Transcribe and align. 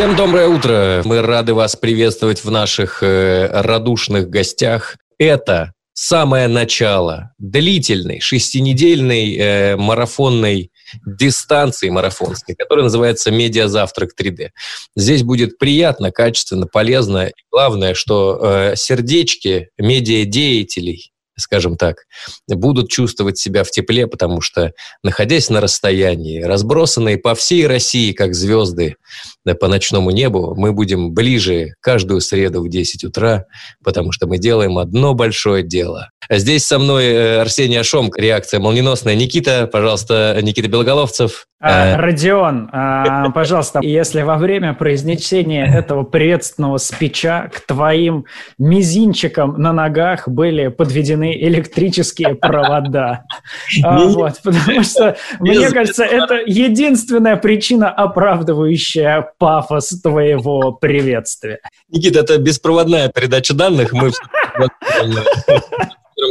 Всем 0.00 0.16
доброе 0.16 0.48
утро. 0.48 1.02
Мы 1.04 1.20
рады 1.20 1.52
вас 1.52 1.76
приветствовать 1.76 2.42
в 2.42 2.50
наших 2.50 3.02
э, 3.02 3.48
радушных 3.52 4.30
гостях. 4.30 4.96
Это 5.18 5.74
самое 5.92 6.48
начало 6.48 7.34
длительной 7.36 8.18
шестинедельной 8.18 9.36
э, 9.36 9.76
марафонной 9.76 10.70
дистанции 11.04 11.90
марафонской, 11.90 12.54
которая 12.54 12.84
называется 12.84 13.30
«Медиазавтрак 13.30 14.12
3D». 14.18 14.48
Здесь 14.96 15.22
будет 15.22 15.58
приятно, 15.58 16.10
качественно, 16.10 16.66
полезно. 16.66 17.26
И 17.26 17.32
главное, 17.50 17.92
что 17.92 18.40
э, 18.42 18.76
сердечки 18.76 19.68
медиадеятелей 19.76 21.12
скажем 21.40 21.76
так, 21.76 22.04
будут 22.48 22.90
чувствовать 22.90 23.38
себя 23.38 23.64
в 23.64 23.70
тепле, 23.70 24.06
потому 24.06 24.40
что, 24.40 24.72
находясь 25.02 25.50
на 25.50 25.60
расстоянии, 25.60 26.42
разбросанные 26.42 27.18
по 27.18 27.34
всей 27.34 27.66
России, 27.66 28.12
как 28.12 28.34
звезды 28.34 28.96
да, 29.44 29.54
по 29.54 29.68
ночному 29.68 30.10
небу, 30.10 30.54
мы 30.56 30.72
будем 30.72 31.12
ближе 31.12 31.74
каждую 31.80 32.20
среду 32.20 32.62
в 32.62 32.68
10 32.68 33.04
утра, 33.04 33.46
потому 33.82 34.12
что 34.12 34.26
мы 34.26 34.38
делаем 34.38 34.78
одно 34.78 35.14
большое 35.14 35.62
дело. 35.62 36.10
А 36.28 36.38
здесь 36.38 36.66
со 36.66 36.78
мной 36.78 37.06
э, 37.06 37.40
Арсений 37.40 37.80
Ашом, 37.80 38.10
реакция 38.14 38.60
молниеносная. 38.60 39.14
Никита, 39.14 39.66
пожалуйста, 39.66 40.38
Никита 40.42 40.68
Белоголовцев. 40.68 41.46
А, 41.60 41.94
э, 41.94 41.96
Родион, 41.96 42.70
а, 42.72 43.30
пожалуйста, 43.30 43.80
если 43.82 44.22
во 44.22 44.36
время 44.36 44.72
произнесения 44.72 45.66
этого 45.66 46.04
приветственного 46.04 46.78
спича 46.78 47.50
к 47.52 47.60
твоим 47.66 48.26
мизинчикам 48.58 49.60
на 49.60 49.72
ногах 49.72 50.28
были 50.28 50.68
подведены 50.68 51.29
электрические 51.32 52.34
провода. 52.34 53.24
А, 53.82 54.04
вот, 54.04 54.40
потому 54.42 54.82
что, 54.82 55.16
мне 55.38 55.70
кажется, 55.70 56.04
это 56.04 56.40
единственная 56.44 57.36
причина, 57.36 57.88
оправдывающая 57.88 59.32
пафос 59.38 60.00
твоего 60.02 60.72
приветствия. 60.72 61.60
Никита, 61.88 62.20
это 62.20 62.38
беспроводная 62.38 63.08
передача 63.08 63.54
данных. 63.54 63.92
Мы 63.92 64.12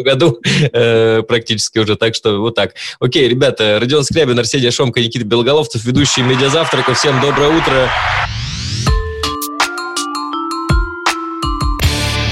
году 0.03 0.39
э, 0.71 1.23
практически 1.23 1.79
уже, 1.79 1.95
так 1.95 2.15
что 2.15 2.39
вот 2.39 2.55
так. 2.55 2.75
Окей, 2.99 3.27
ребята, 3.27 3.79
Родион 3.79 4.03
Скрябин, 4.03 4.37
Арсений 4.39 4.71
Шомка, 4.71 5.01
Никита 5.01 5.25
Белоголовцев, 5.25 5.83
ведущие 5.83 6.25
медиазавтрака. 6.25 6.93
Всем 6.93 7.19
доброе 7.21 7.49
утро. 7.49 7.89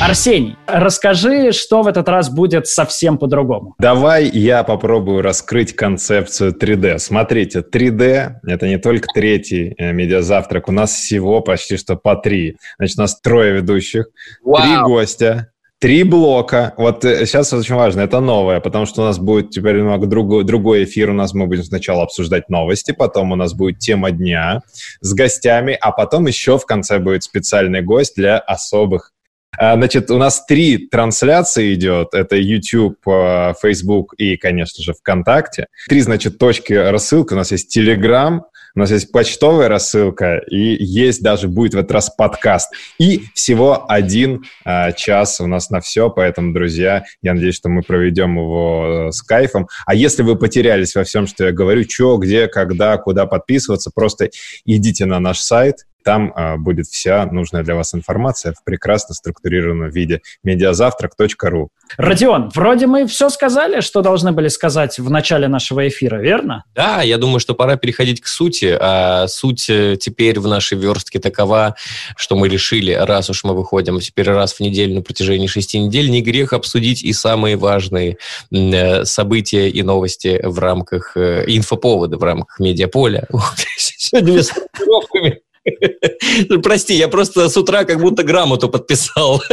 Арсений, 0.08 0.56
расскажи, 0.68 1.52
что 1.52 1.82
в 1.82 1.88
этот 1.88 2.08
раз 2.08 2.30
будет 2.30 2.66
совсем 2.66 3.18
по-другому. 3.18 3.76
Давай 3.78 4.30
я 4.30 4.64
попробую 4.64 5.22
раскрыть 5.22 5.76
концепцию 5.76 6.54
3D. 6.54 6.98
Смотрите, 7.00 7.60
3D— 7.60 8.36
это 8.48 8.68
не 8.70 8.78
только 8.78 9.10
третий 9.14 9.76
э, 9.78 9.92
медиазавтрак, 9.92 10.70
у 10.70 10.72
нас 10.72 10.94
всего 10.94 11.42
почти 11.42 11.76
что 11.76 11.98
по 11.98 12.16
три. 12.16 12.56
Значит, 12.78 12.98
у 13.00 13.02
нас 13.02 13.20
трое 13.20 13.52
ведущих, 13.52 14.06
Вау. 14.46 14.64
три 14.64 14.78
гостя, 14.86 15.52
Три 15.80 16.02
блока. 16.02 16.74
Вот 16.78 17.04
сейчас 17.04 17.54
э, 17.54 17.58
очень 17.58 17.76
важно, 17.76 18.02
это 18.02 18.20
новое, 18.20 18.62
потому 18.62 18.88
что 18.88 19.02
у 19.02 19.06
нас 19.06 19.20
будет 19.20 19.52
теперь 19.52 19.76
немного 19.76 20.08
другой, 20.08 20.44
другой 20.44 20.86
эфир. 20.86 21.12
У 21.12 21.14
нас 21.14 21.34
мы 21.34 21.46
будем 21.46 21.64
сначала 21.64 22.04
обсуждать 22.04 22.50
новости, 22.50 22.94
потом 22.94 23.34
у 23.34 23.36
нас 23.36 23.54
будет 23.54 23.78
тема 23.80 24.10
дня 24.10 24.62
с 25.02 25.14
гостями, 25.14 25.78
а 25.80 25.92
потом 25.92 26.26
еще 26.26 26.58
в 26.58 26.66
конце 26.66 26.98
будет 26.98 27.24
специальный 27.24 27.82
гость 27.82 28.16
для 28.16 28.40
особых 28.40 29.12
Значит, 29.60 30.12
у 30.12 30.18
нас 30.18 30.46
три 30.46 30.78
трансляции 30.88 31.74
идет. 31.74 32.14
Это 32.14 32.36
YouTube, 32.36 32.98
э, 33.08 33.54
Facebook 33.62 34.14
и, 34.18 34.38
конечно 34.38 34.84
же, 34.84 34.94
ВКонтакте. 34.94 35.68
Три, 35.88 36.02
значит, 36.02 36.38
точки 36.38 36.74
рассылки. 36.74 37.34
У 37.34 37.38
нас 37.38 37.52
есть 37.52 37.76
Telegram, 37.76 38.42
у 38.78 38.80
нас 38.80 38.92
есть 38.92 39.12
почтовая 39.12 39.70
рассылка, 39.70 40.38
и 40.38 40.84
есть 40.84 41.24
даже 41.24 41.48
будет 41.48 41.74
в 41.74 41.78
этот 41.80 41.92
раз 41.94 42.12
подкаст. 42.12 42.72
И 43.00 43.24
всего 43.34 43.90
один 43.90 44.44
а, 44.64 44.92
час 44.92 45.42
у 45.42 45.48
нас 45.48 45.72
на 45.72 45.82
все, 45.82 46.12
поэтому, 46.12 46.54
друзья, 46.54 47.04
я 47.24 47.34
надеюсь, 47.34 47.56
что 47.56 47.70
мы 47.70 47.82
проведем 47.82 48.38
его 48.38 49.08
э, 49.08 49.12
с 49.12 49.24
кайфом. 49.24 49.68
А 49.88 49.96
если 49.96 50.22
вы 50.22 50.36
потерялись 50.36 50.94
во 50.94 51.04
всем, 51.04 51.26
что 51.26 51.46
я 51.46 51.52
говорю, 51.52 51.86
что, 51.90 52.18
где, 52.18 52.48
когда, 52.48 52.98
куда 52.98 53.26
подписываться, 53.26 53.90
просто 53.90 54.30
идите 54.64 55.06
на 55.06 55.20
наш 55.20 55.40
сайт, 55.40 55.88
там 56.04 56.32
а, 56.36 56.58
будет 56.58 56.88
вся 56.88 57.26
нужная 57.26 57.64
для 57.64 57.76
вас 57.76 57.94
информация 57.94 58.54
в 58.54 58.64
прекрасно 58.64 59.14
структурированном 59.14 59.90
виде. 59.90 60.22
медиазавтрак.ру 60.44 61.70
Родион, 61.98 62.50
вроде 62.54 62.86
мы 62.88 63.08
все 63.08 63.30
сказали, 63.30 63.82
что 63.82 64.02
должны 64.02 64.32
были 64.32 64.50
сказать 64.50 65.00
в 65.00 65.10
начале 65.10 65.48
нашего 65.48 65.88
эфира, 65.88 66.18
верно? 66.18 66.64
Да, 66.76 67.02
я 67.02 67.18
думаю, 67.18 67.40
что 67.40 67.56
пора 67.56 67.78
переходить 67.78 68.22
к 68.22 68.28
сути. 68.28 68.78
А 68.80 69.28
суть 69.28 69.70
э, 69.70 69.98
теперь 70.00 70.40
в 70.40 70.48
нашей 70.48 70.78
верстке 70.78 71.20
такова, 71.20 71.76
что 72.16 72.36
мы 72.36 72.50
решили, 72.50 72.92
раз 72.92 73.30
уж 73.30 73.44
мы 73.44 73.56
выходим 73.56 74.00
теперь 74.00 74.28
раз 74.28 74.54
в 74.54 74.60
неделю 74.60 74.96
на 74.96 75.02
протяжении 75.02 75.48
шести 75.48 75.80
недель, 75.80 76.10
не 76.10 76.22
грех 76.22 76.54
обсудить 76.54 77.04
и 77.04 77.14
самые 77.14 77.56
важные 77.56 78.18
э, 78.52 79.06
события 79.06 79.70
и 79.70 79.82
новости 79.82 80.40
в 80.44 80.60
рамках 80.60 81.16
э, 81.16 81.46
инфоповода, 81.48 82.18
в 82.18 82.24
рамках 82.24 82.60
медиаполя. 82.60 83.28
Сегодня 83.78 84.44
с 84.44 84.52
Прости, 86.64 86.96
я 86.96 87.08
просто 87.08 87.50
с 87.50 87.58
утра 87.58 87.84
как 87.84 88.00
будто 88.00 88.24
грамоту 88.24 88.70
подписал. 88.70 89.42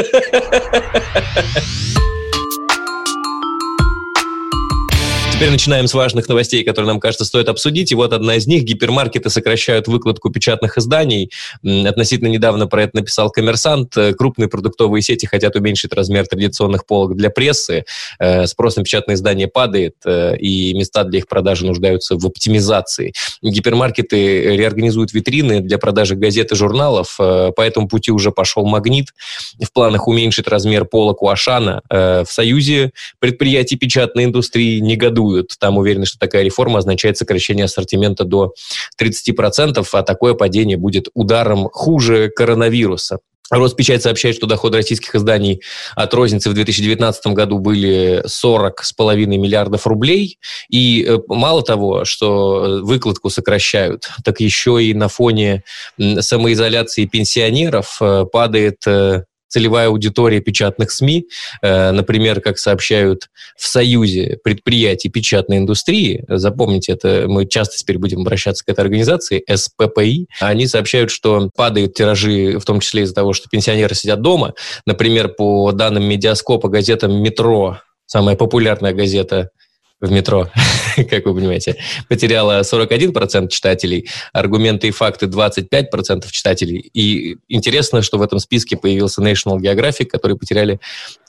Теперь 5.44 5.52
начинаем 5.52 5.86
с 5.88 5.92
важных 5.92 6.26
новостей, 6.26 6.64
которые 6.64 6.88
нам 6.88 7.00
кажется 7.00 7.26
стоит 7.26 7.50
обсудить. 7.50 7.92
И 7.92 7.94
вот 7.94 8.14
одна 8.14 8.36
из 8.36 8.46
них. 8.46 8.62
Гипермаркеты 8.62 9.28
сокращают 9.28 9.88
выкладку 9.88 10.30
печатных 10.30 10.78
изданий. 10.78 11.30
Относительно 11.62 12.28
недавно 12.28 12.66
про 12.66 12.84
это 12.84 12.96
написал 12.96 13.28
коммерсант. 13.28 13.94
Крупные 14.16 14.48
продуктовые 14.48 15.02
сети 15.02 15.26
хотят 15.26 15.54
уменьшить 15.54 15.92
размер 15.92 16.26
традиционных 16.26 16.86
полок 16.86 17.14
для 17.14 17.28
прессы. 17.28 17.84
Э, 18.18 18.46
спрос 18.46 18.76
на 18.76 18.84
печатные 18.84 19.16
издания 19.16 19.46
падает, 19.46 19.96
э, 20.06 20.34
и 20.38 20.72
места 20.72 21.04
для 21.04 21.18
их 21.18 21.28
продажи 21.28 21.66
нуждаются 21.66 22.16
в 22.16 22.24
оптимизации. 22.24 23.12
Гипермаркеты 23.42 24.56
реорганизуют 24.56 25.12
витрины 25.12 25.60
для 25.60 25.76
продажи 25.76 26.14
газет 26.14 26.52
и 26.52 26.56
журналов. 26.56 27.16
Э, 27.20 27.50
по 27.54 27.60
этому 27.60 27.86
пути 27.86 28.10
уже 28.10 28.30
пошел 28.30 28.64
«Магнит». 28.64 29.08
В 29.62 29.70
планах 29.74 30.08
уменьшить 30.08 30.48
размер 30.48 30.86
полок 30.86 31.20
у 31.20 31.28
Ашана. 31.28 31.82
В 31.90 32.26
Союзе 32.28 32.92
предприятий 33.18 33.76
печатной 33.76 34.24
индустрии 34.24 34.78
негодуют 34.78 35.33
негодуют. 35.34 35.52
Там 35.58 35.78
уверены, 35.78 36.06
что 36.06 36.18
такая 36.18 36.42
реформа 36.42 36.78
означает 36.78 37.16
сокращение 37.16 37.64
ассортимента 37.64 38.24
до 38.24 38.54
30%, 39.00 39.86
а 39.92 40.02
такое 40.02 40.34
падение 40.34 40.76
будет 40.76 41.08
ударом 41.14 41.68
хуже 41.72 42.30
коронавируса. 42.34 43.18
Роспечать 43.50 44.02
сообщает, 44.02 44.36
что 44.36 44.46
доходы 44.46 44.78
российских 44.78 45.14
изданий 45.14 45.60
от 45.94 46.14
розницы 46.14 46.48
в 46.48 46.54
2019 46.54 47.26
году 47.28 47.58
были 47.58 48.24
40,5 48.26 49.26
миллиардов 49.26 49.86
рублей. 49.86 50.38
И 50.70 51.04
э, 51.06 51.18
мало 51.28 51.62
того, 51.62 52.06
что 52.06 52.80
выкладку 52.82 53.28
сокращают, 53.28 54.08
так 54.24 54.40
еще 54.40 54.82
и 54.82 54.94
на 54.94 55.08
фоне 55.08 55.62
самоизоляции 56.20 57.04
пенсионеров 57.04 57.98
э, 58.00 58.24
падает 58.32 58.78
э, 58.86 59.24
целевая 59.54 59.86
аудитория 59.86 60.40
печатных 60.40 60.90
СМИ, 60.90 61.28
э, 61.62 61.92
например, 61.92 62.40
как 62.40 62.58
сообщают 62.58 63.28
в 63.56 63.68
Союзе 63.68 64.40
предприятий 64.42 65.08
печатной 65.08 65.58
индустрии, 65.58 66.24
запомните 66.26 66.90
это, 66.90 67.26
мы 67.28 67.46
часто 67.46 67.76
теперь 67.76 67.98
будем 67.98 68.22
обращаться 68.22 68.64
к 68.64 68.68
этой 68.68 68.80
организации, 68.80 69.44
СППИ, 69.48 70.26
они 70.40 70.66
сообщают, 70.66 71.12
что 71.12 71.50
падают 71.54 71.94
тиражи, 71.94 72.58
в 72.58 72.64
том 72.64 72.80
числе 72.80 73.04
из-за 73.04 73.14
того, 73.14 73.32
что 73.32 73.48
пенсионеры 73.48 73.94
сидят 73.94 74.20
дома. 74.20 74.54
Например, 74.86 75.28
по 75.28 75.70
данным 75.70 76.02
медиаскопа, 76.02 76.68
газета 76.68 77.06
«Метро», 77.06 77.78
самая 78.06 78.34
популярная 78.34 78.92
газета 78.92 79.50
в 80.00 80.10
метро, 80.10 80.48
как 80.96 81.26
вы 81.26 81.34
понимаете, 81.34 81.76
потеряла 82.08 82.60
41% 82.60 83.48
читателей, 83.48 84.08
аргументы 84.32 84.88
и 84.88 84.90
факты 84.90 85.26
25% 85.26 86.30
читателей. 86.30 86.90
И 86.92 87.36
интересно, 87.48 88.02
что 88.02 88.18
в 88.18 88.22
этом 88.22 88.38
списке 88.38 88.76
появился 88.76 89.22
National 89.22 89.58
Geographic, 89.58 90.06
которые 90.06 90.36
потеряли 90.36 90.80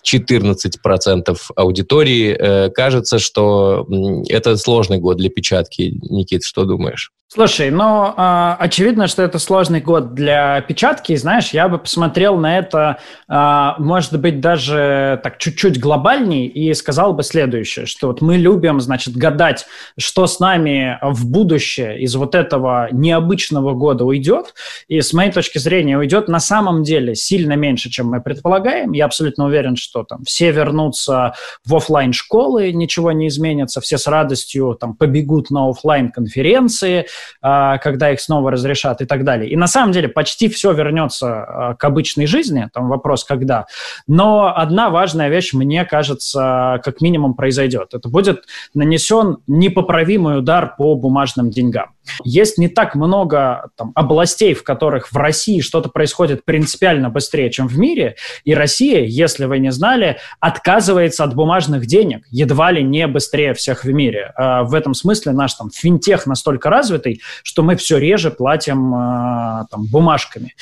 14% 0.05 1.37
аудитории. 1.55 2.35
Э, 2.37 2.69
кажется, 2.69 3.19
что 3.19 3.87
это 4.29 4.57
сложный 4.57 4.99
год 4.99 5.17
для 5.17 5.29
печатки. 5.29 5.97
Никит, 6.09 6.43
что 6.43 6.65
думаешь? 6.65 7.11
Слушай, 7.27 7.71
ну, 7.71 8.13
э, 8.15 8.55
очевидно, 8.59 9.07
что 9.07 9.23
это 9.23 9.39
сложный 9.39 9.81
год 9.81 10.13
для 10.13 10.61
печатки. 10.61 11.15
Знаешь, 11.15 11.49
я 11.49 11.67
бы 11.67 11.79
посмотрел 11.79 12.37
на 12.37 12.59
это, 12.59 12.99
э, 13.27 13.71
может 13.79 14.17
быть, 14.21 14.39
даже 14.39 15.19
так 15.23 15.39
чуть-чуть 15.39 15.79
глобальней 15.79 16.45
и 16.45 16.71
сказал 16.75 17.13
бы 17.13 17.23
следующее, 17.23 17.87
что 17.87 18.07
вот 18.07 18.21
мы 18.21 18.37
любим, 18.37 18.79
значит, 18.79 19.17
гадать, 19.17 19.65
что 19.97 20.27
с 20.27 20.39
нами 20.39 20.99
в 21.01 21.27
будущее 21.27 21.99
из 21.99 22.15
вот 22.15 22.35
этого 22.35 22.89
необычного 22.91 23.73
года 23.73 24.05
уйдет. 24.05 24.53
И 24.87 25.01
с 25.01 25.11
моей 25.11 25.31
точки 25.31 25.57
зрения 25.57 25.97
уйдет 25.97 26.27
на 26.27 26.39
самом 26.39 26.83
деле 26.83 27.15
сильно 27.15 27.53
меньше, 27.53 27.89
чем 27.89 28.07
мы 28.07 28.21
предполагаем. 28.21 28.91
Я 28.91 29.05
абсолютно 29.05 29.45
уверен, 29.45 29.75
что 29.77 29.94
что 29.95 30.03
там 30.03 30.23
все 30.25 30.51
вернутся 30.51 31.33
в 31.65 31.73
офлайн 31.73 32.11
школы, 32.11 32.73
ничего 32.73 33.13
не 33.13 33.27
изменится, 33.27 33.79
все 33.79 33.97
с 33.97 34.07
радостью 34.07 34.77
там 34.79 34.93
побегут 34.93 35.51
на 35.51 35.69
офлайн 35.69 36.11
конференции, 36.11 37.05
а, 37.41 37.77
когда 37.77 38.11
их 38.11 38.19
снова 38.19 38.51
разрешат 38.51 39.01
и 39.01 39.05
так 39.05 39.23
далее. 39.23 39.49
И 39.49 39.55
на 39.55 39.67
самом 39.67 39.93
деле 39.93 40.09
почти 40.09 40.49
все 40.49 40.73
вернется 40.73 41.27
а, 41.27 41.75
к 41.75 41.83
обычной 41.85 42.25
жизни, 42.25 42.67
там 42.73 42.89
вопрос 42.89 43.23
когда. 43.23 43.67
Но 44.05 44.53
одна 44.53 44.89
важная 44.89 45.29
вещь, 45.29 45.53
мне 45.53 45.85
кажется, 45.85 46.81
как 46.83 46.99
минимум 46.99 47.33
произойдет. 47.33 47.93
Это 47.93 48.09
будет 48.09 48.43
нанесен 48.73 49.37
непоправимый 49.47 50.39
удар 50.39 50.75
по 50.75 50.95
бумажным 50.95 51.49
деньгам. 51.51 51.94
Есть 52.23 52.57
не 52.57 52.67
так 52.67 52.95
много 52.95 53.69
там, 53.75 53.91
областей, 53.95 54.53
в 54.53 54.63
которых 54.63 55.11
в 55.11 55.17
России 55.17 55.59
что-то 55.59 55.89
происходит 55.89 56.45
принципиально 56.45 57.09
быстрее, 57.09 57.49
чем 57.51 57.67
в 57.67 57.77
мире, 57.77 58.15
и 58.43 58.53
Россия, 58.53 59.03
если 59.05 59.45
вы 59.45 59.59
не 59.59 59.71
знали, 59.71 60.17
отказывается 60.39 61.23
от 61.23 61.35
бумажных 61.35 61.85
денег 61.85 62.25
едва 62.29 62.71
ли 62.71 62.83
не 62.83 63.07
быстрее 63.07 63.53
всех 63.53 63.83
в 63.83 63.91
мире. 63.91 64.31
А, 64.35 64.63
в 64.63 64.73
этом 64.73 64.93
смысле 64.93 65.31
наш 65.31 65.53
там 65.53 65.69
финтех 65.69 66.25
настолько 66.25 66.69
развитый, 66.69 67.21
что 67.43 67.63
мы 67.63 67.75
все 67.75 67.97
реже 67.97 68.31
платим 68.31 68.93
а, 68.93 69.65
там, 69.69 69.85
бумажками. 69.85 70.53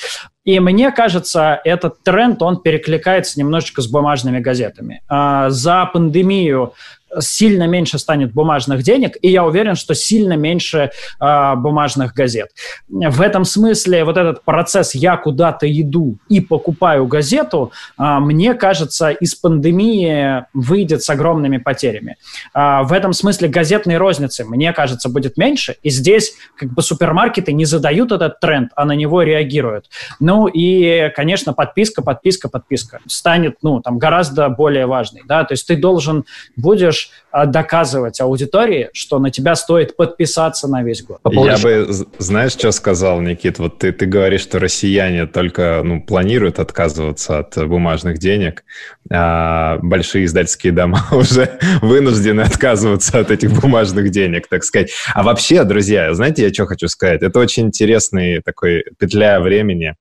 И 0.44 0.60
мне 0.60 0.92
кажется, 0.92 1.60
этот 1.64 2.02
тренд, 2.02 2.42
он 2.42 2.60
перекликается 2.60 3.38
немножечко 3.38 3.80
с 3.80 3.86
бумажными 3.86 4.40
газетами. 4.40 5.02
А, 5.08 5.48
за 5.50 5.86
пандемию 5.86 6.74
сильно 7.20 7.66
меньше 7.66 7.98
станет 7.98 8.32
бумажных 8.32 8.82
денег, 8.82 9.16
и 9.20 9.30
я 9.30 9.44
уверен, 9.44 9.74
что 9.74 9.94
сильно 9.94 10.34
меньше 10.34 10.90
э, 11.20 11.54
бумажных 11.56 12.14
газет. 12.14 12.50
В 12.88 13.20
этом 13.20 13.44
смысле 13.44 14.04
вот 14.04 14.16
этот 14.16 14.44
процесс 14.44 14.94
«я 14.94 15.16
куда-то 15.16 15.70
иду 15.70 16.16
и 16.28 16.40
покупаю 16.40 17.06
газету», 17.06 17.72
э, 17.98 18.02
мне 18.20 18.54
кажется, 18.54 19.10
из 19.10 19.34
пандемии 19.34 20.44
выйдет 20.52 21.02
с 21.02 21.10
огромными 21.10 21.58
потерями. 21.58 22.16
Э, 22.54 22.82
в 22.82 22.92
этом 22.92 23.12
смысле 23.12 23.48
газетной 23.48 23.96
розницы, 23.96 24.44
мне 24.44 24.72
кажется, 24.72 25.08
будет 25.08 25.36
меньше, 25.36 25.76
и 25.82 25.90
здесь 25.90 26.34
как 26.56 26.72
бы 26.72 26.82
супермаркеты 26.82 27.52
не 27.52 27.64
задают 27.64 28.12
этот 28.12 28.40
тренд, 28.40 28.70
а 28.76 28.84
на 28.84 28.92
него 28.92 29.22
реагируют. 29.22 29.86
Ну 30.20 30.46
и, 30.46 31.10
конечно, 31.14 31.52
подписка, 31.52 32.02
подписка, 32.02 32.48
подписка 32.48 33.00
станет, 33.06 33.56
ну, 33.62 33.80
там, 33.80 33.98
гораздо 33.98 34.48
более 34.48 34.86
важной, 34.86 35.22
да, 35.26 35.44
то 35.44 35.52
есть 35.52 35.66
ты 35.66 35.76
должен 35.76 36.24
будешь 36.56 37.03
можешь 37.04 37.10
а, 37.30 37.46
доказывать 37.46 38.20
аудитории, 38.20 38.90
что 38.92 39.18
на 39.18 39.28
тебя 39.30 39.56
стоит 39.56 39.96
подписаться 39.96 40.68
на 40.68 40.84
весь 40.84 41.02
год. 41.02 41.18
Я 41.32 41.58
бы, 41.58 41.88
знаешь, 42.18 42.52
что 42.52 42.70
сказал, 42.70 43.20
Никит? 43.20 43.58
Вот 43.58 43.78
ты, 43.78 43.90
ты 43.90 44.06
говоришь, 44.06 44.42
что 44.42 44.60
россияне 44.60 45.26
только 45.26 45.82
ну, 45.84 46.00
планируют 46.00 46.60
отказываться 46.60 47.40
от 47.40 47.56
бумажных 47.66 48.18
денег, 48.18 48.62
а 49.10 49.78
большие 49.82 50.26
издательские 50.26 50.72
дома 50.72 51.04
уже 51.12 51.58
вынуждены 51.82 52.42
отказываться 52.42 53.18
от 53.18 53.32
этих 53.32 53.50
бумажных 53.60 54.10
денег, 54.10 54.46
так 54.48 54.62
сказать. 54.62 54.92
А 55.12 55.24
вообще, 55.24 55.64
друзья, 55.64 56.14
знаете, 56.14 56.44
я 56.44 56.52
что 56.52 56.66
хочу 56.66 56.86
сказать? 56.86 57.22
Это 57.22 57.40
очень 57.40 57.64
интересный 57.64 58.42
такой 58.42 58.84
петля 58.96 59.40
времени, 59.40 59.96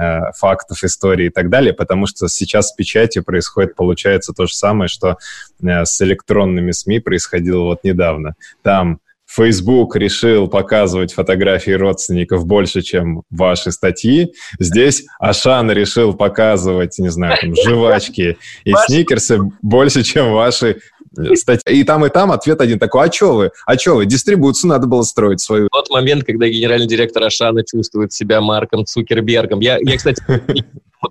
э, 0.00 0.32
фактов, 0.36 0.82
истории 0.82 1.26
и 1.26 1.30
так 1.30 1.50
далее, 1.50 1.74
потому 1.74 2.06
что 2.06 2.28
сейчас 2.28 2.68
с 2.70 2.72
печатью 2.72 3.24
происходит, 3.24 3.74
получается, 3.74 4.32
то 4.32 4.46
же 4.46 4.54
самое, 4.54 4.88
что 4.88 5.18
э, 5.62 5.84
с 5.84 6.00
электронными 6.48 6.70
СМИ 6.72 7.00
происходило 7.00 7.62
вот 7.62 7.84
недавно. 7.84 8.34
Там 8.62 9.00
Facebook 9.26 9.94
решил 9.96 10.48
показывать 10.48 11.12
фотографии 11.12 11.72
родственников 11.72 12.46
больше, 12.46 12.80
чем 12.80 13.22
ваши 13.30 13.72
статьи. 13.72 14.32
Здесь 14.58 15.04
Ашан 15.20 15.70
решил 15.70 16.14
показывать, 16.14 16.98
не 16.98 17.10
знаю, 17.10 17.36
там, 17.40 17.54
жвачки 17.54 18.38
и 18.64 18.72
сникерсы 18.86 19.38
больше, 19.60 20.02
чем 20.02 20.32
ваши 20.32 20.78
статьи. 21.34 21.80
И 21.80 21.84
там, 21.84 22.06
и 22.06 22.08
там 22.08 22.32
ответ 22.32 22.62
один 22.62 22.78
такой, 22.78 23.06
а 23.06 23.12
что 23.12 23.34
вы? 23.34 23.50
А 23.66 23.76
что 23.76 23.96
вы? 23.96 24.06
Дистрибуцию 24.06 24.70
надо 24.70 24.86
было 24.86 25.02
строить 25.02 25.40
свою. 25.40 25.68
Тот 25.70 25.90
момент, 25.90 26.24
когда 26.24 26.48
генеральный 26.48 26.88
директор 26.88 27.22
Ашана 27.24 27.62
чувствует 27.64 28.14
себя 28.14 28.40
Марком 28.40 28.86
Цукербергом. 28.86 29.60
Я, 29.60 29.78
я 29.78 29.96
кстати, 29.98 30.22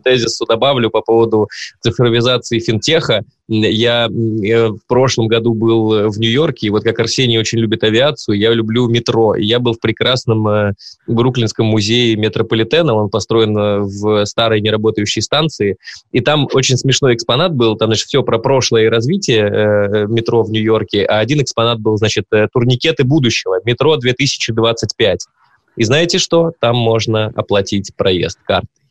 тезису 0.04 0.46
добавлю 0.46 0.90
по 0.90 1.02
поводу 1.02 1.48
цифровизации 1.82 2.60
финтеха. 2.60 3.24
Я 3.48 4.10
в 4.10 4.80
прошлом 4.88 5.28
году 5.28 5.54
был 5.54 6.10
в 6.10 6.20
Нью-Йорке, 6.20 6.68
и 6.68 6.70
вот 6.70 6.84
как 6.84 7.00
Арсений 7.00 7.40
очень 7.40 7.60
любит 7.60 7.84
авиацию, 7.84 8.38
я 8.38 8.52
люблю 8.54 8.88
метро. 8.88 9.36
Я 9.36 9.60
был 9.60 9.74
в 9.74 9.80
прекрасном 9.80 10.48
э, 10.48 10.74
Бруклинском 11.08 11.66
музее 11.66 12.16
метрополитена, 12.16 12.94
он 12.94 13.10
построен 13.10 13.58
э, 13.58 13.80
в 13.80 14.26
старой 14.26 14.62
неработающей 14.62 15.22
станции, 15.22 15.78
и 16.12 16.20
там 16.20 16.48
очень 16.54 16.78
смешной 16.78 17.16
экспонат 17.16 17.54
был, 17.54 17.78
там, 17.78 17.90
значит, 17.90 18.08
все 18.08 18.24
про 18.24 18.38
прошлое 18.38 18.84
и 18.84 18.90
развитие 18.90 19.44
э, 19.44 20.08
метро 20.08 20.44
в 20.44 20.52
Нью-Йорке, 20.52 21.06
а 21.06 21.20
один 21.20 21.42
экспонат 21.42 21.80
был, 21.80 21.98
значит, 21.98 22.26
турникеты 22.52 23.04
будущего, 23.04 23.60
метро 23.64 23.96
2025. 23.96 25.20
И 25.78 25.84
знаете 25.84 26.18
что? 26.18 26.52
Там 26.60 26.76
можно 26.76 27.32
оплатить 27.36 27.92
проезд 27.96 28.40
картой. 28.44 28.87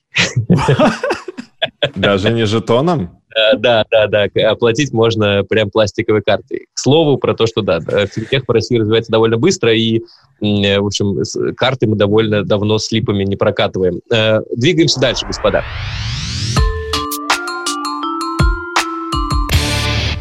Даже 1.95 2.31
не 2.31 2.47
жетоном? 2.47 3.21
Э, 3.37 3.57
да, 3.57 3.85
да, 3.91 4.07
да. 4.07 4.29
Оплатить 4.51 4.93
можно 4.93 5.45
прям 5.45 5.71
пластиковой 5.71 6.23
картой. 6.23 6.67
К 6.73 6.79
слову, 6.79 7.19
про 7.19 7.35
то, 7.35 7.47
что 7.47 7.61
да, 7.63 7.81
финтех 7.81 8.45
в 8.47 8.51
России 8.51 8.79
развивается 8.79 9.13
довольно 9.13 9.37
быстро, 9.37 9.75
и, 9.75 10.01
э, 10.41 10.79
в 10.79 10.87
общем, 10.87 11.19
карты 11.55 11.87
мы 11.87 11.97
довольно 11.97 12.45
давно 12.45 12.79
с 12.79 12.91
липами 12.91 13.25
не 13.25 13.37
прокатываем. 13.37 14.01
Э, 14.13 14.41
двигаемся 14.57 15.01
дальше, 15.01 15.27
господа. 15.27 15.65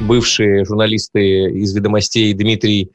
Бывшие 0.02 0.66
журналисты 0.66 1.52
из 1.52 1.74
«Ведомостей» 1.74 2.34
Дмитрий 2.34 2.92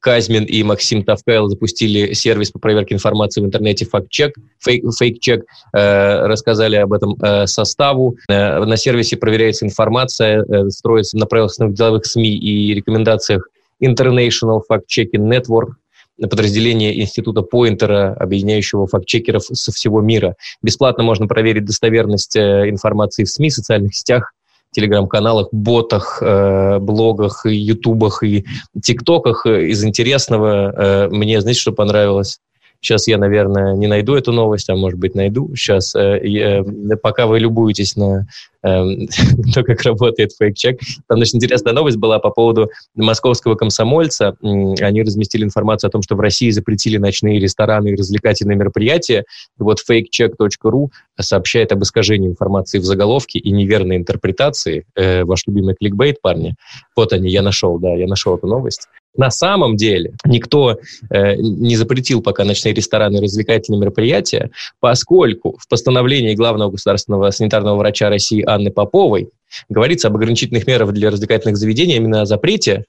Казьмин 0.00 0.44
и 0.44 0.62
Максим 0.62 1.04
Тавкайл 1.04 1.48
запустили 1.48 2.12
сервис 2.12 2.50
по 2.50 2.58
проверке 2.58 2.94
информации 2.94 3.40
в 3.40 3.44
интернете 3.44 3.86
FactCheck, 3.86 4.32
FakeCheck, 4.66 5.42
э, 5.74 6.26
рассказали 6.26 6.76
об 6.76 6.92
этом 6.92 7.16
э, 7.22 7.46
составу. 7.46 8.16
Э, 8.28 8.64
на 8.64 8.76
сервисе 8.76 9.16
проверяется 9.16 9.64
информация, 9.64 10.44
э, 10.44 10.68
строится 10.70 11.16
на 11.16 11.26
правилах 11.26 11.52
деловых 11.58 12.06
СМИ 12.06 12.36
и 12.36 12.74
рекомендациях 12.74 13.48
International 13.82 14.60
Fact-Checking 14.70 15.28
Network, 15.28 15.74
подразделение 16.20 17.00
Института 17.00 17.42
Поинтера, 17.42 18.14
объединяющего 18.14 18.86
фактчекеров 18.86 19.44
со 19.44 19.72
всего 19.72 20.00
мира. 20.00 20.34
Бесплатно 20.62 21.04
можно 21.04 21.26
проверить 21.26 21.64
достоверность 21.64 22.36
э, 22.36 22.68
информации 22.68 23.24
в 23.24 23.28
СМИ, 23.28 23.50
социальных 23.50 23.94
сетях, 23.94 24.32
телеграм-каналах, 24.72 25.48
ботах, 25.52 26.18
э, 26.20 26.78
блогах, 26.78 27.46
ютубах 27.46 28.22
и 28.22 28.44
тиктоках. 28.82 29.46
Из 29.46 29.84
интересного 29.84 30.72
э, 30.76 31.08
мне, 31.08 31.40
знаете, 31.40 31.60
что 31.60 31.72
понравилось? 31.72 32.40
Сейчас 32.80 33.08
я, 33.08 33.18
наверное, 33.18 33.74
не 33.74 33.86
найду 33.86 34.14
эту 34.14 34.32
новость, 34.32 34.68
а 34.68 34.76
может 34.76 34.98
быть 34.98 35.14
найду. 35.14 35.54
Сейчас, 35.56 35.94
э, 35.94 36.18
э, 36.18 36.62
пока 37.02 37.26
вы 37.26 37.40
любуетесь 37.40 37.96
на 37.96 38.26
то, 39.54 39.62
как 39.62 39.82
работает 39.82 40.32
фейк-чек. 40.32 40.80
Там 41.08 41.20
очень 41.20 41.36
интересная 41.36 41.72
новость 41.72 41.96
была 41.96 42.18
по 42.18 42.30
поводу 42.30 42.70
московского 42.94 43.54
комсомольца. 43.54 44.36
Они 44.42 45.02
разместили 45.02 45.44
информацию 45.44 45.88
о 45.88 45.90
том, 45.90 46.02
что 46.02 46.16
в 46.16 46.20
России 46.20 46.50
запретили 46.50 46.96
ночные 46.96 47.38
рестораны 47.38 47.88
и 47.88 47.96
развлекательные 47.96 48.56
мероприятия. 48.56 49.24
И 49.58 49.62
вот 49.62 49.78
fakecheck.ru 49.88 50.88
сообщает 51.20 51.72
об 51.72 51.82
искажении 51.82 52.28
информации 52.28 52.78
в 52.78 52.84
заголовке 52.84 53.38
и 53.38 53.50
неверной 53.50 53.96
интерпретации. 53.96 54.84
Э, 54.96 55.24
ваш 55.24 55.46
любимый 55.46 55.74
кликбейт, 55.74 56.20
парни. 56.20 56.54
Вот 56.96 57.12
они, 57.12 57.30
я 57.30 57.42
нашел, 57.42 57.78
да, 57.78 57.94
я 57.94 58.06
нашел 58.06 58.36
эту 58.36 58.46
новость. 58.46 58.88
На 59.16 59.30
самом 59.30 59.76
деле 59.76 60.12
никто 60.24 60.78
э, 61.10 61.36
не 61.36 61.76
запретил 61.76 62.22
пока 62.22 62.44
ночные 62.44 62.74
рестораны 62.74 63.16
и 63.16 63.20
развлекательные 63.20 63.80
мероприятия, 63.80 64.50
поскольку 64.80 65.56
в 65.58 65.68
постановлении 65.68 66.34
главного 66.34 66.70
государственного 66.70 67.30
санитарного 67.30 67.76
врача 67.76 68.10
России 68.10 68.42
Анны 68.56 68.70
Поповой. 68.70 69.30
Говорится 69.68 70.08
об 70.08 70.16
ограничительных 70.16 70.66
мерах 70.66 70.92
для 70.92 71.10
развлекательных 71.10 71.56
заведений, 71.56 71.96
именно 71.96 72.22
о 72.22 72.26
запрете 72.26 72.84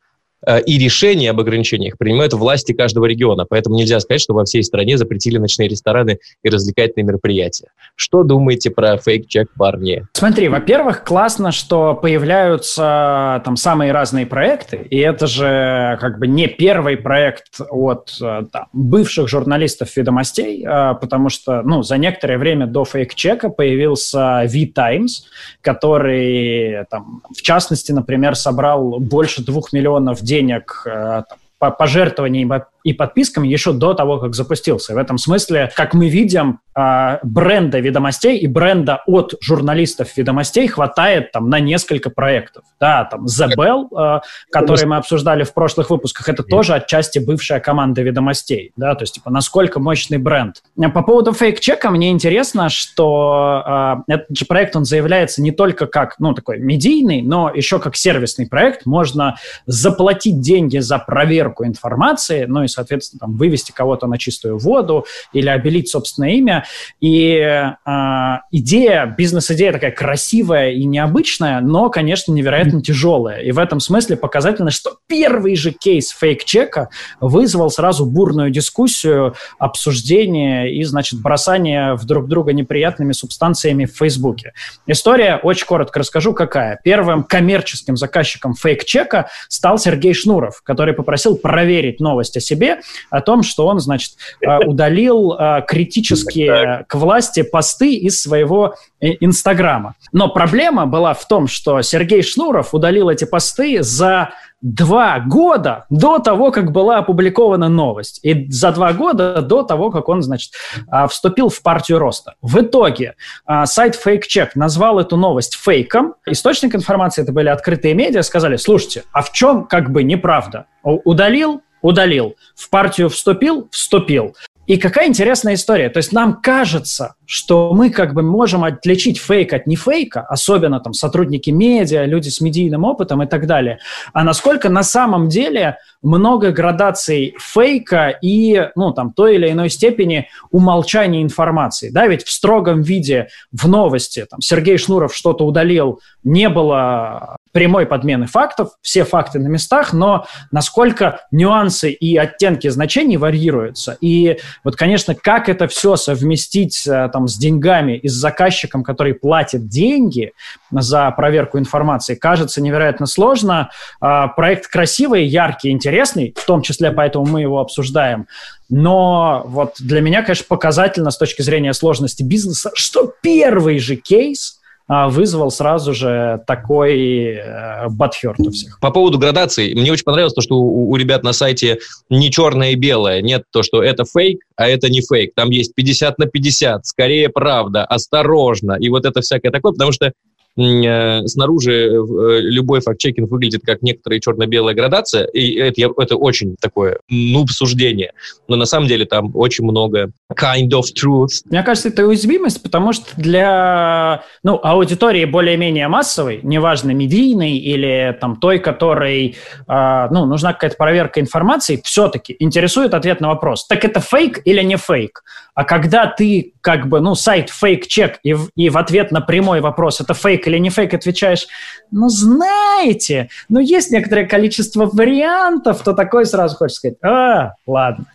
и 0.65 0.77
решения 0.77 1.31
об 1.31 1.39
ограничениях 1.39 1.97
принимают 1.97 2.33
власти 2.33 2.71
каждого 2.71 3.05
региона. 3.05 3.45
Поэтому 3.49 3.75
нельзя 3.75 3.99
сказать, 3.99 4.21
что 4.21 4.33
во 4.33 4.45
всей 4.45 4.63
стране 4.63 4.97
запретили 4.97 5.37
ночные 5.37 5.67
рестораны 5.67 6.19
и 6.43 6.49
развлекательные 6.49 7.05
мероприятия. 7.05 7.67
Что 7.95 8.23
думаете 8.23 8.69
про 8.69 8.97
фейк-чек 8.97 9.49
парни? 9.57 10.05
Смотри, 10.13 10.47
во-первых, 10.47 11.03
классно, 11.03 11.51
что 11.51 11.95
появляются 11.95 13.41
там 13.43 13.57
самые 13.57 13.91
разные 13.91 14.25
проекты, 14.25 14.77
и 14.89 14.97
это 14.97 15.27
же 15.27 15.97
как 15.99 16.19
бы 16.19 16.27
не 16.27 16.47
первый 16.47 16.97
проект 16.97 17.59
от 17.69 18.17
э, 18.21 18.43
там, 18.51 18.67
бывших 18.71 19.27
журналистов 19.27 19.95
ведомостей, 19.97 20.65
э, 20.65 20.95
потому 21.01 21.29
что 21.29 21.61
ну, 21.63 21.83
за 21.83 21.97
некоторое 21.97 22.37
время 22.37 22.67
до 22.67 22.85
фейк-чека 22.85 23.49
появился 23.49 24.43
V-Times, 24.45 25.25
который 25.61 26.85
там, 26.89 27.21
в 27.35 27.41
частности, 27.41 27.91
например, 27.91 28.35
собрал 28.35 28.99
больше 28.99 29.43
двух 29.43 29.73
миллионов 29.73 30.21
денег 30.21 30.36
э, 30.85 31.23
пожертвований 31.59 32.45
и 32.87 32.93
подписками 32.93 33.49
еще 33.49 33.73
до 33.73 33.93
того, 33.93 34.17
как 34.17 34.33
запустился. 34.33 34.93
В 34.93 34.97
этом 34.97 35.17
смысле, 35.17 35.69
как 35.75 35.93
мы 35.93 36.07
видим, 36.07 36.61
а, 36.73 37.19
бренда 37.21 37.79
ведомостей 37.79 38.37
и 38.37 38.47
бренда 38.47 39.01
от 39.07 39.33
журналистов 39.41 40.15
ведомостей 40.15 40.67
хватает 40.67 41.31
там 41.33 41.49
на 41.49 41.59
несколько 41.59 42.09
проектов. 42.09 42.63
Да, 42.79 43.03
там 43.03 43.25
The 43.25 43.55
Bell, 43.57 43.87
а, 43.93 44.21
который 44.51 44.85
мы 44.85 44.95
обсуждали 44.95 45.43
в 45.43 45.53
прошлых 45.53 45.89
выпусках, 45.89 46.29
это 46.29 46.43
тоже 46.43 46.75
отчасти 46.75 47.19
бывшая 47.19 47.59
команда 47.59 48.03
ведомостей. 48.03 48.71
Да, 48.77 48.95
то 48.95 49.03
есть, 49.03 49.15
типа, 49.15 49.31
насколько 49.31 49.81
мощный 49.81 50.17
бренд. 50.17 50.61
По 50.93 51.01
поводу 51.01 51.33
фейк-чека 51.33 51.89
мне 51.89 52.11
интересно, 52.11 52.69
что 52.69 53.63
э, 54.07 54.13
этот 54.13 54.37
же 54.37 54.45
проект, 54.45 54.77
он 54.77 54.85
заявляется 54.85 55.41
не 55.41 55.51
только 55.51 55.87
как, 55.87 56.19
ну, 56.19 56.33
такой 56.33 56.59
медийный, 56.59 57.21
но 57.21 57.51
еще 57.53 57.79
как 57.79 57.97
сервисный 57.97 58.47
проект. 58.47 58.85
Можно 58.85 59.35
заплатить 59.65 60.39
деньги 60.39 60.77
за 60.77 60.99
проверку 60.99 61.65
информации, 61.65 62.45
ну 62.47 62.63
и, 62.63 62.67
соответственно, 62.77 63.19
там, 63.21 63.37
вывести 63.37 63.71
кого-то 63.71 64.05
на 64.05 64.19
чистую 64.19 64.59
воду 64.59 65.05
или 65.33 65.49
обелить 65.49 65.89
собственное 65.89 66.31
имя. 66.31 66.65
И 67.01 67.33
э, 67.33 68.37
идея, 68.51 69.15
бизнес-идея 69.17 69.73
такая 69.73 69.91
красивая 69.91 70.71
и 70.71 70.85
необычная, 70.85 71.59
но, 71.59 71.89
конечно, 71.89 72.31
невероятно 72.31 72.83
тяжелая. 72.83 73.41
И 73.41 73.51
в 73.51 73.57
этом 73.57 73.79
смысле 73.79 74.15
показательно, 74.15 74.69
что 74.69 74.97
первый 75.07 75.55
же 75.55 75.71
кейс 75.71 76.11
фейк-чека 76.11 76.89
вызвал 77.19 77.71
сразу 77.71 78.05
бурную 78.05 78.51
дискуссию, 78.51 79.33
обсуждение 79.57 80.71
и, 80.71 80.83
значит, 80.83 81.19
бросание 81.19 81.95
в 81.95 82.05
друг 82.05 82.27
друга 82.27 82.53
неприятными 82.53 83.13
субстанциями 83.13 83.85
в 83.85 83.97
Фейсбуке. 83.97 84.53
История, 84.85 85.39
очень 85.41 85.65
коротко 85.65 85.99
расскажу, 85.99 86.33
какая. 86.33 86.79
Первым 86.83 87.23
коммерческим 87.23 87.97
заказчиком 87.97 88.53
фейк-чека 88.53 89.29
стал 89.49 89.79
Сергей 89.79 90.13
Шнуров, 90.13 90.61
который 90.61 90.93
попросил 90.93 91.37
проверить 91.37 91.99
новость 91.99 92.37
о 92.37 92.39
себе, 92.39 92.66
о 93.09 93.21
том, 93.21 93.43
что 93.43 93.67
он, 93.67 93.79
значит, 93.79 94.13
э, 94.41 94.57
удалил 94.65 95.33
э, 95.33 95.63
критические 95.67 96.85
к 96.87 96.95
власти 96.95 97.43
посты 97.43 97.95
из 97.95 98.21
своего 98.21 98.75
э, 98.99 99.09
Инстаграма. 99.19 99.95
Но 100.11 100.29
проблема 100.29 100.85
была 100.85 101.13
в 101.13 101.27
том, 101.27 101.47
что 101.47 101.81
Сергей 101.81 102.21
Шнуров 102.21 102.73
удалил 102.73 103.09
эти 103.09 103.25
посты 103.25 103.83
за 103.83 104.29
два 104.61 105.19
года 105.19 105.85
до 105.89 106.19
того, 106.19 106.51
как 106.51 106.71
была 106.71 106.97
опубликована 106.97 107.69
новость. 107.69 108.19
И 108.23 108.49
за 108.49 108.71
два 108.71 108.93
года 108.93 109.41
до 109.41 109.63
того, 109.63 109.91
как 109.91 110.09
он, 110.09 110.21
значит, 110.21 110.51
а, 110.87 111.07
вступил 111.07 111.49
в 111.49 111.61
партию 111.61 111.99
роста. 111.99 112.35
В 112.41 112.61
итоге 112.61 113.15
а, 113.45 113.65
сайт 113.65 113.99
FakeCheck 114.03 114.51
назвал 114.55 114.99
эту 114.99 115.15
новость 115.15 115.55
фейком. 115.55 116.15
Источник 116.25 116.75
информации 116.75 117.21
это 117.21 117.31
были 117.31 117.49
открытые 117.49 117.93
медиа. 117.93 118.23
Сказали, 118.23 118.55
слушайте, 118.55 119.03
а 119.11 119.21
в 119.21 119.31
чем 119.31 119.65
как 119.65 119.91
бы 119.91 120.03
неправда? 120.03 120.65
Удалил? 120.83 121.61
Удалил. 121.87 122.35
В 122.53 122.69
партию 122.69 123.07
вступил? 123.07 123.69
Вступил. 123.71 124.35
И 124.67 124.77
какая 124.77 125.07
интересная 125.07 125.53
история. 125.53 125.89
То 125.89 125.97
есть 125.97 126.11
нам 126.11 126.41
кажется, 126.41 127.15
что 127.25 127.73
мы 127.73 127.89
как 127.89 128.13
бы 128.13 128.21
можем 128.21 128.65
отличить 128.65 129.17
фейк 129.17 129.53
от 129.53 129.65
нефейка, 129.65 130.21
особенно 130.21 130.81
там 130.81 130.93
сотрудники 130.93 131.49
медиа, 131.49 132.05
люди 132.05 132.27
с 132.27 132.41
медийным 132.41 132.83
опытом 132.83 133.23
и 133.23 133.27
так 133.27 133.47
далее. 133.47 133.79
А 134.13 134.23
насколько 134.23 134.67
на 134.67 134.83
самом 134.83 135.29
деле 135.29 135.77
много 136.01 136.51
градаций 136.51 137.35
фейка 137.39 138.09
и, 138.21 138.69
ну, 138.75 138.91
там, 138.91 139.13
той 139.13 139.35
или 139.35 139.49
иной 139.49 139.69
степени 139.69 140.27
умолчания 140.51 141.23
информации. 141.23 141.89
Да, 141.89 142.05
ведь 142.07 142.23
в 142.23 142.31
строгом 142.31 142.81
виде 142.81 143.29
в 143.51 143.67
новости 143.67 144.25
там, 144.29 144.41
Сергей 144.41 144.77
Шнуров 144.77 145.15
что-то 145.15 145.45
удалил, 145.45 146.01
не 146.23 146.49
было 146.49 147.37
прямой 147.51 147.87
подмены 147.87 148.27
фактов, 148.27 148.71
все 148.81 149.03
факты 149.03 149.39
на 149.39 149.47
местах, 149.47 149.91
но 149.91 150.27
насколько 150.51 151.21
нюансы 151.31 151.91
и 151.91 152.15
оттенки 152.15 152.67
значений 152.67 153.17
варьируются. 153.17 153.97
И 153.99 154.37
вот, 154.63 154.75
конечно, 154.75 155.15
как 155.15 155.49
это 155.49 155.67
все 155.67 155.95
совместить 155.95 156.87
э, 156.87 157.09
там, 157.11 157.27
с 157.27 157.37
деньгами 157.37 157.97
и 157.97 158.07
с 158.07 158.13
заказчиком, 158.13 158.83
который 158.83 159.13
платит 159.13 159.67
деньги 159.67 160.33
за 160.71 161.11
проверку 161.11 161.57
информации, 161.57 162.15
кажется 162.15 162.61
невероятно 162.61 163.05
сложно. 163.05 163.69
А, 163.99 164.27
проект 164.27 164.67
красивый, 164.67 165.25
яркий, 165.25 165.69
интересный, 165.69 166.33
в 166.35 166.45
том 166.45 166.61
числе 166.61 166.91
поэтому 166.91 167.25
мы 167.25 167.41
его 167.41 167.59
обсуждаем. 167.59 168.27
Но 168.69 169.43
вот 169.45 169.75
для 169.79 170.01
меня, 170.01 170.23
конечно, 170.23 170.45
показательно 170.47 171.11
с 171.11 171.17
точки 171.17 171.41
зрения 171.41 171.73
сложности 171.73 172.23
бизнеса, 172.23 172.71
что 172.73 173.13
первый 173.21 173.79
же 173.79 173.95
кейс– 173.95 174.55
вызвал 174.87 175.51
сразу 175.51 175.93
же 175.93 176.41
такой 176.47 177.33
э, 177.35 177.89
батхерт 177.89 178.39
у 178.39 178.51
всех. 178.51 178.79
По 178.79 178.89
поводу 178.89 179.19
градаций, 179.19 179.73
мне 179.75 179.91
очень 179.91 180.05
понравилось 180.05 180.33
то, 180.33 180.41
что 180.41 180.55
у, 180.55 180.89
у 180.89 180.95
ребят 180.95 181.23
на 181.23 181.33
сайте 181.33 181.79
не 182.09 182.31
черное 182.31 182.71
и 182.71 182.75
белое, 182.75 183.21
нет 183.21 183.43
то, 183.51 183.63
что 183.63 183.83
это 183.83 184.05
фейк, 184.05 184.39
а 184.55 184.67
это 184.67 184.89
не 184.89 185.01
фейк. 185.01 185.33
Там 185.35 185.49
есть 185.49 185.75
50 185.75 186.19
на 186.19 186.25
50, 186.25 186.85
скорее 186.85 187.29
правда, 187.29 187.83
осторожно, 187.83 188.77
и 188.79 188.89
вот 188.89 189.05
это 189.05 189.21
всякое 189.21 189.51
такое, 189.51 189.73
потому 189.73 189.91
что 189.91 190.13
Э, 190.57 191.21
снаружи 191.27 191.71
э, 191.71 192.39
любой 192.41 192.81
факт-чекинг 192.81 193.29
выглядит 193.29 193.61
как 193.63 193.83
некоторая 193.83 194.19
черно-белая 194.19 194.73
градация, 194.73 195.25
и 195.25 195.53
это, 195.53 195.81
это 195.97 196.15
очень 196.15 196.55
такое 196.59 196.97
нуб 197.09 197.51
суждение. 197.51 198.13
Но 198.47 198.55
на 198.55 198.65
самом 198.65 198.87
деле 198.87 199.05
там 199.05 199.35
очень 199.35 199.65
много 199.65 200.09
kind 200.35 200.69
of 200.71 200.83
truth. 200.93 201.41
Мне 201.45 201.63
кажется, 201.63 201.89
это 201.89 202.05
уязвимость, 202.05 202.61
потому 202.61 202.91
что 202.91 203.05
для 203.15 204.23
ну, 204.43 204.59
аудитории 204.61 205.25
более-менее 205.25 205.87
массовой, 205.87 206.41
неважно, 206.43 206.91
медийной 206.91 207.57
или 207.57 208.17
там 208.19 208.35
той, 208.35 208.59
которой 208.59 209.37
э, 209.67 210.07
ну, 210.11 210.25
нужна 210.25 210.53
какая-то 210.53 210.75
проверка 210.75 211.21
информации, 211.21 211.81
все-таки 211.83 212.35
интересует 212.39 212.93
ответ 212.93 213.21
на 213.21 213.29
вопрос, 213.29 213.65
так 213.67 213.85
это 213.85 214.01
фейк 214.01 214.41
или 214.45 214.61
не 214.63 214.75
фейк? 214.75 215.23
А 215.55 215.63
когда 215.63 216.05
ты 216.07 216.53
как 216.61 216.87
бы, 216.87 216.99
ну, 216.99 217.15
сайт 217.15 217.49
фейк-чек, 217.49 218.19
и, 218.23 218.35
и 218.55 218.69
в 218.69 218.77
ответ 218.77 219.11
на 219.11 219.21
прямой 219.21 219.61
вопрос, 219.61 220.01
это 220.01 220.13
фейк 220.13 220.45
или 220.47 220.57
не 220.57 220.69
фейк, 220.69 220.93
отвечаешь, 220.93 221.47
ну, 221.89 222.09
знаете, 222.09 223.29
ну, 223.49 223.59
есть 223.59 223.91
некоторое 223.91 224.25
количество 224.25 224.85
вариантов, 224.91 225.81
то 225.83 225.93
такой 225.93 226.25
сразу 226.25 226.57
хочешь 226.57 226.75
сказать, 226.75 226.97
а, 227.01 227.53
ладно. 227.65 228.05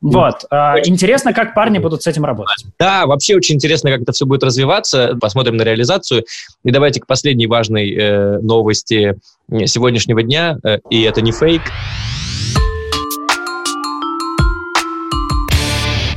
Вот. 0.00 0.44
А, 0.50 0.76
интересно, 0.84 1.32
как 1.32 1.54
парни 1.54 1.78
будут 1.78 2.02
с 2.02 2.06
этим 2.06 2.24
работать. 2.24 2.64
Да, 2.78 3.06
вообще 3.06 3.36
очень 3.36 3.56
интересно, 3.56 3.90
как 3.90 4.02
это 4.02 4.12
все 4.12 4.26
будет 4.26 4.42
развиваться. 4.42 5.16
Посмотрим 5.20 5.56
на 5.56 5.62
реализацию. 5.62 6.24
И 6.64 6.70
давайте 6.70 7.00
к 7.00 7.06
последней 7.06 7.46
важной 7.46 7.94
э, 7.94 8.38
новости 8.40 9.16
сегодняшнего 9.66 10.22
дня. 10.22 10.58
Э, 10.64 10.78
и 10.90 11.02
это 11.02 11.20
не 11.20 11.32
фейк. 11.32 11.62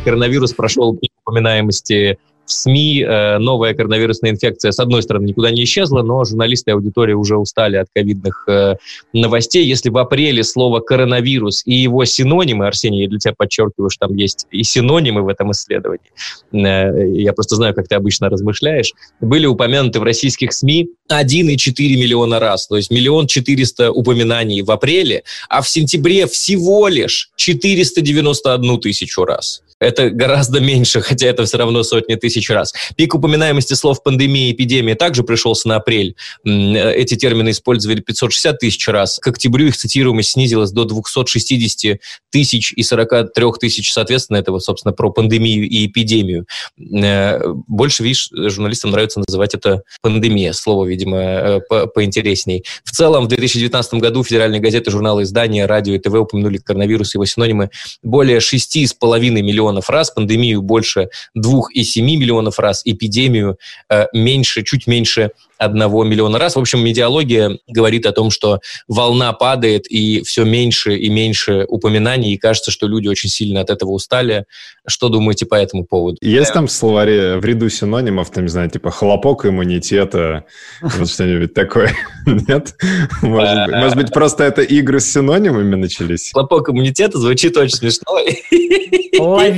коронавирус 0.04 0.54
прошел 0.54 1.00
упоминаемости 1.26 2.20
в 2.46 2.52
СМИ 2.52 3.02
э, 3.02 3.38
новая 3.38 3.74
коронавирусная 3.74 4.32
инфекция, 4.32 4.72
с 4.72 4.80
одной 4.80 5.04
стороны, 5.04 5.26
никуда 5.26 5.52
не 5.52 5.64
исчезла, 5.64 6.02
но 6.02 6.24
журналисты 6.26 6.72
и 6.72 6.74
аудитория 6.74 7.16
уже 7.16 7.38
устали 7.38 7.78
от 7.78 7.88
ковидных 7.94 8.46
э, 8.48 8.76
новостей. 9.14 9.66
Если 9.66 9.90
в 9.90 9.98
апреле 9.98 10.44
слово 10.44 10.80
коронавирус 10.80 11.64
и 11.66 11.74
его 11.74 12.06
синонимы, 12.06 12.68
Арсений, 12.68 13.04
я 13.04 13.10
для 13.10 13.20
тебя 13.20 13.34
подчеркиваю, 13.38 13.90
что 13.90 14.08
там 14.08 14.16
есть 14.16 14.48
и 14.52 14.64
синонимы 14.64 15.22
в 15.22 15.28
этом 15.28 15.52
исследовании, 15.52 16.12
э, 16.52 17.22
я 17.22 17.34
просто 17.34 17.56
знаю, 17.56 17.74
как 17.74 17.88
ты 17.88 17.96
обычно 17.96 18.30
размышляешь, 18.30 18.92
были 19.22 19.46
упомянуты 19.46 20.00
в 20.00 20.04
российских 20.04 20.54
СМИ 20.54 20.90
1,4 21.10 21.96
миллиона 21.96 22.40
раз, 22.40 22.68
то 22.68 22.76
есть 22.76 22.92
миллион 22.92 23.28
четыреста 23.28 23.92
упоминаний 23.92 24.62
в 24.62 24.72
апреле, 24.72 25.24
а 25.50 25.62
в 25.62 25.70
сентябре 25.70 26.28
всего 26.28 26.88
лишь 26.88 27.30
491 27.36 28.80
тысячу 28.80 29.26
раз. 29.26 29.64
Это 29.84 30.10
гораздо 30.10 30.60
меньше, 30.60 31.02
хотя 31.02 31.28
это 31.28 31.46
все 31.46 31.58
равно 31.58 31.84
сотни 31.84 32.16
тысяч 32.16 32.50
раз. 32.50 32.74
Пик 32.96 33.16
упоминаемости 33.16 33.74
слов 33.74 34.02
пандемия 34.04 34.50
и 34.50 34.54
эпидемия 34.54 34.96
также 34.96 35.24
пришелся 35.24 35.68
на 35.68 35.76
апрель. 35.78 36.16
Эти 36.46 37.16
термины 37.16 37.52
использовали 37.52 38.00
560 38.02 38.60
тысяч 38.60 38.88
раз. 38.88 39.20
К 39.20 39.28
октябрю 39.28 39.68
их 39.68 39.78
цитируемость 39.78 40.32
снизилась 40.32 40.72
до 40.72 40.86
260 40.86 42.00
тысяч 42.32 42.74
и 42.74 42.84
43 42.84 43.46
тысяч, 43.60 43.92
соответственно, 43.92 44.38
этого, 44.38 44.60
собственно, 44.60 44.94
про 44.94 45.12
пандемию 45.12 45.68
и 45.68 45.86
эпидемию. 45.86 46.46
Э, 46.80 47.40
больше, 47.68 48.04
видишь, 48.04 48.30
журналистам 48.32 48.92
нравится 48.92 49.22
называть 49.26 49.54
это 49.54 49.84
пандемия. 50.02 50.54
Слово, 50.54 50.86
видимо, 50.86 51.18
э, 51.18 51.60
по 51.68 51.88
поинтересней. 51.88 52.64
В 52.84 52.92
целом, 52.92 53.26
в 53.26 53.28
2019 53.28 53.96
году 53.96 54.24
федеральные 54.24 54.62
газеты, 54.62 54.92
журналы, 54.92 55.24
издания, 55.24 55.66
радио 55.66 55.94
и 55.94 56.00
ТВ 56.00 56.14
упомянули 56.14 56.58
коронавирус 56.58 57.14
и 57.14 57.18
его 57.18 57.26
синонимы 57.26 57.70
более 58.02 58.40
6,5 58.40 59.42
миллионов 59.42 59.73
миллионов 59.74 59.90
раз, 59.90 60.12
пандемию 60.12 60.62
больше 60.62 61.10
2,7 61.38 62.02
миллионов 62.02 62.60
раз, 62.60 62.82
эпидемию 62.86 63.58
э, 63.90 64.06
меньше, 64.14 64.64
чуть 64.64 64.88
меньше 64.88 65.32
одного 65.58 66.04
миллиона 66.04 66.40
раз. 66.40 66.56
В 66.56 66.60
общем, 66.60 66.84
медиалогия 66.84 67.58
говорит 67.68 68.06
о 68.06 68.12
том, 68.12 68.32
что 68.32 68.60
волна 68.88 69.32
падает, 69.34 69.90
и 69.90 70.22
все 70.24 70.44
меньше 70.44 70.96
и 70.96 71.10
меньше 71.10 71.66
упоминаний, 71.68 72.34
и 72.34 72.38
кажется, 72.38 72.72
что 72.72 72.88
люди 72.88 73.08
очень 73.08 73.30
сильно 73.30 73.62
от 73.62 73.70
этого 73.70 73.92
устали. 73.92 74.46
Что 74.86 75.10
думаете 75.10 75.46
по 75.46 75.56
этому 75.56 75.86
поводу? 75.86 76.18
Есть 76.22 76.54
там 76.54 76.68
в 76.68 76.72
словаре 76.72 77.38
в 77.38 77.46
ряду 77.46 77.70
синонимов, 77.70 78.30
там, 78.32 78.44
не 78.44 78.50
знаю, 78.50 78.70
типа 78.70 78.92
хлопок 78.92 79.46
иммунитета, 79.46 80.46
вот 80.82 81.10
что-нибудь 81.10 81.54
такое? 81.54 81.96
Нет? 82.26 82.76
Может 83.22 83.96
быть, 83.96 84.12
просто 84.12 84.44
это 84.44 84.62
игры 84.62 85.00
с 85.00 85.12
синонимами 85.12 85.76
начались? 85.76 86.32
Хлопок 86.34 86.70
иммунитета 86.70 87.18
звучит 87.18 87.56
очень 87.58 87.78
смешно. 87.78 88.20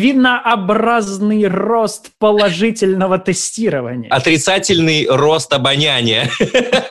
Лавинообразный 0.05 1.47
рост 1.47 2.11
положительного 2.19 3.17
тестирования. 3.17 4.09
Отрицательный 4.11 5.07
рост 5.09 5.51
обоняния. 5.51 6.29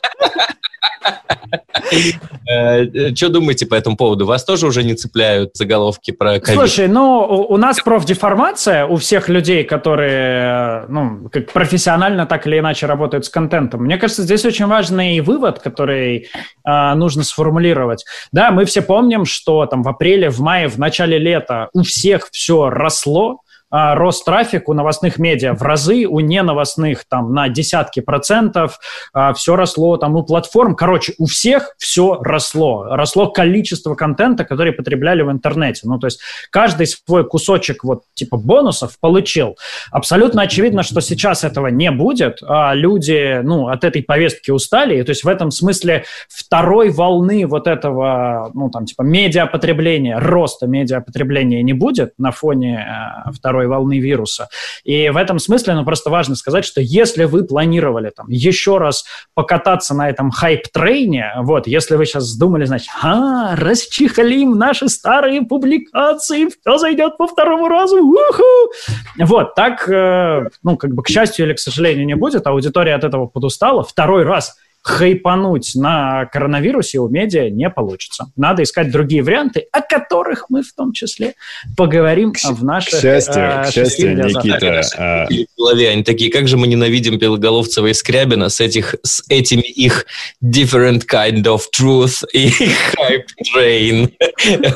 Э, 2.47 3.13
Что 3.15 3.29
думаете 3.29 3.65
по 3.65 3.75
этому 3.75 3.97
поводу? 3.97 4.25
Вас 4.25 4.43
тоже 4.43 4.67
уже 4.67 4.83
не 4.83 4.93
цепляют 4.93 5.51
заголовки 5.55 6.11
про 6.11 6.39
ковид? 6.39 6.59
Слушай, 6.59 6.87
ну, 6.87 7.25
у 7.25 7.57
нас 7.57 7.79
профдеформация 7.79 8.85
у 8.85 8.97
всех 8.97 9.29
людей, 9.29 9.63
которые 9.63 10.85
ну, 10.87 11.29
как 11.31 11.51
профессионально 11.51 12.25
так 12.25 12.47
или 12.47 12.59
иначе 12.59 12.85
работают 12.85 13.25
с 13.25 13.29
контентом. 13.29 13.83
Мне 13.83 13.97
кажется, 13.97 14.23
здесь 14.23 14.45
очень 14.45 14.67
важный 14.67 15.19
вывод, 15.21 15.59
который 15.59 16.29
э, 16.65 16.93
нужно 16.95 17.23
сформулировать. 17.23 18.05
Да, 18.31 18.51
мы 18.51 18.65
все 18.65 18.81
помним, 18.81 19.25
что 19.25 19.65
там 19.65 19.83
в 19.83 19.87
апреле, 19.87 20.29
в 20.29 20.39
мае, 20.39 20.67
в 20.67 20.77
начале 20.77 21.17
лета 21.17 21.69
у 21.73 21.83
всех 21.83 22.29
все 22.31 22.69
росло, 22.69 23.41
а, 23.77 23.93
рост 23.93 24.23
трафик 24.23 24.69
у 24.69 24.73
новостных 24.73 25.17
медиа 25.17 25.53
в 25.53 25.61
разы, 25.61 26.05
у 26.05 26.21
неновостных 26.21 27.03
там 27.09 27.33
на 27.33 27.49
десятки 27.49 27.99
процентов, 27.99 28.79
а, 29.11 29.33
все 29.33 29.57
росло 29.57 29.97
там 29.97 30.15
у 30.15 30.23
платформ. 30.23 30.77
Короче, 30.77 31.13
у 31.17 31.25
всех 31.25 31.75
все 31.77 32.17
росло. 32.21 32.85
Росло 32.89 33.27
количество 33.29 33.95
контента, 33.95 34.45
который 34.45 34.71
потребляли 34.71 35.23
в 35.23 35.29
интернете. 35.29 35.81
Ну, 35.83 35.99
то 35.99 36.07
есть 36.07 36.21
каждый 36.51 36.87
свой 36.87 37.27
кусочек 37.27 37.83
вот 37.83 38.03
типа 38.13 38.37
бонусов 38.37 38.97
получил. 39.01 39.57
Абсолютно 39.91 40.43
очевидно, 40.43 40.81
что 40.81 41.01
сейчас 41.01 41.43
этого 41.43 41.67
не 41.67 41.91
будет. 41.91 42.37
А 42.47 42.73
люди, 42.73 43.41
ну, 43.43 43.67
от 43.67 43.83
этой 43.83 44.03
повестки 44.03 44.51
устали. 44.51 45.01
И, 45.01 45.03
то 45.03 45.09
есть 45.09 45.25
в 45.25 45.27
этом 45.27 45.51
смысле 45.51 46.05
второй 46.29 46.91
волны 46.91 47.45
вот 47.45 47.67
этого, 47.67 48.51
ну, 48.53 48.69
там, 48.69 48.85
типа 48.85 49.01
медиапотребления, 49.01 50.17
роста 50.17 50.65
медиапотребления 50.65 51.61
не 51.61 51.73
будет 51.73 52.13
на 52.17 52.31
фоне 52.31 52.87
второй 53.33 53.64
второй 53.65 53.67
волны 53.67 53.99
вируса. 53.99 54.49
И 54.83 55.09
в 55.09 55.17
этом 55.17 55.39
смысле, 55.39 55.73
ну, 55.73 55.85
просто 55.85 56.09
важно 56.09 56.35
сказать, 56.35 56.65
что 56.65 56.81
если 56.81 57.25
вы 57.25 57.43
планировали 57.43 58.11
там 58.15 58.27
еще 58.29 58.77
раз 58.77 59.05
покататься 59.33 59.93
на 59.93 60.09
этом 60.09 60.31
хайп-трейне, 60.31 61.33
вот, 61.41 61.67
если 61.67 61.95
вы 61.95 62.05
сейчас 62.05 62.35
думали, 62.37 62.65
значит, 62.65 62.89
а, 63.01 63.55
расчехлим 63.55 64.57
наши 64.57 64.89
старые 64.89 65.41
публикации, 65.41 66.47
все 66.47 66.77
зайдет 66.77 67.17
по 67.17 67.27
второму 67.27 67.67
разу, 67.67 67.97
уху! 67.97 68.71
Вот, 69.19 69.55
так, 69.55 69.89
э, 69.89 70.49
ну, 70.63 70.77
как 70.77 70.93
бы, 70.93 71.03
к 71.03 71.09
счастью 71.09 71.45
или 71.45 71.53
к 71.53 71.59
сожалению, 71.59 72.05
не 72.05 72.15
будет, 72.15 72.47
аудитория 72.47 72.95
от 72.95 73.03
этого 73.03 73.27
подустала. 73.27 73.83
Второй 73.83 74.23
раз 74.23 74.55
хайпануть 74.85 75.71
на 75.73 76.25
коронавирусе 76.27 76.99
у 76.99 77.09
медиа 77.09 77.49
не 77.49 77.71
получится. 77.71 78.27
Надо 78.35 78.61
искать 78.61 78.91
другие 78.91 79.23
варианты, 79.23 79.65
о 79.71 79.81
которых 79.81 80.45
мы 80.49 80.61
в 80.61 80.71
том 80.73 80.93
числе 80.93 81.33
поговорим 81.75 82.31
к, 82.31 82.37
в 82.43 82.63
наших... 82.63 82.99
К 82.99 83.01
счастью, 83.01 83.41
э, 83.41 83.63
к 83.63 83.73
счастью 83.73 84.15
Никита... 84.15 84.83
А... 84.95 85.25
В 85.25 85.57
голове 85.57 85.89
они 85.89 86.03
такие, 86.03 86.31
как 86.31 86.47
же 86.47 86.57
мы 86.57 86.67
ненавидим 86.67 87.17
Белоголовцева 87.17 87.87
и 87.87 87.93
Скрябина 87.93 88.49
с, 88.49 88.61
этих, 88.61 88.95
с 89.01 89.23
этими 89.27 89.61
их 89.61 90.05
different 90.43 91.07
kind 91.11 91.41
of 91.45 91.61
truth 91.75 92.23
и 92.31 92.49
hype 92.49 93.25
train. 93.55 94.13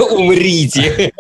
Умрите. 0.10 1.12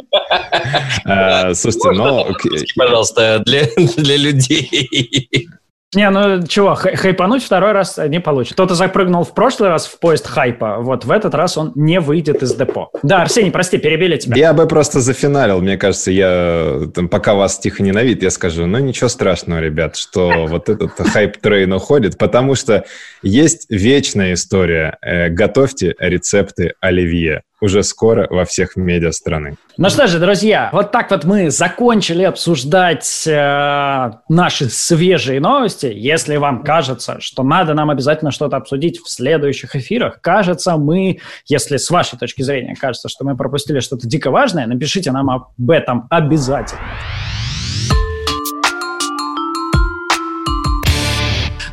А, 1.05 1.53
слушайте, 1.53 1.91
но... 1.91 2.27
Пожалуйста, 2.75 3.43
для, 3.45 3.67
для 3.97 4.17
людей. 4.17 5.47
Не, 5.95 6.07
ну 6.11 6.45
чего, 6.45 6.75
хайпануть 6.75 7.43
второй 7.43 7.71
раз 7.71 7.97
не 7.97 8.19
получится. 8.19 8.53
Кто-то 8.53 8.75
запрыгнул 8.75 9.23
в 9.23 9.33
прошлый 9.33 9.69
раз 9.69 9.87
в 9.87 9.97
поезд 9.97 10.27
хайпа, 10.27 10.77
вот 10.81 11.05
в 11.05 11.09
этот 11.11 11.33
раз 11.33 11.57
он 11.57 11.71
не 11.73 11.99
выйдет 11.99 12.43
из 12.43 12.53
депо. 12.53 12.91
Да, 13.01 13.23
Арсений, 13.23 13.51
прости, 13.51 13.79
перебили 13.79 14.17
тебя. 14.17 14.37
Я 14.37 14.53
бы 14.53 14.67
просто 14.67 14.99
зафиналил, 14.99 15.61
мне 15.61 15.77
кажется, 15.77 16.11
я 16.11 16.81
там, 16.93 17.09
пока 17.09 17.33
вас 17.33 17.57
тихо 17.57 17.81
ненавидит, 17.81 18.21
я 18.21 18.29
скажу, 18.29 18.67
ну 18.67 18.77
ничего 18.77 19.09
страшного, 19.09 19.59
ребят, 19.59 19.95
что 19.95 20.45
вот 20.47 20.69
этот 20.69 20.91
hype 20.91 21.27
train 21.27 21.73
уходит, 21.73 22.19
потому 22.19 22.53
что 22.53 22.85
есть 23.23 23.65
вечная 23.69 24.33
история. 24.33 24.97
Э, 25.01 25.29
готовьте 25.29 25.95
рецепты 25.99 26.73
оливье 26.81 27.41
уже 27.61 27.83
скоро 27.83 28.27
во 28.29 28.45
всех 28.45 28.75
медиа 28.75 29.11
страны. 29.11 29.57
Ну 29.77 29.89
что 29.89 30.07
же, 30.07 30.19
друзья, 30.19 30.69
вот 30.71 30.91
так 30.91 31.11
вот 31.11 31.25
мы 31.25 31.49
закончили 31.49 32.23
обсуждать 32.23 33.25
э, 33.27 34.11
наши 34.29 34.69
свежие 34.69 35.39
новости. 35.39 35.91
Если 35.93 36.37
вам 36.37 36.63
кажется, 36.63 37.17
что 37.19 37.43
надо 37.43 37.73
нам 37.73 37.89
обязательно 37.89 38.31
что-то 38.31 38.57
обсудить 38.57 38.99
в 38.99 39.09
следующих 39.09 39.75
эфирах, 39.75 40.21
кажется, 40.21 40.77
мы, 40.77 41.19
если 41.45 41.77
с 41.77 41.89
вашей 41.89 42.17
точки 42.17 42.41
зрения 42.41 42.75
кажется, 42.75 43.09
что 43.09 43.25
мы 43.25 43.35
пропустили 43.35 43.79
что-то 43.79 44.07
дико 44.07 44.31
важное, 44.31 44.65
напишите 44.65 45.11
нам 45.11 45.29
об 45.29 45.69
этом 45.69 46.07
обязательно. 46.09 46.81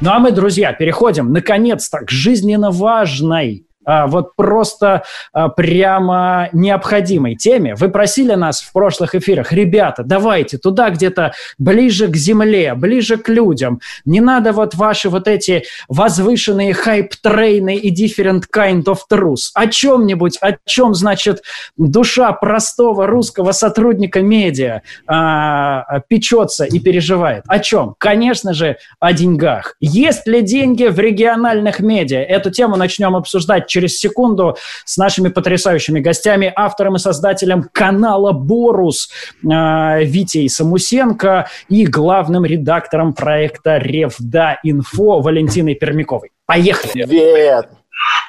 Ну 0.01 0.11
а 0.11 0.19
мы, 0.19 0.31
друзья, 0.31 0.73
переходим 0.73 1.33
наконец-то 1.33 2.01
к 2.05 2.11
жизненно 2.11 2.71
важной 2.71 3.66
вот 3.87 4.35
просто 4.37 5.05
а, 5.33 5.49
прямо 5.49 6.49
необходимой 6.53 7.37
теме. 7.37 7.75
Вы 7.75 7.89
просили 7.89 8.35
нас 8.35 8.61
в 8.61 8.73
прошлых 8.73 9.15
эфирах, 9.15 9.53
ребята, 9.53 10.03
давайте 10.05 10.59
туда 10.59 10.91
где-то 10.91 11.33
ближе 11.59 12.09
к 12.09 12.17
земле, 12.17 12.75
ближе 12.75 13.17
к 13.17 13.29
людям. 13.29 13.81
Не 14.05 14.21
надо 14.21 14.53
вот 14.53 14.75
ваши 14.75 15.09
вот 15.09 15.29
эти 15.29 15.65
возвышенные 15.89 16.75
хайп-трейны 16.75 17.77
и 17.77 17.93
different 17.93 18.45
kind 18.55 18.85
of 18.85 18.99
truth. 19.11 19.51
О 19.55 19.67
чем-нибудь, 19.67 20.39
о 20.41 20.57
чем, 20.65 20.95
значит, 20.95 21.43
душа 21.77 22.33
простого 22.33 23.07
русского 23.07 23.53
сотрудника 23.53 24.21
медиа 24.21 24.83
а, 25.07 26.01
печется 26.09 26.65
и 26.65 26.81
переживает. 26.81 27.45
О 27.47 27.59
чем? 27.61 27.95
Конечно 27.99 28.53
же, 28.53 28.79
о 28.99 29.13
деньгах. 29.13 29.77
Есть 29.81 30.27
ли 30.27 30.43
деньги 30.43 30.87
в 30.87 30.99
региональных 30.99 31.81
медиа? 31.81 32.21
Эту 32.21 32.51
тему 32.51 32.77
начнем 32.77 33.15
обсуждать 33.15 33.69
через 33.77 33.99
секунду 33.99 34.57
с 34.87 34.97
нашими 34.97 35.29
потрясающими 35.29 36.01
гостями, 36.01 36.51
автором 36.57 36.97
и 36.97 36.99
создателем 36.99 37.69
канала 37.73 38.33
«Борус» 38.33 39.11
э, 39.43 40.05
Витей 40.05 40.49
Самусенко 40.49 41.47
и 41.69 41.85
главным 41.85 42.47
редактором 42.47 43.13
проекта 43.13 43.77
«Ревда 43.77 44.59
Инфо» 44.63 45.21
Валентиной 45.21 45.75
Пермяковой. 45.75 46.31
Поехали! 46.47 47.05
Привет! 47.05 47.69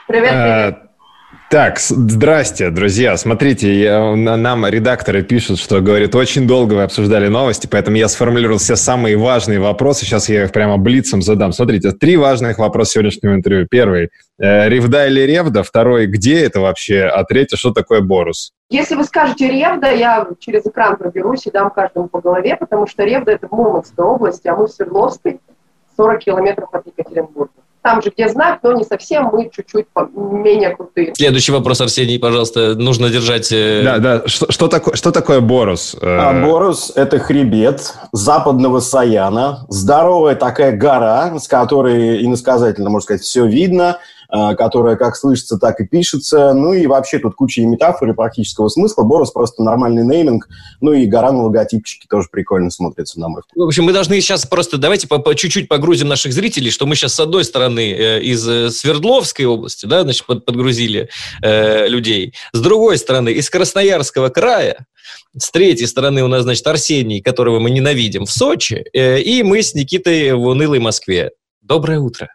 Привет, 0.06 0.32
привет! 0.32 0.87
Так, 1.50 1.80
здрасте, 1.80 2.70
друзья. 2.72 3.16
Смотрите, 3.16 3.74
я, 3.74 4.16
нам 4.18 4.68
редакторы 4.68 5.24
пишут, 5.24 5.60
что, 5.60 5.80
говорит, 5.80 6.14
очень 6.14 6.46
долго 6.46 6.74
вы 6.74 6.84
обсуждали 6.84 7.30
новости, 7.30 7.68
поэтому 7.72 7.96
я 7.96 8.10
сформулировал 8.10 8.58
все 8.58 8.76
самые 8.76 9.16
важные 9.16 9.62
вопросы. 9.62 10.04
Сейчас 10.04 10.28
я 10.28 10.44
их 10.44 10.52
прямо 10.52 10.78
блицом 10.78 11.22
задам. 11.22 11.54
Смотрите, 11.54 11.94
три 11.94 12.18
важных 12.18 12.58
вопроса 12.58 12.92
сегодняшнего 12.92 13.34
интервью. 13.34 13.66
Первый, 13.66 14.10
э, 14.38 14.68
Ревда 14.68 15.08
или 15.08 15.22
Ревда? 15.22 15.64
Второй, 15.64 16.08
где 16.08 16.42
это 16.44 16.60
вообще? 16.60 17.04
А 17.04 17.24
третий, 17.24 17.56
что 17.56 17.72
такое 17.72 18.02
Борус? 18.02 18.52
Если 18.70 18.96
вы 18.96 19.06
скажете 19.06 19.48
Ревда, 19.48 19.90
я 19.94 20.28
через 20.40 20.66
экран 20.66 20.98
проберусь 20.98 21.48
и 21.48 21.52
дам 21.52 21.70
каждому 21.70 22.10
по 22.10 22.20
голове, 22.20 22.58
потому 22.58 22.88
что 22.88 23.06
Ревда– 23.06 23.32
это 23.34 23.48
в 23.48 23.54
Мурманской 23.54 24.04
области, 24.04 24.50
а 24.50 24.56
мы 24.58 24.68
в 24.68 24.72
Свердловской, 24.72 25.40
40 25.96 26.20
километров 26.20 26.68
от 26.74 26.86
Екатеринбурга 26.88 27.54
там 27.88 28.02
же, 28.02 28.10
где 28.10 28.28
знак, 28.28 28.60
но 28.63 28.73
не 28.73 28.84
совсем, 28.84 29.30
мы 29.32 29.50
чуть-чуть 29.50 29.86
менее 30.13 30.76
крутые. 30.76 31.13
Следующий 31.15 31.54
вопрос, 31.54 31.80
Арсений, 31.80 32.19
пожалуйста, 32.19 32.76
нужно 32.76 33.10
держать... 33.10 33.50
Э, 33.54 33.82
да, 33.82 33.97
да, 34.00 34.28
что, 34.28 34.52
что, 34.52 34.67
такое, 34.67 34.95
что 34.95 35.12
такое 35.12 35.39
Борус? 35.39 35.95
А, 36.02 36.34
Борус– 36.45 36.91
это 36.95 37.17
хребет 37.17 37.93
западного 38.12 38.82
Саяна, 38.82 39.65
здоровая 39.69 40.36
такая 40.36 40.76
гора, 40.76 41.39
с 41.39 41.47
которой 41.47 42.26
иносказательно, 42.26 42.89
можно 42.89 43.06
сказать, 43.06 43.21
все 43.21 43.45
видно, 43.45 44.00
э, 44.02 44.17
которая 44.30 44.96
как 44.96 45.16
слышится, 45.16 45.58
так 45.58 45.80
и 45.80 45.88
пишется. 45.88 46.54
Ну 46.54 46.74
и 46.74 46.86
вообще 46.88 47.20
тут 47.20 47.36
куча 47.36 47.62
и 47.62 47.66
метафор, 47.66 48.10
и 48.10 48.13
практического 48.13 48.68
смысла. 48.70 49.04
Борус 49.04 49.32
просто 49.32 49.63
нормальный 49.63 50.04
нейминг. 50.04 50.48
Ну 50.82 50.94
и 50.94 51.06
гора 51.06 51.32
на 51.32 51.44
логотипчике 51.44 52.08
тоже 52.10 52.28
прикольно 52.32 52.70
смотрится, 52.70 53.20
на 53.20 53.30
мой 53.30 53.42
взгляд. 53.42 53.63
В 53.63 53.68
общем, 53.68 53.86
мы 53.86 53.94
должны 53.94 54.20
сейчас 54.22 54.46
просто, 54.46 54.78
давайте 54.78 55.08
по 55.08 55.36
чуть-чуть 55.36 55.68
погрузим 55.68 56.08
наших 56.08 56.34
зрителей, 56.34 56.72
что 56.72 56.86
мы 56.86 56.96
сейчас 56.96 57.13
с 57.13 57.20
одной 57.20 57.44
стороны 57.44 57.92
э, 57.92 58.22
из 58.22 58.48
э, 58.48 58.70
Свердловской 58.70 59.46
области, 59.46 59.86
да, 59.86 60.04
значит, 60.04 60.26
под, 60.26 60.46
подгрузили 60.46 61.10
э, 61.42 61.88
людей. 61.88 62.34
С 62.54 62.60
другой 62.60 62.98
стороны, 62.98 63.30
из 63.30 63.50
Красноярского 63.50 64.30
края, 64.30 64.86
с 65.38 65.52
третьей 65.52 65.88
стороны 65.88 66.24
у 66.24 66.28
нас, 66.28 66.44
значит, 66.44 66.66
Арсений, 66.68 67.22
которого 67.22 67.60
мы 67.60 67.70
ненавидим, 67.70 68.26
в 68.26 68.32
Сочи, 68.32 68.86
э, 68.94 69.20
и 69.22 69.44
мы 69.44 69.62
с 69.62 69.74
Никитой 69.74 70.34
в 70.34 70.42
унылой 70.42 70.80
Москве. 70.80 71.32
Доброе 71.62 72.00
утро. 72.00 72.30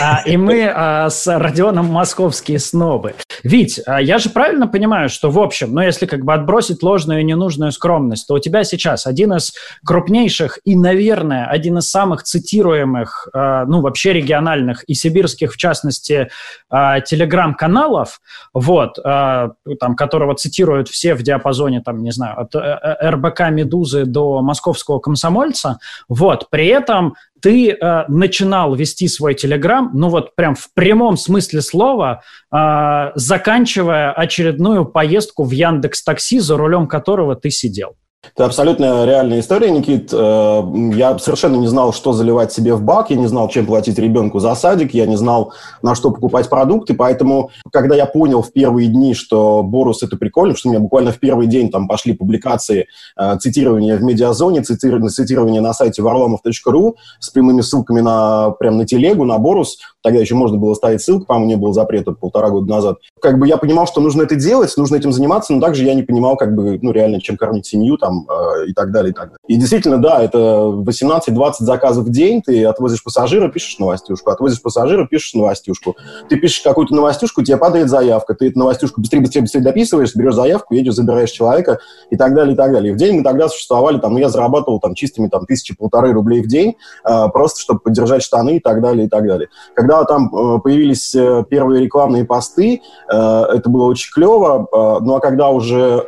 А, 0.00 0.22
и 0.24 0.36
мы 0.36 0.64
а, 0.64 1.10
с 1.10 1.26
Родионом 1.26 1.86
московские 1.86 2.58
снобы. 2.58 3.14
Вить, 3.42 3.80
а 3.86 4.00
я 4.00 4.18
же 4.18 4.30
правильно 4.30 4.66
понимаю, 4.66 5.08
что 5.08 5.30
в 5.30 5.38
общем, 5.38 5.74
ну 5.74 5.82
если 5.82 6.06
как 6.06 6.24
бы 6.24 6.32
отбросить 6.32 6.82
ложную 6.82 7.20
и 7.20 7.24
ненужную 7.24 7.72
скромность, 7.72 8.26
то 8.26 8.34
у 8.34 8.38
тебя 8.38 8.64
сейчас 8.64 9.06
один 9.06 9.34
из 9.34 9.52
крупнейших 9.84 10.58
и, 10.64 10.76
наверное, 10.76 11.46
один 11.46 11.78
из 11.78 11.90
самых 11.90 12.22
цитируемых, 12.22 13.28
ну 13.32 13.80
вообще 13.80 14.12
региональных 14.12 14.84
и 14.84 14.94
сибирских, 14.94 15.52
в 15.52 15.56
частности, 15.56 16.30
телеграм-каналов, 16.70 18.20
вот, 18.52 18.98
там, 19.02 19.96
которого 19.96 20.34
цитируют 20.34 20.88
все 20.88 21.14
в 21.14 21.22
диапазоне, 21.22 21.80
там, 21.80 22.02
не 22.02 22.10
знаю, 22.10 22.40
от 22.40 22.54
э, 22.54 22.58
э, 22.58 23.10
РБК 23.10 23.50
«Медузы» 23.50 24.04
до 24.04 24.42
московского 24.42 24.98
комсомольца, 24.98 25.78
вот, 26.08 26.50
при 26.50 26.66
этом 26.66 27.14
ты 27.44 27.72
э, 27.72 28.04
начинал 28.08 28.74
вести 28.74 29.06
свой 29.06 29.34
Телеграм, 29.34 29.90
ну 29.92 30.08
вот 30.08 30.34
прям 30.34 30.54
в 30.54 30.72
прямом 30.72 31.18
смысле 31.18 31.60
слова, 31.60 32.22
э, 32.50 33.10
заканчивая 33.16 34.12
очередную 34.12 34.86
поездку 34.86 35.44
в 35.44 35.50
Яндекс 35.50 36.02
Такси, 36.02 36.38
за 36.38 36.56
рулем 36.56 36.86
которого 36.86 37.36
ты 37.36 37.50
сидел. 37.50 37.96
Это 38.34 38.46
абсолютно 38.46 39.04
реальная 39.04 39.40
история, 39.40 39.70
Никит. 39.70 40.10
Э, 40.12 40.62
я 40.94 41.18
совершенно 41.18 41.56
не 41.56 41.66
знал, 41.66 41.92
что 41.92 42.12
заливать 42.12 42.52
себе 42.52 42.74
в 42.74 42.82
бак, 42.82 43.10
я 43.10 43.16
не 43.16 43.26
знал, 43.26 43.48
чем 43.48 43.66
платить 43.66 43.98
ребенку 43.98 44.38
за 44.38 44.54
садик, 44.54 44.94
я 44.94 45.06
не 45.06 45.16
знал, 45.16 45.52
на 45.82 45.94
что 45.94 46.10
покупать 46.10 46.48
продукты, 46.48 46.94
поэтому, 46.94 47.50
когда 47.72 47.94
я 47.94 48.06
понял 48.06 48.42
в 48.42 48.52
первые 48.52 48.88
дни, 48.88 49.14
что 49.14 49.62
Борус– 49.62 50.02
это 50.02 50.16
прикольно, 50.16 50.56
что 50.56 50.68
у 50.68 50.72
меня 50.72 50.80
буквально 50.80 51.12
в 51.12 51.18
первый 51.18 51.46
день 51.46 51.70
там 51.70 51.88
пошли 51.88 52.14
публикации, 52.14 52.86
э, 53.16 53.36
цитирования 53.38 53.96
в 53.96 54.02
медиазоне, 54.02 54.62
цитирование, 54.62 55.60
на 55.60 55.72
сайте 55.72 56.02
varlamov.ru 56.02 56.94
с 57.18 57.30
прямыми 57.30 57.60
ссылками 57.60 58.00
на, 58.00 58.50
прям 58.50 58.78
на 58.78 58.86
телегу, 58.86 59.24
на 59.24 59.38
Борус, 59.38 59.78
тогда 60.02 60.20
еще 60.20 60.34
можно 60.34 60.58
было 60.58 60.74
ставить 60.74 61.02
ссылку, 61.02 61.26
по-моему, 61.26 61.48
не 61.48 61.56
было 61.56 61.72
запрета 61.72 62.12
полтора 62.12 62.50
года 62.50 62.70
назад. 62.70 62.98
Как 63.20 63.38
бы 63.38 63.48
я 63.48 63.56
понимал, 63.56 63.86
что 63.86 64.00
нужно 64.00 64.22
это 64.22 64.36
делать, 64.36 64.72
нужно 64.76 64.96
этим 64.96 65.12
заниматься, 65.12 65.52
но 65.52 65.60
также 65.60 65.84
я 65.84 65.94
не 65.94 66.02
понимал, 66.02 66.36
как 66.36 66.54
бы, 66.54 66.78
ну, 66.80 66.92
реально, 66.92 67.20
чем 67.20 67.36
кормить 67.36 67.66
семью, 67.66 67.96
там, 67.96 68.13
там 68.14 68.26
э, 68.28 68.66
и 68.68 68.72
так 68.72 68.92
далее, 68.92 69.10
и 69.10 69.14
так 69.14 69.26
далее. 69.26 69.38
И 69.46 69.56
действительно, 69.56 69.98
да, 69.98 70.22
это 70.22 70.38
18-20 70.38 71.52
заказов 71.60 72.04
в 72.04 72.10
день, 72.10 72.42
ты 72.42 72.64
отвозишь 72.64 73.02
пассажира, 73.02 73.48
пишешь 73.48 73.78
новостюшку, 73.78 74.30
отвозишь 74.30 74.62
пассажира, 74.62 75.06
пишешь 75.06 75.34
новостюшку. 75.34 75.96
Ты 76.28 76.36
пишешь 76.36 76.62
какую-то 76.62 76.94
новостюшку, 76.94 77.42
тебе 77.42 77.56
падает 77.56 77.88
заявка, 77.88 78.34
ты 78.34 78.48
эту 78.48 78.58
новостюшку 78.58 79.00
быстрее, 79.00 79.20
быстрее, 79.20 79.42
быстрее 79.42 79.62
дописываешь, 79.62 80.14
берешь 80.14 80.34
заявку, 80.34 80.74
едешь, 80.74 80.94
забираешь 80.94 81.30
человека 81.30 81.78
и 82.10 82.16
так 82.16 82.34
далее, 82.34 82.54
и 82.54 82.56
так 82.56 82.72
далее. 82.72 82.92
И 82.92 82.94
в 82.94 82.98
день 82.98 83.18
мы 83.18 83.22
тогда 83.22 83.48
существовали, 83.48 83.98
там, 83.98 84.12
ну, 84.12 84.18
я 84.18 84.28
зарабатывал 84.28 84.80
там 84.80 84.94
чистыми 84.94 85.28
там 85.28 85.46
тысячи-полторы 85.46 86.12
рублей 86.12 86.42
в 86.42 86.46
день, 86.46 86.76
э, 87.04 87.28
просто 87.32 87.60
чтобы 87.60 87.80
поддержать 87.80 88.22
штаны 88.22 88.56
и 88.56 88.60
так 88.60 88.80
далее, 88.80 89.06
и 89.06 89.08
так 89.08 89.26
далее. 89.26 89.48
Когда 89.74 90.04
там 90.04 90.34
э, 90.34 90.60
появились 90.60 91.14
первые 91.48 91.82
рекламные 91.82 92.24
посты, 92.24 92.82
это 93.08 93.62
было 93.66 93.84
очень 93.84 94.12
клево, 94.12 94.68
ну, 95.00 95.14
а 95.14 95.20
когда 95.20 95.48
уже, 95.48 96.04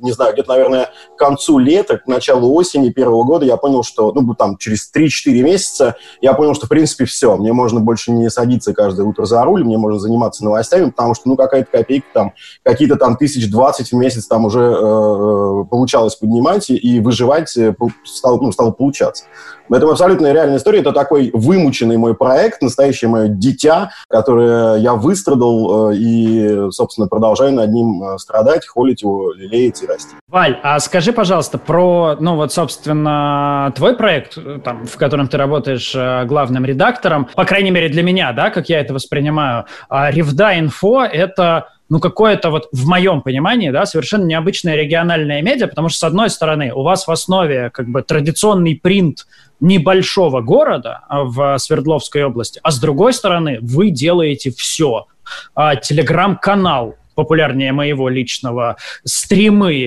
не 0.00 0.12
знаю, 0.12 0.32
где-то, 0.32 0.48
наверное, 0.48 0.89
к 1.14 1.18
концу 1.18 1.58
лета, 1.58 1.98
к 1.98 2.06
началу 2.06 2.54
осени 2.54 2.90
первого 2.90 3.24
года 3.24 3.44
я 3.44 3.56
понял, 3.56 3.82
что, 3.82 4.12
ну, 4.12 4.34
там, 4.34 4.56
через 4.58 4.90
3-4 4.94 5.42
месяца 5.42 5.96
я 6.20 6.34
понял, 6.34 6.54
что, 6.54 6.66
в 6.66 6.68
принципе, 6.68 7.04
все. 7.04 7.36
Мне 7.36 7.52
можно 7.52 7.80
больше 7.80 8.10
не 8.10 8.30
садиться 8.30 8.74
каждое 8.74 9.06
утро 9.06 9.24
за 9.24 9.44
руль, 9.44 9.64
мне 9.64 9.78
можно 9.78 9.98
заниматься 9.98 10.44
новостями, 10.44 10.90
потому 10.90 11.14
что, 11.14 11.28
ну, 11.28 11.36
какая-то 11.36 11.70
копейка 11.70 12.06
там, 12.12 12.32
какие-то 12.62 12.96
там 12.96 13.16
тысяч 13.16 13.50
двадцать 13.50 13.92
в 13.92 13.94
месяц 13.94 14.26
там 14.26 14.44
уже 14.44 14.60
э, 14.60 14.74
э 14.74 15.64
получалось 15.70 16.16
поднимать, 16.16 16.70
и, 16.70 17.00
выживать 17.00 17.56
э, 17.56 17.74
стало, 18.04 18.40
ну, 18.40 18.52
стало 18.52 18.70
получаться. 18.70 19.24
Это 19.70 19.88
абсолютно 19.88 20.32
реальная 20.32 20.56
история. 20.56 20.80
Это 20.80 20.92
такой 20.92 21.30
вымученный 21.32 21.96
мой 21.96 22.14
проект, 22.14 22.60
настоящее 22.60 23.08
мое 23.08 23.28
дитя, 23.28 23.90
которое 24.08 24.76
я 24.76 24.94
выстрадал 24.94 25.90
э, 25.90 25.96
и, 25.96 26.70
собственно, 26.70 27.06
продолжаю 27.06 27.52
над 27.52 27.70
ним 27.70 28.18
страдать, 28.18 28.66
холить 28.66 29.02
его, 29.02 29.32
лелеять 29.32 29.82
и 29.82 29.86
расти. 29.86 30.14
Валь, 30.28 30.58
а 30.62 30.79
скажи, 30.80 31.12
пожалуйста, 31.12 31.58
про, 31.58 32.16
ну 32.18 32.36
вот, 32.36 32.52
собственно, 32.52 33.72
твой 33.76 33.96
проект, 33.96 34.38
там, 34.64 34.86
в 34.86 34.96
котором 34.96 35.28
ты 35.28 35.36
работаешь 35.36 35.92
э, 35.94 36.24
главным 36.24 36.64
редактором, 36.64 37.28
по 37.34 37.44
крайней 37.44 37.70
мере 37.70 37.88
для 37.88 38.02
меня, 38.02 38.32
да, 38.32 38.50
как 38.50 38.68
я 38.68 38.80
это 38.80 38.92
воспринимаю, 38.94 39.66
Ревда 39.90 40.58
Инфо— 40.58 41.04
это 41.12 41.68
ну, 41.90 41.98
какое-то 41.98 42.50
вот 42.50 42.68
в 42.72 42.86
моем 42.86 43.20
понимании, 43.20 43.70
да, 43.70 43.84
совершенно 43.84 44.24
необычное 44.24 44.76
региональное 44.76 45.42
медиа, 45.42 45.66
потому 45.66 45.88
что, 45.88 45.98
с 45.98 46.04
одной 46.04 46.30
стороны, 46.30 46.72
у 46.72 46.82
вас 46.82 47.06
в 47.06 47.10
основе 47.10 47.68
как 47.70 47.88
бы 47.88 48.02
традиционный 48.02 48.76
принт 48.76 49.26
небольшого 49.58 50.40
города 50.40 51.00
а, 51.08 51.24
в 51.24 51.58
Свердловской 51.58 52.24
области, 52.24 52.60
а 52.62 52.70
с 52.70 52.78
другой 52.78 53.12
стороны, 53.12 53.58
вы 53.60 53.90
делаете 53.90 54.52
все. 54.56 55.06
А, 55.54 55.74
телеграм-канал, 55.76 56.94
популярнее 57.20 57.72
моего 57.72 58.08
личного, 58.08 58.76
стримы, 59.04 59.84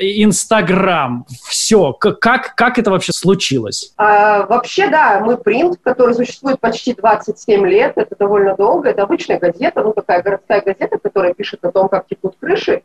Инстаграм, 0.00 1.26
э, 1.28 1.34
все. 1.48 1.92
Как, 1.92 2.54
как 2.54 2.78
это 2.78 2.90
вообще 2.90 3.12
случилось? 3.12 3.92
А, 3.96 4.46
вообще, 4.46 4.88
да, 4.88 5.20
мы 5.20 5.36
принт, 5.36 5.78
который 5.82 6.14
существует 6.14 6.58
почти 6.58 6.94
27 6.94 7.66
лет, 7.66 7.92
это 7.96 8.16
довольно 8.18 8.56
долго, 8.56 8.88
это 8.88 9.02
обычная 9.02 9.38
газета, 9.38 9.82
ну 9.82 9.92
такая 9.92 10.22
городская 10.22 10.62
газета, 10.62 10.98
которая 10.98 11.34
пишет 11.34 11.64
о 11.64 11.70
том, 11.70 11.88
как 11.88 12.06
текут 12.06 12.36
крыши 12.40 12.82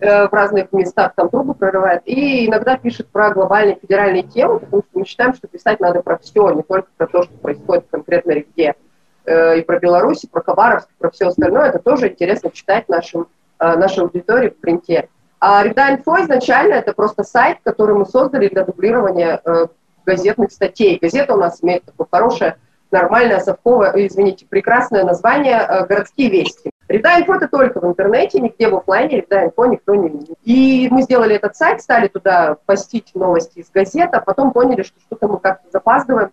э, 0.00 0.28
в 0.28 0.32
разных 0.32 0.72
местах, 0.72 1.12
там 1.16 1.30
трубы 1.30 1.54
прорывает, 1.54 2.02
и 2.04 2.46
иногда 2.46 2.76
пишет 2.76 3.08
про 3.08 3.30
глобальные 3.30 3.78
федеральные 3.80 4.24
темы, 4.24 4.58
потому 4.58 4.82
что 4.82 4.98
мы 4.98 5.06
считаем, 5.06 5.34
что 5.34 5.48
писать 5.48 5.80
надо 5.80 6.02
про 6.02 6.18
все, 6.18 6.50
не 6.50 6.62
только 6.62 6.88
про 6.96 7.06
то, 7.06 7.22
что 7.22 7.32
происходит 7.38 7.86
конкретно 7.90 8.34
где. 8.40 8.68
Э, 8.68 8.89
и 9.30 9.62
про 9.62 9.78
Беларусь, 9.78 10.24
и 10.24 10.28
про 10.28 10.42
Хабаровск, 10.42 10.88
про 10.98 11.10
все 11.10 11.28
остальное. 11.28 11.68
Это 11.68 11.78
тоже 11.78 12.08
интересно 12.08 12.50
читать 12.50 12.88
нашим, 12.88 13.28
э, 13.58 13.76
нашей 13.76 14.04
аудитории 14.04 14.48
в 14.50 14.56
принте. 14.58 15.08
А 15.40 15.62
Реда 15.62 15.90
Инфо 15.90 16.20
изначально 16.22 16.74
это 16.74 16.92
просто 16.92 17.22
сайт, 17.22 17.58
который 17.62 17.94
мы 17.94 18.06
создали 18.06 18.48
для 18.48 18.64
дублирования 18.64 19.40
э, 19.44 19.66
газетных 20.04 20.52
статей. 20.52 20.98
Газета 21.00 21.34
у 21.34 21.38
нас 21.38 21.62
имеет 21.62 21.84
такое 21.84 22.06
хорошее, 22.10 22.56
нормальное, 22.90 23.40
совковое, 23.40 23.92
извините, 23.94 24.46
прекрасное 24.48 25.04
название 25.04 25.86
«Городские 25.88 26.28
вести». 26.28 26.70
Реда 26.88 27.20
Инфо 27.20 27.36
это 27.36 27.46
только 27.46 27.80
в 27.80 27.86
интернете, 27.86 28.40
нигде 28.40 28.68
в 28.68 28.74
офлайне 28.74 29.18
Реда 29.18 29.44
Инфо 29.44 29.66
никто 29.66 29.94
не 29.94 30.08
видит. 30.08 30.36
И 30.42 30.88
мы 30.90 31.02
сделали 31.02 31.36
этот 31.36 31.54
сайт, 31.54 31.80
стали 31.80 32.08
туда 32.08 32.56
постить 32.66 33.12
новости 33.14 33.60
из 33.60 33.70
газет, 33.70 34.10
а 34.12 34.20
потом 34.20 34.52
поняли, 34.52 34.82
что 34.82 34.98
что-то 35.00 35.28
мы 35.28 35.38
как-то 35.38 35.70
запаздываем. 35.70 36.32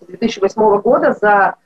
С 0.00 0.06
2008 0.06 0.80
года 0.80 1.12
за 1.20 1.56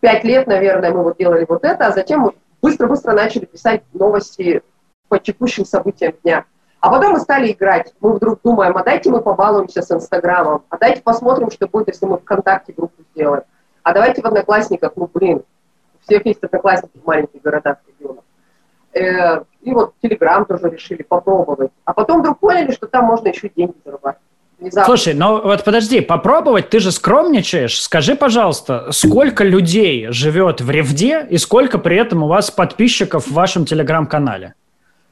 пять 0.00 0.24
лет, 0.24 0.46
наверное, 0.46 0.92
мы 0.92 1.02
вот 1.02 1.16
делали 1.18 1.44
вот 1.48 1.64
это, 1.64 1.86
а 1.86 1.92
затем 1.92 2.32
быстро-быстро 2.62 3.12
начали 3.12 3.44
писать 3.44 3.82
новости 3.92 4.62
по 5.08 5.18
текущим 5.18 5.64
событиям 5.64 6.14
дня. 6.22 6.44
А 6.80 6.90
потом 6.90 7.12
мы 7.12 7.20
стали 7.20 7.50
играть. 7.50 7.92
Мы 8.00 8.12
вдруг 8.12 8.40
думаем, 8.42 8.76
а 8.76 8.84
дайте 8.84 9.10
мы 9.10 9.20
побалуемся 9.20 9.82
с 9.82 9.90
Инстаграмом, 9.90 10.62
а 10.68 10.78
дайте 10.78 11.02
посмотрим, 11.02 11.50
что 11.50 11.66
будет, 11.66 11.88
если 11.88 12.06
мы 12.06 12.18
ВКонтакте 12.18 12.72
группу 12.72 13.02
сделаем. 13.14 13.42
А 13.82 13.92
давайте 13.92 14.22
в 14.22 14.26
Одноклассниках, 14.26 14.92
ну 14.96 15.10
блин, 15.12 15.38
у 15.38 16.04
всех 16.04 16.24
есть 16.26 16.42
Одноклассники 16.42 16.98
в 16.98 17.06
маленьких 17.06 17.42
городах, 17.42 17.78
регионах. 17.86 18.24
Э, 18.92 19.42
и 19.62 19.72
вот 19.72 19.94
Телеграм 20.02 20.44
тоже 20.44 20.70
решили 20.70 21.02
попробовать. 21.02 21.72
А 21.84 21.92
потом 21.94 22.20
вдруг 22.20 22.38
поняли, 22.38 22.70
что 22.72 22.86
там 22.86 23.06
можно 23.06 23.28
еще 23.28 23.48
деньги 23.48 23.76
зарабатывать 23.84 24.27
внезапно. 24.58 24.84
Слушай, 24.84 25.14
ну 25.14 25.42
вот 25.42 25.64
подожди, 25.64 26.00
попробовать, 26.00 26.70
ты 26.70 26.80
же 26.80 26.92
скромничаешь. 26.92 27.80
Скажи, 27.80 28.16
пожалуйста, 28.16 28.90
сколько 28.92 29.44
людей 29.44 30.08
живет 30.10 30.60
в 30.60 30.70
Ревде 30.70 31.26
и 31.28 31.38
сколько 31.38 31.78
при 31.78 31.96
этом 31.96 32.22
у 32.22 32.28
вас 32.28 32.50
подписчиков 32.50 33.26
в 33.26 33.32
вашем 33.32 33.64
телеграм-канале? 33.64 34.54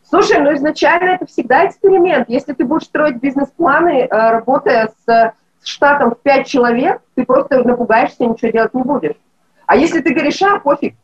Слушай, 0.09 0.41
ну 0.41 0.55
изначально 0.55 1.11
это 1.11 1.27
всегда 1.27 1.67
эксперимент. 1.67 2.29
Если 2.29 2.53
ты 2.53 2.65
будешь 2.65 2.85
строить 2.85 3.17
бизнес-планы, 3.17 4.07
э, 4.09 4.31
работая 4.31 4.93
с, 5.05 5.33
с 5.63 5.67
штатом 5.67 6.13
в 6.13 6.19
5 6.21 6.47
человек, 6.47 7.01
ты 7.17 7.25
просто 7.25 7.63
напугаешься 7.65 8.25
и 8.25 8.27
ничего 8.27 8.51
делать 8.51 8.75
не 8.75 8.83
будешь. 8.83 9.17
А 9.67 9.77
если 9.77 10.01
ты 10.01 10.15
говоришь, 10.15 10.41
а, 10.43 10.61
пофиг, 10.61 10.95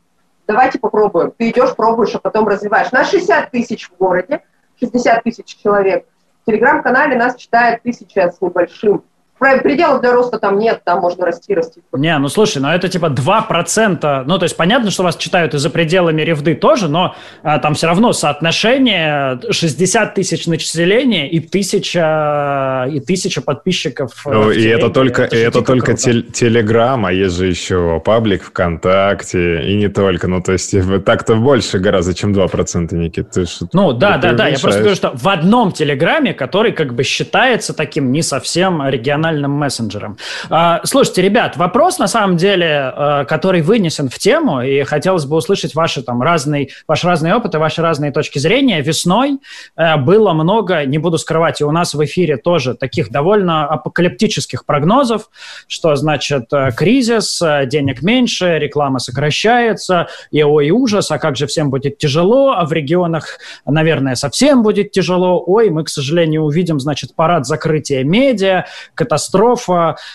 давайте 0.47 0.79
попробуем. 0.79 1.33
Ты 1.37 1.51
идешь, 1.51 1.75
пробуешь, 1.75 2.15
а 2.15 2.21
потом 2.21 2.47
развиваешь. 2.47 2.93
На 2.93 3.05
60 3.05 3.51
тысяч 3.51 3.91
в 3.91 3.97
городе, 3.97 4.43
60 4.79 5.25
тысяч 5.25 5.57
человек– 5.61 6.07
в 6.43 6.47
телеграм-канале 6.47 7.17
нас 7.17 7.37
читает 7.37 7.83
тысяча 7.83 8.31
с 8.31 8.41
небольшим 8.41 9.05
пределов 9.63 10.01
для 10.01 10.13
роста 10.13 10.39
там 10.39 10.59
нет, 10.59 10.83
там 10.85 11.01
можно 11.01 11.27
расти, 11.27 11.55
расти. 11.55 11.81
Не, 11.93 12.17
ну 12.19 12.29
слушай, 12.29 12.61
ну 12.61 12.69
это 12.69 12.89
типа 12.89 13.07
2%, 13.07 14.25
ну 14.27 14.39
то 14.39 14.45
есть 14.45 14.57
понятно, 14.57 14.91
что 14.91 15.03
вас 15.03 15.17
читают 15.17 15.55
и 15.55 15.59
за 15.59 15.71
пределами 15.71 16.23
ревды 16.23 16.55
тоже, 16.55 16.89
но 16.89 17.15
а, 17.43 17.59
там 17.59 17.75
все 17.75 17.87
равно 17.87 18.13
соотношение 18.13 19.41
60 19.51 20.15
тысяч 20.15 20.47
населения 20.47 21.29
и 21.29 21.41
тысяча, 21.41 22.89
и 22.91 23.01
тысяча 23.01 23.43
подписчиков. 23.43 24.13
Ну 24.25 24.51
и 24.51 24.65
это 24.65 24.89
только, 24.89 25.23
это, 25.23 25.37
это 25.37 25.63
только 25.63 25.95
Телеграм, 25.95 27.05
а 27.07 27.13
есть 27.13 27.37
же 27.37 27.47
еще 27.47 28.01
паблик 28.05 28.45
ВКонтакте, 28.45 29.63
и 29.65 29.75
не 29.77 29.89
только, 29.89 30.29
ну 30.29 30.41
то 30.43 30.53
есть 30.53 30.75
так-то 31.05 31.35
больше 31.37 31.79
гораздо, 31.79 32.15
чем 32.15 32.33
2%, 32.33 32.95
Никит. 32.95 33.31
Ты 33.31 33.47
ж, 33.47 33.61
ну 33.73 33.93
да, 33.93 34.19
да, 34.19 34.33
да, 34.33 34.49
я 34.49 34.59
просто 34.59 34.81
говорю, 34.81 34.97
что 34.97 35.13
в 35.15 35.29
одном 35.29 35.73
Телеграме, 35.73 36.35
который 36.35 36.73
как 36.73 36.95
бы 36.95 37.03
считается 37.03 37.75
таким 37.75 38.13
не 38.13 38.23
совсем 38.23 38.87
региональным 38.87 39.32
мессенджером. 39.41 40.17
А, 40.51 40.81
слушайте, 40.85 41.23
ребят, 41.23 41.57
вопрос 41.57 41.99
на 41.99 42.07
самом 42.07 42.37
деле, 42.37 42.93
э, 42.95 43.25
который 43.29 43.63
вынесен 43.63 44.09
в 44.09 44.19
тему, 44.19 44.63
и 44.63 44.83
хотелось 44.83 45.25
бы 45.25 45.37
услышать 45.37 45.75
ваши 45.75 46.03
там 46.03 46.23
разные, 46.23 46.69
ваш 46.87 47.05
разный 47.05 47.35
опыт 47.35 47.55
и 47.55 47.59
ваши 47.59 47.83
разные 47.83 48.13
точки 48.13 48.39
зрения. 48.39 48.81
Весной 48.81 49.39
э, 49.77 49.97
было 49.97 50.33
много, 50.33 50.85
не 50.85 50.99
буду 50.99 51.19
скрывать, 51.19 51.61
и 51.61 51.65
у 51.65 51.71
нас 51.71 51.95
в 51.95 52.05
эфире 52.05 52.37
тоже 52.37 52.75
таких 52.75 53.11
довольно 53.11 53.67
апокалиптических 53.67 54.65
прогнозов, 54.65 55.31
что 55.67 55.95
значит 55.97 56.53
э, 56.53 56.71
кризис, 56.77 57.41
денег 57.67 58.03
меньше, 58.03 58.59
реклама 58.59 58.99
сокращается, 58.99 60.09
и 60.31 60.43
ой, 60.43 60.71
ужас, 60.71 61.11
а 61.11 61.19
как 61.19 61.37
же 61.37 61.47
всем 61.47 61.71
будет 61.71 61.99
тяжело, 61.99 62.53
а 62.53 62.65
в 62.65 62.73
регионах, 62.73 63.39
наверное, 63.67 64.15
совсем 64.15 64.63
будет 64.63 64.93
тяжело, 64.93 65.43
ой, 65.47 65.71
мы, 65.71 65.85
к 65.85 65.89
сожалению, 65.89 66.43
увидим, 66.43 66.81
значит, 66.81 67.15
парад 67.15 67.47
закрытия 67.47 68.05
медиа, 68.05 68.67
катастрофа, 68.95 69.12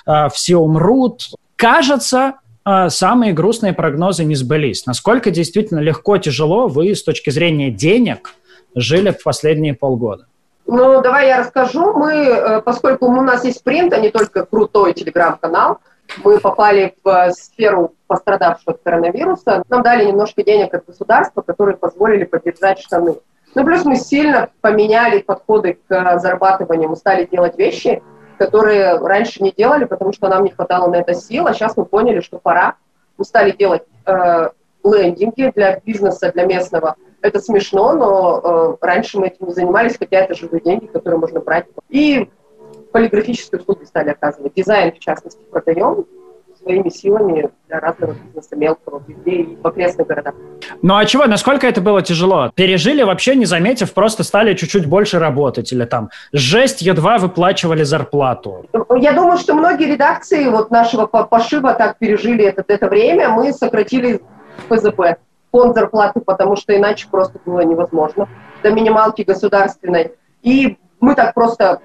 э, 0.05 0.29
все 0.33 0.57
умрут. 0.57 1.29
Кажется, 1.55 2.35
э, 2.65 2.89
самые 2.89 3.33
грустные 3.33 3.73
прогнозы 3.73 4.23
не 4.23 4.35
сбылись. 4.35 4.85
Насколько 4.85 5.31
действительно 5.31 5.79
легко, 5.79 6.17
тяжело 6.17 6.67
вы 6.67 6.95
с 6.95 7.03
точки 7.03 7.29
зрения 7.29 7.71
денег 7.71 8.33
жили 8.75 9.11
в 9.11 9.23
последние 9.23 9.73
полгода? 9.73 10.25
Ну, 10.65 11.01
давай 11.01 11.27
я 11.27 11.39
расскажу. 11.39 11.93
Мы, 11.93 12.13
э, 12.13 12.61
поскольку 12.61 13.05
у 13.05 13.21
нас 13.21 13.45
есть 13.45 13.63
принт, 13.63 13.93
а 13.93 13.99
не 13.99 14.09
только 14.09 14.45
крутой 14.45 14.93
телеграм-канал, 14.93 15.79
мы 16.23 16.39
попали 16.39 16.93
в 17.03 17.31
сферу 17.31 17.93
пострадавшего 18.07 18.73
от 18.73 18.81
коронавируса. 18.83 19.63
Нам 19.69 19.83
дали 19.83 20.05
немножко 20.05 20.43
денег 20.43 20.73
от 20.73 20.85
государства, 20.85 21.41
которые 21.41 21.77
позволили 21.77 22.23
поддержать 22.23 22.79
штаны. 22.79 23.15
Ну, 23.55 23.65
плюс 23.65 23.85
мы 23.85 23.95
сильно 23.95 24.49
поменяли 24.61 25.19
подходы 25.19 25.79
к 25.87 26.19
зарабатыванию. 26.19 26.89
Мы 26.89 26.95
стали 26.95 27.25
делать 27.25 27.57
вещи, 27.57 28.01
которые 28.37 28.97
раньше 28.97 29.43
не 29.43 29.51
делали, 29.51 29.85
потому 29.85 30.13
что 30.13 30.27
нам 30.27 30.43
не 30.43 30.51
хватало 30.51 30.89
на 30.89 30.95
это 30.95 31.13
сил, 31.13 31.47
а 31.47 31.53
сейчас 31.53 31.75
мы 31.77 31.85
поняли, 31.85 32.21
что 32.21 32.37
пора. 32.37 32.75
Мы 33.17 33.25
стали 33.25 33.51
делать 33.51 33.83
э, 34.05 34.49
лендинги 34.83 35.51
для 35.55 35.79
бизнеса, 35.79 36.31
для 36.31 36.45
местного. 36.45 36.95
Это 37.21 37.39
смешно, 37.39 37.93
но 37.93 38.41
э, 38.43 38.85
раньше 38.85 39.19
мы 39.19 39.27
этим 39.27 39.47
не 39.47 39.53
занимались, 39.53 39.97
хотя 39.97 40.17
это 40.17 40.35
живые 40.35 40.61
деньги, 40.61 40.85
которые 40.85 41.19
можно 41.19 41.39
брать. 41.39 41.65
И 41.89 42.29
полиграфические 42.91 43.59
услуги 43.59 43.85
стали 43.85 44.09
оказывать. 44.09 44.53
Дизайн, 44.53 44.93
в 44.93 44.99
частности, 44.99 45.41
продаем 45.51 46.05
своими 46.67 46.89
силами 46.89 47.49
для 47.67 47.79
разного 47.79 48.13
бизнеса 48.13 48.55
мелкого 48.55 49.01
и 49.25 49.57
в 49.61 49.67
окрестных 49.67 50.07
городах. 50.07 50.33
Ну 50.81 50.95
а 50.95 51.05
чего, 51.05 51.25
насколько 51.25 51.65
это 51.65 51.81
было 51.81 52.01
тяжело? 52.01 52.51
Пережили 52.55 53.03
вообще 53.03 53.35
не 53.35 53.45
заметив, 53.45 53.93
просто 53.93 54.23
стали 54.23 54.53
чуть-чуть 54.53 54.85
больше 54.85 55.19
работать 55.19 55.71
или 55.71 55.85
там 55.85 56.09
жесть 56.33 56.81
едва 56.81 57.17
выплачивали 57.17 57.83
зарплату? 57.83 58.65
Я 58.97 59.13
думаю, 59.13 59.37
что 59.37 59.53
многие 59.53 59.85
редакции 59.93 60.49
вот 60.49 60.71
нашего 60.71 61.05
пошива 61.05 61.73
так 61.73 61.97
пережили 61.97 62.43
это, 62.43 62.63
это 62.67 62.87
время. 62.87 63.29
Мы 63.29 63.53
сократили 63.53 64.21
ФЗП, 64.69 65.17
фонд 65.51 65.75
зарплаты, 65.75 66.19
потому 66.19 66.57
что 66.57 66.75
иначе 66.75 67.07
просто 67.09 67.39
было 67.45 67.61
невозможно. 67.61 68.27
До 68.63 68.71
минималки 68.71 69.21
государственной. 69.21 70.11
И 70.41 70.77
мы 70.99 71.15
так 71.15 71.33
просто 71.33 71.79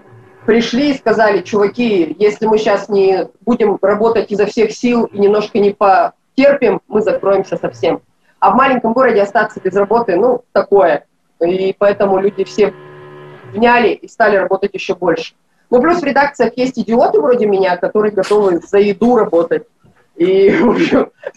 пришли 0.47 0.91
и 0.91 0.99
сказали, 0.99 1.43
чуваки, 1.43 2.17
если 2.19 2.47
мы 2.47 2.59
сейчас 2.59 2.89
не 2.89 3.29
будем 3.41 3.79
работать 3.81 4.31
изо 4.31 4.47
всех 4.47 4.73
сил 4.73 5.05
и 5.05 5.19
немножко 5.19 5.59
не 5.59 5.71
потерпим, 5.71 6.81
мы 6.89 7.03
закроемся 7.03 7.57
совсем. 7.57 8.03
А 8.41 8.51
в 8.51 8.57
маленьком 8.57 8.93
городе 8.93 9.23
остаться 9.23 9.61
без 9.61 9.75
работы, 9.75 10.17
ну, 10.17 10.43
такое. 10.53 11.07
И 11.41 11.75
поэтому 11.79 12.19
люди 12.19 12.45
все 12.45 12.75
вняли 13.53 13.91
и 13.91 14.09
стали 14.09 14.37
работать 14.37 14.75
еще 14.75 14.95
больше. 14.95 15.35
Ну, 15.71 15.81
плюс 15.81 16.01
в 16.01 16.05
редакциях 16.05 16.53
есть 16.57 16.79
идиоты 16.79 17.21
вроде 17.21 17.47
меня, 17.47 17.77
которые 17.77 18.13
готовы 18.13 18.59
за 18.59 18.79
еду 18.79 19.17
работать. 19.17 19.65
И, 20.17 20.51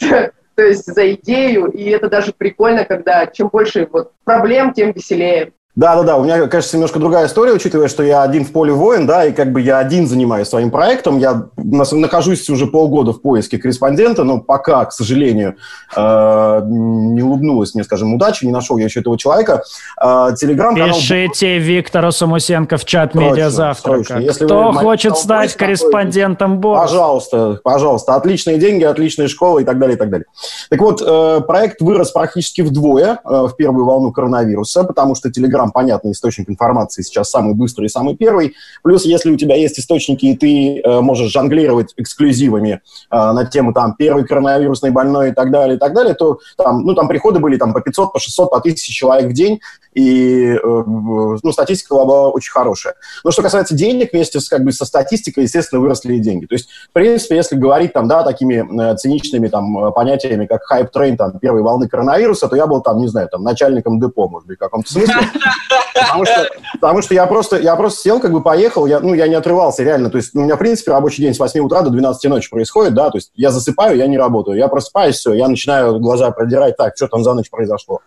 то 0.55 0.61
есть 0.61 0.85
за 0.85 1.13
идею. 1.13 1.67
И 1.67 1.89
это 1.89 2.09
даже 2.09 2.33
прикольно, 2.33 2.85
когда 2.85 3.27
чем 3.27 3.49
больше 3.49 3.87
вот 3.91 4.11
проблем, 4.23 4.73
тем 4.73 4.91
веселее. 4.91 5.53
Да, 5.75 5.97
да, 5.97 6.03
да. 6.03 6.17
У 6.17 6.23
меня, 6.23 6.47
кажется, 6.47 6.77
немножко 6.77 6.99
другая 6.99 7.27
история, 7.27 7.51
учитывая, 7.51 7.89
что 7.89 8.01
я 8.01 8.23
один 8.23 8.45
в 8.45 8.51
поле 8.53 8.71
воин, 8.71 9.05
да, 9.05 9.25
и 9.25 9.33
как 9.33 9.51
бы 9.51 9.59
я 9.59 9.77
один 9.79 10.07
занимаюсь 10.07 10.47
своим 10.47 10.71
проектом. 10.71 11.19
Я 11.19 11.47
нахожусь 11.57 12.49
уже 12.49 12.65
полгода 12.65 13.11
в 13.11 13.21
поиске 13.21 13.57
корреспондента, 13.57 14.23
но 14.23 14.39
пока, 14.39 14.85
к 14.85 14.93
сожалению, 14.93 15.57
э, 15.93 16.61
не 16.65 17.21
улыбнулась 17.21 17.75
мне, 17.75 17.83
скажем, 17.83 18.13
удача, 18.13 18.45
не 18.45 18.53
нашел 18.53 18.77
я 18.77 18.85
еще 18.85 19.01
этого 19.01 19.17
человека. 19.17 19.63
Э, 20.01 20.29
Телеграм-канал... 20.37 20.95
Пишите 20.95 21.57
Виктору 21.57 22.13
Самусенко 22.13 22.77
в 22.77 22.85
чат 22.85 23.13
медиазавтрака. 23.13 24.21
Кто 24.33 24.71
хочет 24.71 25.17
стать 25.17 25.55
корреспондентом 25.55 26.59
босс? 26.59 26.79
Пожалуйста, 26.89 27.59
пожалуйста. 27.63 28.15
Отличные 28.15 28.59
деньги, 28.59 28.85
отличная 28.85 29.27
школа 29.27 29.59
и 29.59 29.65
так 29.65 29.77
далее, 29.77 29.97
и 29.97 29.99
так 29.99 30.09
далее. 30.09 30.25
Так 30.69 30.79
вот, 30.79 31.01
э, 31.05 31.41
проект 31.45 31.81
вырос 31.81 32.11
практически 32.11 32.61
вдвое 32.61 33.19
в 33.25 33.51
первую 33.57 33.85
волну 33.85 34.13
коронавируса, 34.13 34.85
потому 34.85 35.15
что 35.15 35.29
Телеграм 35.29 35.64
Telegram, 35.65 35.71
понятный 35.71 36.11
источник 36.11 36.49
информации, 36.49 37.01
сейчас 37.01 37.29
самый 37.29 37.53
быстрый 37.53 37.85
и 37.85 37.89
самый 37.89 38.15
первый. 38.15 38.55
Плюс, 38.83 39.05
если 39.05 39.31
у 39.31 39.37
тебя 39.37 39.55
есть 39.55 39.79
источники, 39.79 40.25
и 40.25 40.37
ты 40.37 40.81
э, 40.81 41.01
можешь 41.01 41.31
жонглировать 41.31 41.93
эксклюзивами 41.97 42.81
э, 43.11 43.31
на 43.31 43.45
тему 43.45 43.73
там 43.73 43.95
первый 43.97 44.25
коронавирусный 44.25 44.91
больной 44.91 45.29
и 45.29 45.33
так 45.33 45.51
далее, 45.51 45.77
и 45.77 45.79
так 45.79 45.93
далее, 45.93 46.13
то 46.13 46.39
там, 46.57 46.81
ну, 46.81 46.93
там 46.93 47.07
приходы 47.07 47.39
были 47.39 47.57
там 47.57 47.73
по 47.73 47.81
500, 47.81 48.13
по 48.13 48.19
600, 48.19 48.49
по 48.49 48.57
1000 48.57 48.91
человек 48.91 49.29
в 49.29 49.33
день, 49.33 49.59
и 49.93 50.53
э, 50.53 50.59
ну, 50.63 51.51
статистика 51.51 51.95
была 51.95 52.29
очень 52.29 52.51
хорошая. 52.51 52.95
Но 53.23 53.31
что 53.31 53.41
касается 53.41 53.75
денег, 53.75 54.11
вместе 54.13 54.39
с, 54.39 54.49
как 54.49 54.63
бы, 54.63 54.71
со 54.71 54.85
статистикой, 54.85 55.43
естественно, 55.43 55.81
выросли 55.81 56.15
и 56.15 56.19
деньги. 56.19 56.45
То 56.45 56.55
есть, 56.55 56.69
в 56.89 56.93
принципе, 56.93 57.35
если 57.35 57.55
говорить 57.55 57.93
там, 57.93 58.07
да, 58.07 58.23
такими 58.23 58.91
э, 58.91 58.95
циничными 58.97 59.47
там 59.47 59.93
понятиями, 59.93 60.45
как 60.45 60.63
hype 60.63 60.87
train 60.87 61.17
там 61.17 61.39
первой 61.39 61.61
волны 61.61 61.87
коронавируса, 61.87 62.47
то 62.47 62.55
я 62.55 62.67
был 62.67 62.81
там, 62.81 62.97
не 62.99 63.07
знаю, 63.07 63.29
там 63.29 63.43
начальником 63.43 63.99
депо, 63.99 64.27
может 64.27 64.47
быть, 64.47 64.57
в 64.57 64.59
каком-то 64.59 64.91
смысле. 64.91 65.15
Потому 65.93 66.25
что, 66.25 66.49
потому 66.73 67.01
что 67.01 67.13
я 67.13 67.25
просто, 67.25 67.57
я 67.57 67.75
просто 67.75 68.01
сел, 68.01 68.19
как 68.19 68.31
бы 68.31 68.41
поехал, 68.41 68.85
я, 68.85 68.99
ну, 68.99 69.13
я 69.13 69.27
не 69.27 69.35
отрывался 69.35 69.83
реально. 69.83 70.09
То 70.09 70.17
есть 70.17 70.35
у 70.35 70.39
меня, 70.39 70.55
в 70.55 70.59
принципе, 70.59 70.91
рабочий 70.91 71.21
день 71.21 71.33
с 71.33 71.39
8 71.39 71.59
утра 71.61 71.81
до 71.81 71.89
12 71.89 72.29
ночи 72.29 72.49
происходит, 72.49 72.93
да, 72.93 73.09
то 73.09 73.17
есть 73.17 73.31
я 73.35 73.51
засыпаю, 73.51 73.97
я 73.97 74.07
не 74.07 74.17
работаю. 74.17 74.57
Я 74.57 74.67
просыпаюсь, 74.67 75.15
все, 75.15 75.33
я 75.33 75.47
начинаю 75.47 75.99
глаза 75.99 76.31
продирать, 76.31 76.77
так, 76.77 76.95
что 76.95 77.07
там 77.07 77.23
за 77.23 77.33
ночь 77.33 77.49
произошло. 77.49 78.01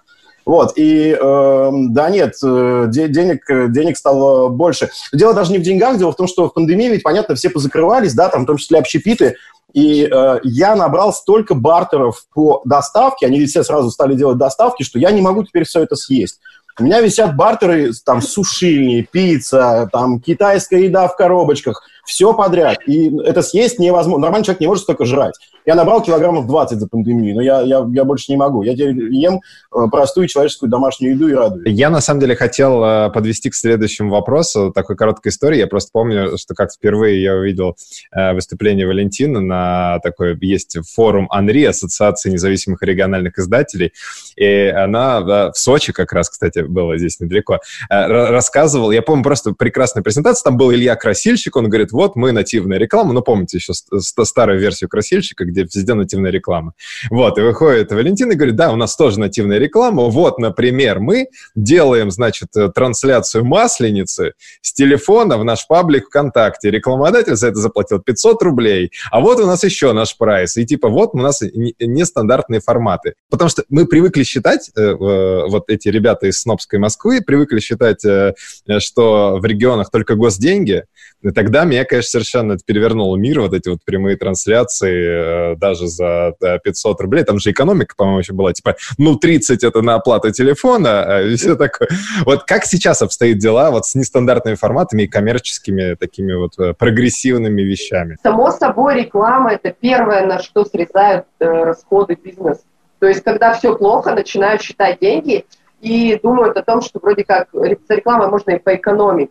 Вот, 0.44 0.72
и 0.76 1.10
э, 1.20 1.70
да 1.90 2.08
нет, 2.08 2.34
э, 2.42 2.86
денег, 2.88 3.44
денег 3.70 3.98
стало 3.98 4.48
больше. 4.48 4.88
Дело 5.12 5.34
даже 5.34 5.52
не 5.52 5.58
в 5.58 5.62
деньгах, 5.62 5.98
дело 5.98 6.12
в 6.12 6.16
том, 6.16 6.26
что 6.26 6.48
в 6.48 6.54
пандемии 6.54 6.88
ведь, 6.88 7.02
понятно, 7.02 7.34
все 7.34 7.50
позакрывались, 7.50 8.14
да, 8.14 8.30
там 8.30 8.44
в 8.44 8.46
том 8.46 8.56
числе 8.56 8.78
общепиты, 8.78 9.36
и 9.74 10.08
э, 10.10 10.40
я 10.44 10.74
набрал 10.74 11.12
столько 11.12 11.54
бартеров 11.54 12.24
по 12.32 12.62
доставке, 12.64 13.26
они 13.26 13.44
все 13.44 13.62
сразу 13.62 13.90
стали 13.90 14.14
делать 14.14 14.38
доставки, 14.38 14.82
что 14.82 14.98
я 14.98 15.10
не 15.10 15.20
могу 15.20 15.44
теперь 15.44 15.64
все 15.64 15.82
это 15.82 15.94
съесть. 15.96 16.40
У 16.78 16.84
меня 16.84 17.00
висят 17.00 17.34
бартеры, 17.34 17.92
там, 18.04 18.22
сушильни, 18.22 19.00
пицца, 19.10 19.88
там, 19.92 20.20
китайская 20.20 20.84
еда 20.84 21.08
в 21.08 21.16
коробочках, 21.16 21.82
все 22.08 22.32
подряд. 22.32 22.78
И 22.86 23.14
это 23.18 23.42
съесть 23.42 23.78
невозможно. 23.78 24.22
Нормальный 24.22 24.44
человек 24.44 24.60
не 24.60 24.66
может 24.66 24.84
столько 24.84 25.04
жрать. 25.04 25.34
Я 25.66 25.74
набрал 25.74 26.02
килограммов 26.02 26.46
20 26.46 26.80
за 26.80 26.88
пандемию, 26.88 27.34
но 27.34 27.42
я, 27.42 27.60
я, 27.60 27.86
я 27.92 28.04
больше 28.04 28.32
не 28.32 28.38
могу. 28.38 28.62
Я 28.62 28.72
теперь 28.72 29.12
ем 29.12 29.40
э, 29.74 29.88
простую 29.90 30.26
человеческую 30.26 30.70
домашнюю 30.70 31.12
еду 31.12 31.28
и 31.28 31.34
радуюсь. 31.34 31.68
Я, 31.68 31.90
на 31.90 32.00
самом 32.00 32.20
деле, 32.20 32.34
хотел 32.34 32.82
э, 32.82 33.10
подвести 33.10 33.50
к 33.50 33.54
следующему 33.54 34.10
вопросу, 34.10 34.72
такой 34.74 34.96
короткой 34.96 35.28
истории. 35.28 35.58
Я 35.58 35.66
просто 35.66 35.90
помню, 35.92 36.38
что 36.38 36.54
как 36.54 36.72
впервые 36.72 37.22
я 37.22 37.34
увидел 37.34 37.76
э, 38.10 38.32
выступление 38.32 38.86
Валентина 38.86 39.42
на 39.42 39.98
такой, 40.02 40.34
есть 40.40 40.78
форум 40.94 41.28
Анри, 41.30 41.64
Ассоциации 41.64 42.30
независимых 42.30 42.80
региональных 42.80 43.38
издателей, 43.38 43.92
и 44.36 44.72
она 44.74 45.20
в 45.20 45.52
Сочи 45.54 45.92
как 45.92 46.14
раз, 46.14 46.30
кстати, 46.30 46.60
была 46.60 46.96
здесь 46.96 47.20
недалеко, 47.20 47.58
рассказывал, 47.90 48.92
я 48.92 49.02
помню 49.02 49.22
просто 49.22 49.52
прекрасная 49.52 50.02
презентация, 50.02 50.44
там 50.44 50.56
был 50.56 50.72
Илья 50.72 50.96
Красильщик, 50.96 51.56
он 51.56 51.68
говорит, 51.68 51.92
вот 51.98 52.14
мы 52.14 52.30
нативная 52.30 52.78
реклама, 52.78 53.12
ну, 53.12 53.22
помните 53.22 53.56
еще 53.56 53.72
старую 53.72 54.60
версию 54.60 54.88
красильщика, 54.88 55.44
где 55.44 55.62
везде 55.62 55.94
нативная 55.94 56.30
реклама. 56.30 56.74
Вот, 57.10 57.38
и 57.38 57.40
выходит 57.40 57.90
Валентин 57.90 58.30
и 58.30 58.36
говорит, 58.36 58.54
да, 58.54 58.70
у 58.70 58.76
нас 58.76 58.94
тоже 58.94 59.18
нативная 59.18 59.58
реклама, 59.58 60.04
вот, 60.04 60.38
например, 60.38 61.00
мы 61.00 61.26
делаем, 61.56 62.12
значит, 62.12 62.56
э, 62.56 62.68
трансляцию 62.72 63.44
масленицы 63.44 64.34
с 64.62 64.72
телефона 64.72 65.38
в 65.38 65.44
наш 65.44 65.66
паблик 65.66 66.06
ВКонтакте, 66.06 66.70
рекламодатель 66.70 67.34
за 67.34 67.48
это 67.48 67.56
заплатил 67.56 67.98
500 67.98 68.42
рублей, 68.44 68.92
а 69.10 69.18
вот 69.18 69.40
у 69.40 69.46
нас 69.46 69.64
еще 69.64 69.92
наш 69.92 70.16
прайс, 70.16 70.56
и 70.56 70.64
типа 70.64 70.88
вот 70.88 71.10
у 71.14 71.18
нас 71.18 71.42
нестандартные 71.80 72.60
форматы. 72.60 73.14
Потому 73.28 73.48
что 73.48 73.64
мы 73.70 73.86
привыкли 73.86 74.22
считать, 74.22 74.70
э, 74.76 74.94
вот 74.94 75.64
эти 75.66 75.88
ребята 75.88 76.28
из 76.28 76.40
Снобской 76.40 76.78
Москвы 76.78 77.22
привыкли 77.22 77.58
считать, 77.58 78.04
э, 78.04 78.34
что 78.78 79.38
в 79.40 79.44
регионах 79.44 79.90
только 79.90 80.14
госденьги, 80.14 80.84
и 81.22 81.30
тогда 81.30 81.64
меня, 81.64 81.84
конечно, 81.88 82.10
совершенно 82.10 82.52
это 82.52 82.62
перевернуло 82.64 83.16
мир, 83.16 83.40
вот 83.40 83.54
эти 83.54 83.68
вот 83.68 83.78
прямые 83.84 84.16
трансляции 84.16 85.54
даже 85.56 85.86
за 85.86 86.34
500 86.40 87.00
рублей. 87.00 87.24
Там 87.24 87.38
же 87.38 87.50
экономика, 87.50 87.94
по-моему, 87.96 88.20
еще 88.20 88.32
была, 88.32 88.52
типа, 88.52 88.76
ну, 88.98 89.16
30 89.16 89.64
это 89.64 89.82
на 89.82 89.94
оплату 89.94 90.30
телефона, 90.30 91.02
а 91.02 91.22
и 91.22 91.36
все 91.36 91.56
такое. 91.56 91.88
Вот 92.24 92.44
как 92.44 92.64
сейчас 92.64 93.02
обстоят 93.02 93.38
дела 93.38 93.70
вот 93.70 93.86
с 93.86 93.94
нестандартными 93.94 94.56
форматами 94.56 95.02
и 95.02 95.06
коммерческими 95.06 95.94
такими 95.94 96.34
вот 96.34 96.58
э, 96.58 96.74
прогрессивными 96.74 97.62
вещами? 97.62 98.16
Само 98.22 98.50
собой, 98.50 99.02
реклама– 99.02 99.52
это 99.52 99.74
первое, 99.78 100.26
на 100.26 100.40
что 100.40 100.64
срезают 100.64 101.26
э, 101.40 101.46
расходы 101.46 102.16
бизнес. 102.22 102.58
То 102.98 103.06
есть, 103.06 103.22
когда 103.22 103.54
все 103.54 103.76
плохо, 103.76 104.14
начинают 104.14 104.62
считать 104.62 104.98
деньги 105.00 105.44
и 105.80 106.18
думают 106.20 106.56
о 106.56 106.62
том, 106.62 106.80
что 106.82 106.98
вроде 107.00 107.24
как 107.24 107.48
с 107.52 107.90
рекламой 107.90 108.28
можно 108.28 108.52
и 108.52 108.58
поэкономить. 108.58 109.30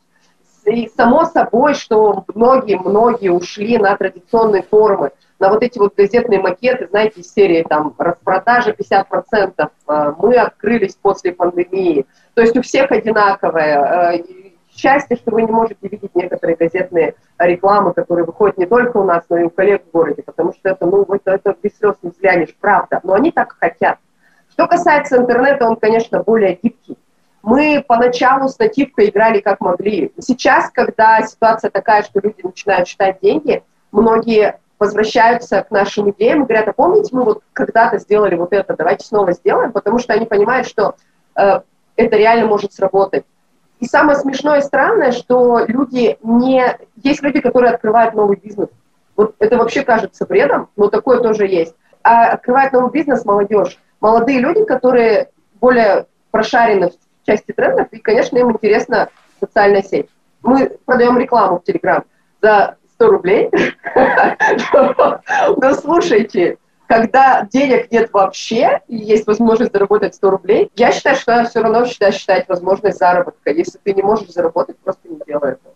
И 0.68 0.90
само 0.96 1.26
собой, 1.26 1.74
что 1.74 2.26
многие-многие 2.36 3.30
ушли 3.30 3.78
на 3.78 3.96
традиционные 3.96 4.64
формы– 4.64 5.12
на 5.40 5.50
вот 5.50 5.64
эти 5.64 5.78
вот 5.78 5.96
газетные 5.96 6.40
макеты, 6.40 6.88
знаете, 6.88 7.22
из 7.22 7.32
серии 7.32 7.64
там 7.64 7.94
распродажа 7.98 8.72
50%, 8.72 9.54
э, 9.88 10.14
мы 10.18 10.36
открылись 10.36 10.96
после 10.96 11.32
пандемии. 11.32 12.06
То 12.34 12.42
есть 12.42 12.58
у 12.58 12.62
всех 12.62 12.92
одинаковое. 12.92 14.14
Э, 14.16 14.24
счастье, 14.76 15.18
что 15.18 15.32
вы 15.32 15.44
не 15.44 15.52
можете 15.52 15.88
видеть 15.88 16.14
некоторые 16.16 16.56
газетные 16.56 17.16
рекламы, 17.40 17.94
которые 17.94 18.26
выходят 18.26 18.58
не 18.58 18.68
только 18.68 18.98
у 18.98 19.04
нас, 19.04 19.24
но 19.28 19.38
и 19.38 19.44
у 19.44 19.50
коллег 19.50 19.84
в 19.88 19.92
городе, 19.92 20.22
потому 20.22 20.54
что 20.54 20.70
это, 20.70 20.86
ну, 20.86 21.04
это, 21.04 21.32
это 21.32 21.56
без 21.62 21.76
слез 21.78 21.96
не 22.04 22.12
взглянешь, 22.12 22.56
правда. 22.60 23.00
Но 23.04 23.14
они 23.14 23.32
так 23.32 23.56
хотят. 23.60 23.98
Что 24.52 24.68
касается 24.68 25.18
интернета, 25.18 25.68
он, 25.68 25.78
конечно, 25.78 26.22
более 26.22 26.60
гибкий. 26.62 26.98
Мы 27.48 27.82
поначалу 27.88 28.50
с 28.50 28.60
нативкой 28.60 29.08
играли 29.08 29.40
как 29.40 29.62
могли. 29.62 30.12
Сейчас, 30.20 30.70
когда 30.70 31.22
ситуация 31.22 31.72
такая, 31.72 32.04
что 32.04 32.20
люди 32.20 32.42
начинают 32.44 32.90
считать 32.90 33.22
деньги, 33.22 33.64
многие 33.94 34.60
возвращаются 34.78 35.64
к 35.64 35.72
нашим 35.72 36.10
идеям 36.10 36.42
и 36.42 36.44
говорят, 36.44 36.68
а 36.68 36.74
помните, 36.74 37.16
мы 37.16 37.24
вот 37.24 37.44
когда-то 37.54 38.00
сделали 38.00 38.36
вот 38.36 38.52
это, 38.52 38.76
давайте 38.76 39.06
снова 39.06 39.32
сделаем, 39.32 39.72
потому 39.72 39.98
что 39.98 40.12
они 40.12 40.26
понимают, 40.26 40.68
что 40.68 40.96
э, 41.38 41.62
это 41.96 42.18
реально 42.18 42.48
может 42.48 42.74
сработать. 42.74 43.24
И 43.80 43.86
самое 43.86 44.18
смешное 44.18 44.60
и 44.60 44.64
странное, 44.64 45.14
что 45.14 45.60
люди 45.68 46.18
не... 46.22 46.78
Есть 46.98 47.24
люди, 47.24 47.40
которые 47.40 47.72
открывают 47.72 48.14
новый 48.14 48.36
бизнес. 48.36 48.68
Вот 49.16 49.36
это 49.40 49.56
вообще 49.56 49.84
кажется 49.84 50.26
бредом, 50.26 50.68
но 50.76 50.90
такое 50.90 51.22
тоже 51.22 51.48
есть. 51.48 51.74
А 52.04 52.32
открывает 52.32 52.74
новый 52.74 52.92
бизнес 52.92 53.24
молодежь. 53.24 53.80
Молодые 54.02 54.42
люди, 54.42 54.66
которые 54.66 55.30
более 55.62 56.08
прошарены 56.30 56.90
в 56.90 57.07
части 57.28 57.52
трендов, 57.52 57.88
и, 57.92 58.00
конечно, 58.00 58.38
им 58.38 58.52
интересна 58.52 59.10
социальная 59.40 59.84
сеть. 59.84 60.10
Мы 60.42 60.78
продаем 60.86 61.18
рекламу 61.18 61.60
в 61.60 61.64
Телеграм. 61.64 62.04
За 62.42 62.78
100 62.94 63.08
рублей. 63.08 63.52
Но 65.58 65.74
слушайте, 65.74 66.58
когда 66.88 67.48
денег 67.52 67.92
нет 67.92 68.12
вообще, 68.12 68.82
и 68.88 68.96
есть 68.96 69.28
возможность 69.28 69.74
заработать 69.74 70.16
100 70.16 70.30
рублей, 70.30 70.72
я 70.76 70.92
считаю, 70.92 71.16
что 71.16 71.44
все 71.46 71.62
равно 71.62 71.86
всегда 71.86 72.12
считать 72.12 72.48
возможность 72.48 72.98
заработка. 72.98 73.52
Если 73.52 73.78
ты 73.78 73.94
не 73.94 74.02
можешь 74.02 74.30
заработать, 74.30 74.78
просто 74.80 75.08
не 75.08 75.20
делай 75.28 75.54
это. 75.54 75.74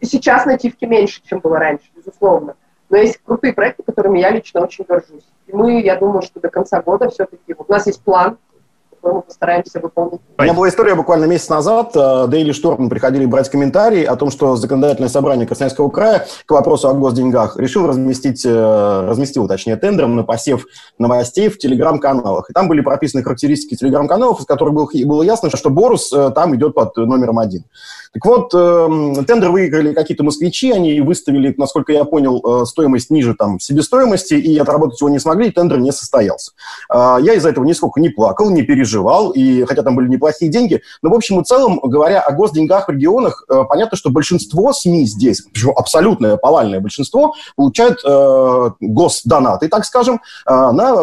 И 0.00 0.06
сейчас 0.06 0.44
нативки 0.44 0.84
меньше, 0.84 1.22
чем 1.24 1.40
было 1.40 1.58
раньше, 1.58 1.86
безусловно. 1.96 2.54
Но 2.90 2.98
есть 2.98 3.18
крутые 3.24 3.52
проекты, 3.52 3.82
которыми 3.82 4.20
я 4.20 4.30
лично 4.30 4.60
очень 4.60 4.84
горжусь. 4.84 5.26
И 5.46 5.52
мы, 5.52 5.80
я 5.80 5.96
думаю, 5.96 6.22
что 6.22 6.38
до 6.38 6.50
конца 6.50 6.80
года 6.82 7.08
все-таки... 7.08 7.54
Вот 7.54 7.68
у 7.68 7.72
нас 7.72 7.86
есть 7.86 8.02
план, 8.02 8.38
мы 9.14 9.22
постараемся 9.22 9.80
выполнить. 9.80 10.20
У 10.38 10.42
меня 10.42 10.54
была 10.54 10.68
история 10.68 10.94
буквально 10.94 11.24
месяц 11.26 11.48
назад. 11.48 11.92
Э, 11.94 12.26
Daily 12.28 12.50
Storm 12.50 12.88
приходили 12.88 13.26
брать 13.26 13.50
комментарии 13.50 14.04
о 14.04 14.16
том, 14.16 14.30
что 14.30 14.56
законодательное 14.56 15.08
собрание 15.08 15.46
Красноярского 15.46 15.90
края 15.90 16.26
к 16.44 16.50
вопросу 16.50 16.88
о 16.88 16.94
госденьгах 16.94 17.56
решил 17.56 17.86
разместить, 17.86 18.44
э, 18.44 19.06
разместил, 19.08 19.48
точнее, 19.48 19.76
тендером 19.76 20.16
на 20.16 20.22
посев 20.24 20.66
новостей 20.98 21.48
в 21.48 21.58
телеграм-каналах. 21.58 22.50
И 22.50 22.52
там 22.52 22.68
были 22.68 22.80
прописаны 22.80 23.22
характеристики 23.22 23.76
телеграм-каналов, 23.76 24.40
из 24.40 24.46
которых 24.46 24.74
было, 24.74 24.88
было 25.04 25.22
ясно, 25.22 25.50
что 25.50 25.70
Борус 25.70 26.12
э, 26.12 26.30
там 26.30 26.54
идет 26.56 26.74
под 26.74 26.96
номером 26.96 27.38
один. 27.38 27.64
Так 28.16 28.24
вот, 28.24 28.54
э, 28.54 29.24
тендер 29.26 29.50
выиграли 29.50 29.92
какие-то 29.92 30.24
москвичи, 30.24 30.72
они 30.72 31.02
выставили, 31.02 31.54
насколько 31.58 31.92
я 31.92 32.06
понял, 32.06 32.62
э, 32.62 32.64
стоимость 32.64 33.10
ниже 33.10 33.34
там 33.34 33.60
себестоимости, 33.60 34.32
и 34.32 34.56
отработать 34.56 34.98
его 35.02 35.10
не 35.10 35.18
смогли, 35.18 35.48
и 35.48 35.50
тендер 35.50 35.80
не 35.80 35.92
состоялся. 35.92 36.52
Э, 36.90 37.18
я 37.20 37.34
из-за 37.34 37.50
этого 37.50 37.66
нисколько 37.66 38.00
не 38.00 38.08
плакал, 38.08 38.48
не 38.48 38.62
переживал, 38.62 38.95
и 39.32 39.64
хотя 39.64 39.82
там 39.82 39.96
были 39.96 40.08
неплохие 40.08 40.50
деньги, 40.50 40.82
но 41.02 41.10
в 41.10 41.14
общем 41.14 41.40
и 41.40 41.44
целом, 41.44 41.80
говоря 41.82 42.20
о 42.20 42.32
госденьгах 42.32 42.88
в 42.88 42.92
регионах, 42.92 43.44
э, 43.48 43.62
понятно, 43.68 43.96
что 43.96 44.10
большинство 44.10 44.72
СМИ 44.72 45.04
здесь, 45.06 45.42
причем 45.52 45.72
абсолютное 45.76 46.36
повальное 46.36 46.80
большинство, 46.80 47.34
получают 47.56 48.00
э, 48.04 48.70
госдонаты, 48.80 49.68
так 49.68 49.84
скажем, 49.84 50.20
э, 50.46 50.50
на 50.50 51.02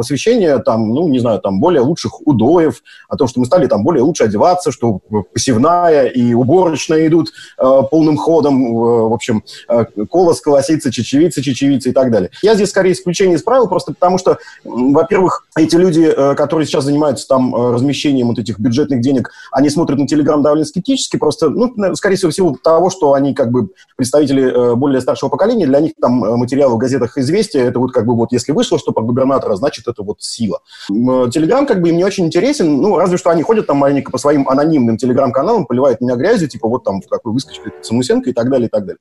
освещение 0.00 0.58
там, 0.58 0.88
ну, 0.90 1.08
не 1.08 1.18
знаю, 1.18 1.40
там 1.40 1.60
более 1.60 1.82
лучших 1.82 2.26
удоев, 2.26 2.82
о 3.08 3.16
том, 3.16 3.28
что 3.28 3.40
мы 3.40 3.46
стали 3.46 3.66
там 3.66 3.84
более 3.84 4.02
лучше 4.02 4.24
одеваться, 4.24 4.72
что 4.72 5.00
посевная 5.32 6.06
и 6.06 6.34
уборочные 6.34 7.06
идут 7.08 7.28
э, 7.58 7.82
полным 7.90 8.16
ходом, 8.16 8.66
э, 8.66 9.08
в 9.08 9.12
общем, 9.12 9.42
э, 9.68 9.84
колос, 10.10 10.40
колосица, 10.40 10.90
чечевица, 10.92 11.42
чечевица 11.42 11.90
и 11.90 11.92
так 11.92 12.10
далее. 12.10 12.30
Я 12.42 12.54
здесь 12.54 12.70
скорее 12.70 12.92
исключение 12.92 13.36
из 13.36 13.42
правил, 13.42 13.68
просто 13.68 13.92
потому 13.92 14.18
что, 14.18 14.38
во-первых, 14.64 15.46
эти 15.56 15.76
люди, 15.76 16.02
э, 16.02 16.34
которые 16.34 16.66
сейчас 16.66 16.84
занимаются 16.84 17.26
там 17.34 17.52
э, 17.52 17.72
размещением 17.72 18.28
вот 18.28 18.38
этих 18.38 18.60
бюджетных 18.60 19.00
денег, 19.00 19.32
они 19.50 19.68
смотрят 19.68 19.98
на 19.98 20.06
Телеграм 20.06 20.40
довольно 20.40 20.64
скептически, 20.64 21.16
просто, 21.16 21.48
ну, 21.48 21.74
скорее 21.96 22.14
всего, 22.14 22.30
в 22.30 22.34
силу 22.34 22.56
того, 22.62 22.90
что 22.90 23.14
они 23.14 23.34
как 23.34 23.50
бы 23.50 23.70
представители 23.96 24.44
э, 24.44 24.74
более 24.76 25.00
старшего 25.00 25.30
поколения, 25.30 25.66
для 25.66 25.80
них 25.80 25.92
там 26.00 26.24
э, 26.24 26.36
материалы 26.36 26.76
в 26.76 26.78
газетах 26.78 27.18
«Известия» 27.18 27.64
это 27.64 27.80
вот 27.80 27.92
как 27.92 28.06
бы 28.06 28.14
вот 28.14 28.30
если 28.30 28.52
вышло 28.52 28.78
что 28.78 28.92
про 28.92 29.02
губернатора, 29.02 29.56
значит, 29.56 29.88
это 29.88 30.04
вот 30.04 30.22
сила. 30.22 30.60
Телеграм 30.88 31.66
как 31.66 31.80
бы 31.82 31.88
им 31.88 31.96
не 31.96 32.04
очень 32.04 32.26
интересен, 32.26 32.80
ну, 32.80 32.98
разве 32.98 33.16
что 33.16 33.30
они 33.30 33.42
ходят 33.42 33.66
там 33.66 33.78
маленько 33.78 34.12
по 34.12 34.18
своим 34.18 34.48
анонимным 34.48 34.96
телеграм-каналам, 34.96 35.66
поливают 35.66 36.00
меня 36.00 36.14
грязью, 36.14 36.48
типа 36.48 36.68
вот 36.68 36.84
там 36.84 37.00
какой 37.02 37.32
выскочка 37.32 37.72
Самусенко 37.82 38.30
и 38.30 38.32
так 38.32 38.48
далее, 38.48 38.68
и 38.68 38.70
так 38.70 38.82
далее. 38.82 39.00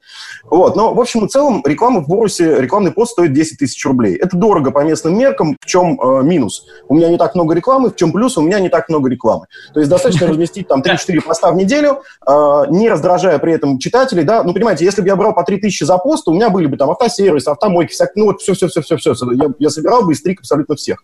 Вот, 0.49 0.75
но 0.75 0.93
в 0.93 0.99
общем 0.99 1.25
и 1.25 1.29
целом 1.29 1.61
реклама 1.65 2.01
в 2.01 2.07
Борусе, 2.07 2.59
рекламный 2.59 2.91
пост 2.91 3.11
стоит 3.11 3.33
10 3.33 3.59
тысяч 3.59 3.85
рублей. 3.85 4.15
Это 4.15 4.35
дорого 4.37 4.71
по 4.71 4.83
местным 4.83 5.17
меркам, 5.17 5.55
в 5.61 5.65
чем 5.67 5.99
э, 6.01 6.23
минус? 6.23 6.65
У 6.87 6.95
меня 6.95 7.09
не 7.09 7.17
так 7.17 7.35
много 7.35 7.53
рекламы, 7.53 7.89
в 7.89 7.95
чем 7.95 8.11
плюс? 8.13 8.37
У 8.37 8.41
меня 8.41 8.59
не 8.59 8.69
так 8.69 8.87
много 8.87 9.09
рекламы. 9.09 9.47
То 9.73 9.79
есть 9.79 9.89
достаточно 9.89 10.27
разместить 10.27 10.67
там 10.67 10.81
3-4 10.81 11.21
поста 11.21 11.51
в 11.51 11.55
неделю, 11.55 12.03
э, 12.25 12.63
не 12.69 12.89
раздражая 12.89 13.39
при 13.39 13.53
этом 13.53 13.79
читателей, 13.79 14.23
да, 14.23 14.43
ну, 14.43 14.53
понимаете, 14.53 14.85
если 14.85 15.01
бы 15.01 15.07
я 15.07 15.15
брал 15.15 15.33
по 15.33 15.43
3 15.43 15.57
тысячи 15.57 15.83
за 15.83 15.97
пост, 15.97 16.27
у 16.27 16.33
меня 16.33 16.49
были 16.49 16.67
бы 16.67 16.77
там 16.77 16.89
автосервис, 16.89 17.47
автомойки, 17.47 17.91
всякие, 17.91 18.23
ну, 18.23 18.25
вот 18.27 18.41
все-все-все-все-все, 18.41 19.13
я, 19.33 19.51
я 19.59 19.69
собирал 19.69 20.05
бы 20.05 20.13
и 20.13 20.15
стрик 20.15 20.39
абсолютно 20.39 20.75
всех. 20.75 20.99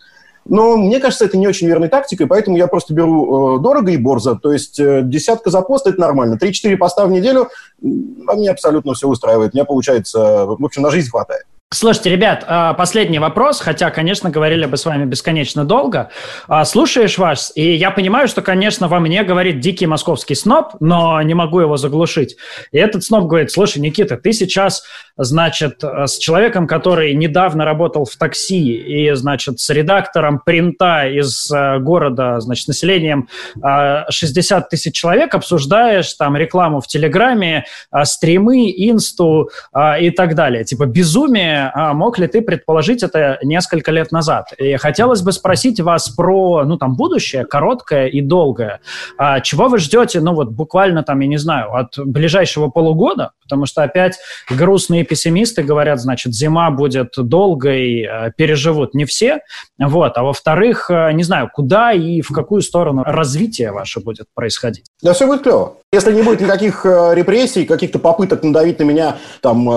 Но 0.46 0.78
мне 0.78 1.00
кажется, 1.00 1.26
это 1.26 1.38
не 1.38 1.48
очень 1.48 1.68
верной 1.68 1.90
тактикой, 1.90 2.26
поэтому 2.26 2.58
я 2.58 2.68
просто 2.68 2.94
беру 2.94 3.58
э, 3.58 3.62
дорого 3.62 3.92
и 3.92 3.98
борзо. 3.98 4.36
То 4.36 4.54
есть 4.54 4.80
э, 4.80 5.02
десятка 5.04 5.50
за 5.50 5.62
пост– 5.62 5.86
это 5.88 6.00
нормально. 6.00 6.38
Три-четыре 6.38 6.78
поста 6.78 7.06
в 7.06 7.12
неделю– 7.12 7.50
а 7.82 8.36
мне 8.36 8.52
абсолютно 8.52 8.94
все 8.94 9.08
устраивает. 9.08 9.54
Мне 9.54 9.66
получается, 9.66 10.46
в 10.46 10.64
общем, 10.64 10.84
на 10.84 10.92
жизнь 10.92 11.10
хватает. 11.10 11.46
Слушайте, 11.72 12.10
ребят, 12.10 12.46
а, 12.48 12.74
последний 12.74 13.20
вопрос, 13.20 13.62
хотя, 13.62 13.92
конечно, 13.92 14.32
говорили 14.32 14.66
бы 14.66 14.76
с 14.76 14.86
вами 14.86 15.06
бесконечно 15.06 15.66
долго. 15.66 16.10
А, 16.48 16.66
слушаешь 16.66 17.20
вас, 17.20 17.52
и 17.54 17.76
я 17.76 17.92
понимаю, 17.92 18.28
что, 18.28 18.42
конечно, 18.42 18.88
во 18.88 19.00
мне 19.00 19.24
говорит 19.24 19.60
дикий 19.60 19.86
московский 19.86 20.34
сноб, 20.34 20.74
но 20.80 21.22
не 21.22 21.36
могу 21.36 21.60
его 21.60 21.78
заглушить. 21.78 22.38
И 22.72 22.80
этот 22.80 23.04
сноб 23.04 23.28
говорит, 23.28 23.52
слушай, 23.52 23.78
Никита, 23.78 24.18
ты 24.18 24.34
сейчас, 24.34 24.82
значит, 25.16 25.84
с 25.84 26.18
человеком, 26.18 26.66
который 26.66 27.14
недавно 27.14 27.66
работал 27.66 28.06
в 28.06 28.16
такси, 28.16 28.74
и, 28.74 29.12
значит, 29.12 29.60
с 29.60 29.70
редактором 29.70 30.42
принта 30.44 31.08
из 31.08 31.52
э, 31.52 31.78
города, 31.78 32.40
значит, 32.40 32.68
населением 32.68 33.30
60 33.62 34.64
а, 34.64 34.68
тысяч 34.68 34.96
человек 34.96 35.36
обсуждаешь 35.36 36.16
там 36.16 36.36
рекламу 36.36 36.82
в 36.82 36.88
Телеграме, 36.88 37.66
стримы, 38.06 38.72
инсту 38.72 39.52
и 40.00 40.10
так 40.10 40.34
далее. 40.34 40.64
Типа 40.64 40.88
безумие 40.88 41.59
а 41.74 41.94
мог 41.94 42.18
ли 42.20 42.28
ты 42.28 42.42
предположить 42.42 43.04
это 43.04 43.40
несколько 43.44 43.92
лет 43.92 44.12
назад? 44.12 44.54
И 44.58 44.76
хотелось 44.78 45.22
бы 45.22 45.32
спросить 45.32 45.80
вас 45.80 46.10
про, 46.10 46.64
ну, 46.66 46.78
там, 46.78 46.96
будущее, 46.96 47.46
короткое 47.46 48.08
и 48.08 48.22
долгое. 48.22 48.82
А 49.18 49.40
чего 49.42 49.68
вы 49.68 49.80
ждете, 49.80 50.22
ну, 50.22 50.34
вот 50.34 50.50
буквально 50.50 51.04
там, 51.04 51.20
я 51.20 51.28
не 51.28 51.38
знаю, 51.38 51.76
от 51.76 51.98
ближайшего 51.98 52.70
полугода? 52.70 53.32
Потому 53.50 53.66
что 53.66 53.82
опять 53.82 54.20
грустные 54.50 55.04
пессимисты 55.04 55.64
говорят, 55.64 56.00
значит, 56.00 56.36
зима 56.36 56.70
будет 56.70 57.14
долгой, 57.18 58.04
э, 58.04 58.32
переживут 58.38 58.94
не 58.94 59.06
все, 59.06 59.40
вот, 59.80 60.14
а 60.16 60.24
во-вторых, 60.24 60.92
э, 60.92 61.12
не 61.14 61.24
знаю, 61.24 61.50
куда 61.52 61.92
и 61.92 62.22
в 62.22 62.30
какую 62.30 62.62
сторону 62.62 63.04
развитие 63.04 63.72
ваше 63.72 64.02
будет 64.02 64.28
происходить. 64.36 64.86
Да 65.02 65.14
все 65.14 65.26
будет 65.26 65.42
клево. 65.42 65.78
Если 65.92 66.14
не 66.14 66.22
будет 66.22 66.42
никаких 66.42 66.86
э, 66.86 67.16
репрессий, 67.16 67.66
каких-то 67.66 67.98
попыток 67.98 68.44
надавить 68.44 68.78
на 68.78 68.84
меня 68.84 69.18
там 69.42 69.68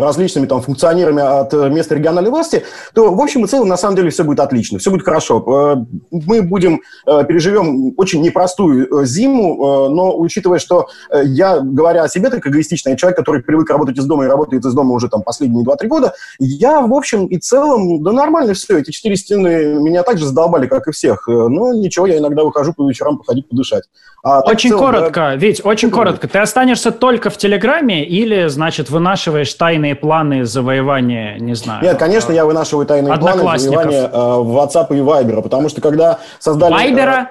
различными 0.00 0.46
там 0.46 0.62
функционерами 0.62 1.20
от 1.20 1.52
места 1.70 1.94
региональной 1.94 2.30
власти, 2.30 2.64
то 2.94 3.12
в 3.12 3.20
общем 3.20 3.44
и 3.44 3.48
целом 3.48 3.68
на 3.68 3.76
самом 3.76 3.96
деле 3.96 4.08
все 4.08 4.24
будет 4.24 4.40
отлично, 4.40 4.78
все 4.78 4.90
будет 4.90 5.04
хорошо. 5.04 5.84
Мы 6.10 6.42
будем 6.42 6.80
переживем 7.04 7.92
очень 7.98 8.22
непростую 8.22 9.04
зиму, 9.04 9.88
но 9.90 10.16
учитывая, 10.16 10.58
что 10.58 10.88
я, 11.12 11.60
говоря 11.60 12.04
о 12.04 12.08
себе, 12.08 12.30
так 12.30 12.46
эгоистичный 12.70 12.96
человек, 12.96 13.18
который 13.18 13.42
привык 13.42 13.70
работать 13.70 13.98
из 13.98 14.04
дома 14.06 14.24
и 14.24 14.28
работает 14.28 14.64
из 14.64 14.74
дома 14.74 14.92
уже 14.94 15.08
там 15.08 15.22
последние 15.22 15.64
2-3 15.64 15.86
года, 15.88 16.14
я 16.38 16.80
в 16.80 16.94
общем 16.94 17.26
и 17.26 17.38
целом, 17.38 18.02
да 18.02 18.12
нормально 18.12 18.54
все, 18.54 18.78
эти 18.78 18.90
четыре 18.90 19.16
стены 19.16 19.74
меня 19.80 20.02
так 20.02 20.18
же 20.18 20.26
задолбали, 20.26 20.66
как 20.66 20.88
и 20.88 20.92
всех, 20.92 21.26
но 21.26 21.72
ничего, 21.74 22.06
я 22.06 22.18
иногда 22.18 22.44
выхожу 22.44 22.72
по 22.72 22.88
вечерам 22.88 23.18
походить, 23.18 23.48
подышать. 23.48 23.84
А, 24.22 24.40
очень 24.40 24.70
целом, 24.70 24.84
коротко, 24.84 25.20
да, 25.20 25.36
Вить, 25.36 25.62
очень 25.64 25.90
коротко. 25.90 26.28
Ты 26.28 26.38
останешься 26.38 26.90
только 26.90 27.30
в 27.30 27.38
Телеграме 27.38 28.04
или, 28.04 28.48
значит, 28.48 28.90
вынашиваешь 28.90 29.52
тайные 29.54 29.94
планы 29.94 30.44
завоевания, 30.44 31.38
не 31.38 31.54
знаю? 31.54 31.82
Нет, 31.82 31.98
конечно, 31.98 32.32
я 32.32 32.44
вынашиваю 32.44 32.86
тайные 32.86 33.16
планы 33.16 33.58
завоевания 33.58 34.06
э, 34.06 34.10
WhatsApp 34.12 34.86
и 34.90 35.00
Viber, 35.00 35.42
потому 35.42 35.68
что 35.68 35.80
когда 35.80 36.18
создали... 36.38 36.72
Вайбера? 36.72 37.30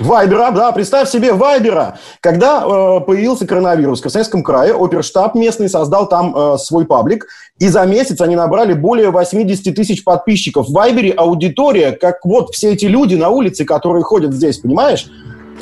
Вайбера, 0.00 0.50
да, 0.50 0.72
представь 0.72 1.08
себе 1.08 1.32
Вайбера. 1.32 1.98
Когда 2.20 2.62
э, 2.62 3.00
появился 3.00 3.46
коронавирус 3.46 3.98
в 3.98 4.02
Красноярском 4.02 4.42
крае, 4.42 4.74
оперштаб 4.74 5.34
местный 5.34 5.68
создал 5.68 6.08
там 6.08 6.34
э, 6.36 6.58
свой 6.58 6.84
паблик, 6.84 7.26
и 7.58 7.68
за 7.68 7.84
месяц 7.84 8.20
они 8.20 8.36
набрали 8.36 8.74
более 8.74 9.10
80 9.10 9.74
тысяч 9.74 10.04
подписчиков. 10.04 10.68
В 10.68 10.72
Вайбере 10.72 11.12
аудитория, 11.12 11.92
как 11.92 12.24
вот 12.24 12.54
все 12.54 12.72
эти 12.72 12.84
люди 12.84 13.16
на 13.16 13.30
улице, 13.30 13.64
которые 13.64 14.04
ходят 14.04 14.32
здесь, 14.32 14.58
понимаешь? 14.58 15.08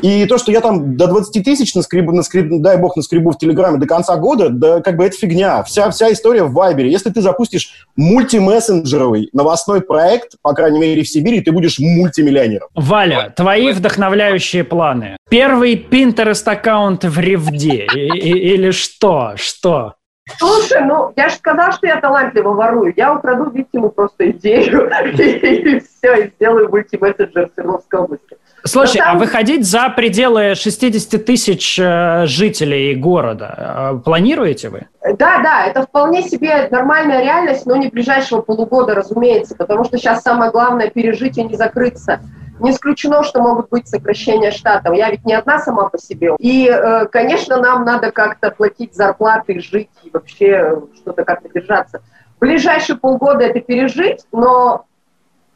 И 0.02 0.26
то, 0.26 0.38
что 0.38 0.52
я 0.52 0.60
там 0.60 0.96
до 0.96 1.06
20 1.06 1.44
тысяч 1.44 1.74
наскребу, 1.74 2.12
наскребу, 2.12 2.60
дай 2.60 2.76
бог, 2.76 2.96
наскребу 2.96 3.30
в 3.30 3.38
Телеграме 3.38 3.78
до 3.78 3.86
конца 3.86 4.16
года, 4.16 4.50
да 4.50 4.80
как 4.80 4.96
бы 4.96 5.04
это 5.04 5.16
фигня. 5.16 5.62
Вся, 5.62 5.90
вся 5.90 6.12
история 6.12 6.44
в 6.44 6.52
Вайбере. 6.52 6.90
Если 6.90 7.10
ты 7.10 7.20
запустишь 7.20 7.86
мультимессенджеровый 7.96 9.28
новостной 9.32 9.80
проект, 9.80 10.36
по 10.42 10.52
крайней 10.52 10.78
мере 10.78 11.02
в 11.02 11.08
Сибири, 11.08 11.40
ты 11.40 11.52
будешь 11.52 11.78
мультимиллионером. 11.78 12.68
Валя, 12.74 13.32
твои 13.34 13.72
вдохновляющие 13.72 14.64
планы. 14.64 15.16
Первый 15.28 15.74
Pinterest-аккаунт 15.74 17.04
в 17.04 17.18
Ревде. 17.18 17.86
Или 17.94 18.70
что? 18.70 19.32
Что? 19.36 19.94
Слушай, 20.38 20.84
ну, 20.84 21.12
я 21.16 21.28
же 21.28 21.36
сказал, 21.36 21.72
что 21.72 21.86
я 21.86 22.00
талантливо 22.00 22.52
ворую. 22.52 22.92
Я 22.96 23.14
украду 23.14 23.48
Виктиму 23.50 23.90
просто 23.90 24.30
идею 24.30 24.90
и 25.18 25.80
все, 25.80 26.14
и 26.16 26.30
сделаю 26.30 26.68
мультимессенджер 26.68 27.48
в 27.48 27.54
Свердловской 27.54 28.00
области. 28.00 28.36
Слушай, 28.64 29.00
а 29.04 29.14
выходить 29.14 29.64
за 29.64 29.88
пределы 29.90 30.56
60 30.56 31.24
тысяч 31.24 31.78
э, 31.78 32.26
жителей 32.26 32.96
города 32.96 33.92
э, 33.94 33.98
планируете 34.04 34.70
вы? 34.70 34.86
Да, 35.02 35.38
да, 35.40 35.66
это 35.66 35.82
вполне 35.82 36.22
себе 36.22 36.66
нормальная 36.72 37.22
реальность, 37.22 37.64
но 37.64 37.76
не 37.76 37.86
ближайшего 37.88 38.40
полугода, 38.40 38.94
разумеется, 38.94 39.54
потому 39.54 39.84
что 39.84 39.96
сейчас 39.96 40.22
самое 40.22 40.50
главное 40.50 40.90
пережить 40.90 41.38
и 41.38 41.44
не 41.44 41.54
закрыться. 41.54 42.20
Не 42.60 42.70
исключено, 42.70 43.22
что 43.22 43.42
могут 43.42 43.68
быть 43.68 43.88
сокращения 43.88 44.50
штатов. 44.50 44.94
Я 44.94 45.10
ведь 45.10 45.24
не 45.24 45.34
одна 45.34 45.58
сама 45.58 45.88
по 45.88 45.98
себе. 45.98 46.32
И, 46.38 46.68
э, 46.68 47.06
конечно, 47.06 47.58
нам 47.58 47.84
надо 47.84 48.10
как-то 48.10 48.50
платить 48.50 48.94
зарплаты, 48.94 49.60
жить 49.60 49.90
и 50.02 50.10
вообще 50.10 50.82
что-то 50.96 51.24
как-то 51.24 51.48
держаться. 51.48 52.02
В 52.36 52.40
ближайшие 52.40 52.96
полгода 52.96 53.44
это 53.44 53.60
пережить, 53.60 54.24
но 54.32 54.86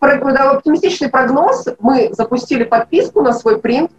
оптимистичный 0.00 1.08
прогноз. 1.08 1.66
Мы 1.78 2.10
запустили 2.12 2.64
подписку 2.64 3.22
на 3.22 3.32
свой 3.32 3.58
принт, 3.58 3.90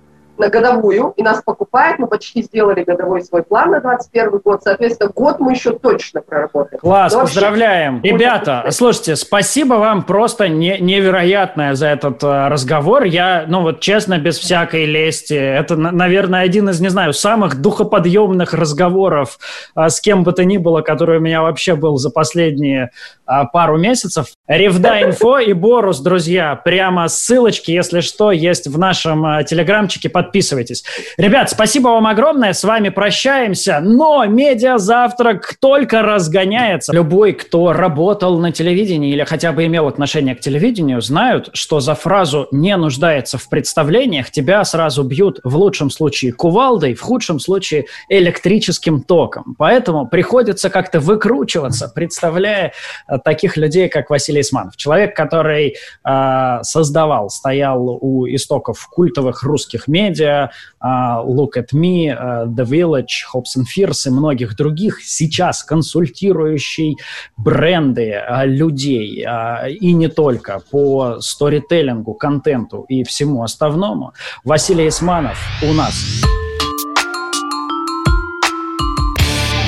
на 0.41 0.49
годовую, 0.49 1.13
и 1.15 1.23
нас 1.23 1.41
покупает. 1.43 1.99
Мы 1.99 2.07
почти 2.07 2.41
сделали 2.41 2.83
годовой 2.83 3.21
свой 3.21 3.43
план 3.43 3.71
на 3.71 3.79
2021 3.79 4.41
год. 4.43 4.63
Соответственно, 4.63 5.11
год 5.15 5.39
мы 5.39 5.53
еще 5.53 5.71
точно 5.71 6.21
проработаем. 6.21 6.79
Класс, 6.79 7.13
Но 7.13 7.21
поздравляем. 7.21 7.95
Вообще... 7.97 8.11
Ребята, 8.11 8.65
слушайте, 8.71 9.15
спасибо 9.15 9.75
вам 9.75 10.03
просто 10.03 10.49
не, 10.49 10.79
невероятное 10.79 11.75
за 11.75 11.87
этот 11.87 12.23
э, 12.23 12.47
разговор. 12.47 13.03
Я, 13.03 13.45
ну 13.47 13.61
вот 13.61 13.79
честно, 13.81 14.17
без 14.17 14.39
всякой 14.39 14.85
лести, 14.85 15.35
это, 15.35 15.75
наверное, 15.75 16.41
один 16.41 16.69
из, 16.69 16.81
не 16.81 16.89
знаю, 16.89 17.13
самых 17.13 17.61
духоподъемных 17.61 18.53
разговоров 18.53 19.37
э, 19.75 19.89
с 19.89 20.01
кем 20.01 20.23
бы 20.23 20.33
то 20.33 20.43
ни 20.43 20.57
было, 20.57 20.81
который 20.81 21.19
у 21.19 21.21
меня 21.21 21.43
вообще 21.43 21.75
был 21.75 21.97
за 21.97 22.09
последние 22.09 22.89
э, 23.27 23.31
пару 23.53 23.77
месяцев. 23.77 24.27
Ревда 24.47 25.03
инфо 25.03 25.37
и 25.37 25.53
Борус, 25.53 25.99
друзья, 25.99 26.55
прямо 26.55 27.07
ссылочки, 27.07 27.69
если 27.69 27.99
что, 27.99 28.31
есть 28.31 28.67
в 28.67 28.79
нашем 28.79 29.45
телеграмчике. 29.45 30.09
Под 30.09 30.30
подписывайтесь. 30.31 30.85
Ребят, 31.17 31.49
спасибо 31.49 31.89
вам 31.89 32.07
огромное, 32.07 32.53
с 32.53 32.63
вами 32.63 32.87
прощаемся, 32.87 33.81
но 33.81 34.25
медиазавтрак 34.25 35.55
только 35.59 36.01
разгоняется. 36.03 36.93
Любой, 36.93 37.33
кто 37.33 37.73
работал 37.73 38.39
на 38.39 38.53
телевидении 38.53 39.11
или 39.11 39.25
хотя 39.25 39.51
бы 39.51 39.65
имел 39.65 39.87
отношение 39.87 40.35
к 40.35 40.39
телевидению, 40.39 41.01
знают, 41.01 41.49
что 41.53 41.81
за 41.81 41.95
фразу 41.95 42.47
«не 42.51 42.77
нуждается 42.77 43.37
в 43.37 43.49
представлениях» 43.49 44.31
тебя 44.31 44.63
сразу 44.63 45.03
бьют 45.03 45.41
в 45.43 45.57
лучшем 45.57 45.89
случае 45.89 46.31
кувалдой, 46.31 46.93
в 46.93 47.01
худшем 47.01 47.39
случае 47.39 47.87
электрическим 48.07 49.01
током. 49.01 49.55
Поэтому 49.57 50.07
приходится 50.07 50.69
как-то 50.69 51.01
выкручиваться, 51.01 51.91
представляя 51.93 52.71
э, 53.07 53.17
таких 53.23 53.57
людей, 53.57 53.89
как 53.89 54.09
Василий 54.09 54.41
Исманов. 54.41 54.77
Человек, 54.77 55.13
который 55.13 55.75
э, 56.05 56.59
создавал, 56.61 57.29
стоял 57.29 57.99
у 58.01 58.25
истоков 58.27 58.87
культовых 58.87 59.43
русских 59.43 59.87
медиа, 59.87 60.20
Media, 60.21 60.49
uh, 60.81 61.23
Look 61.25 61.57
at 61.57 61.73
Me, 61.73 62.09
uh, 62.09 62.45
The 62.45 62.65
Village, 62.65 63.25
Hopes 63.33 63.57
and 63.57 63.65
Fears 63.65 64.07
и 64.07 64.09
многих 64.09 64.55
других, 64.55 65.01
сейчас 65.03 65.63
консультирующий 65.63 66.97
бренды 67.37 68.11
uh, 68.11 68.45
людей 68.45 69.25
и 69.67 69.93
не 69.93 70.07
только 70.07 70.61
по 70.71 71.19
сторителлингу, 71.19 72.13
контенту 72.13 72.85
и 72.89 73.03
всему 73.03 73.43
остальному. 73.43 74.13
Василий 74.43 74.87
Исманов 74.87 75.37
у 75.63 75.73
нас. 75.73 75.93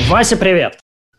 Вася, 0.10 0.38
привет! 0.38 0.78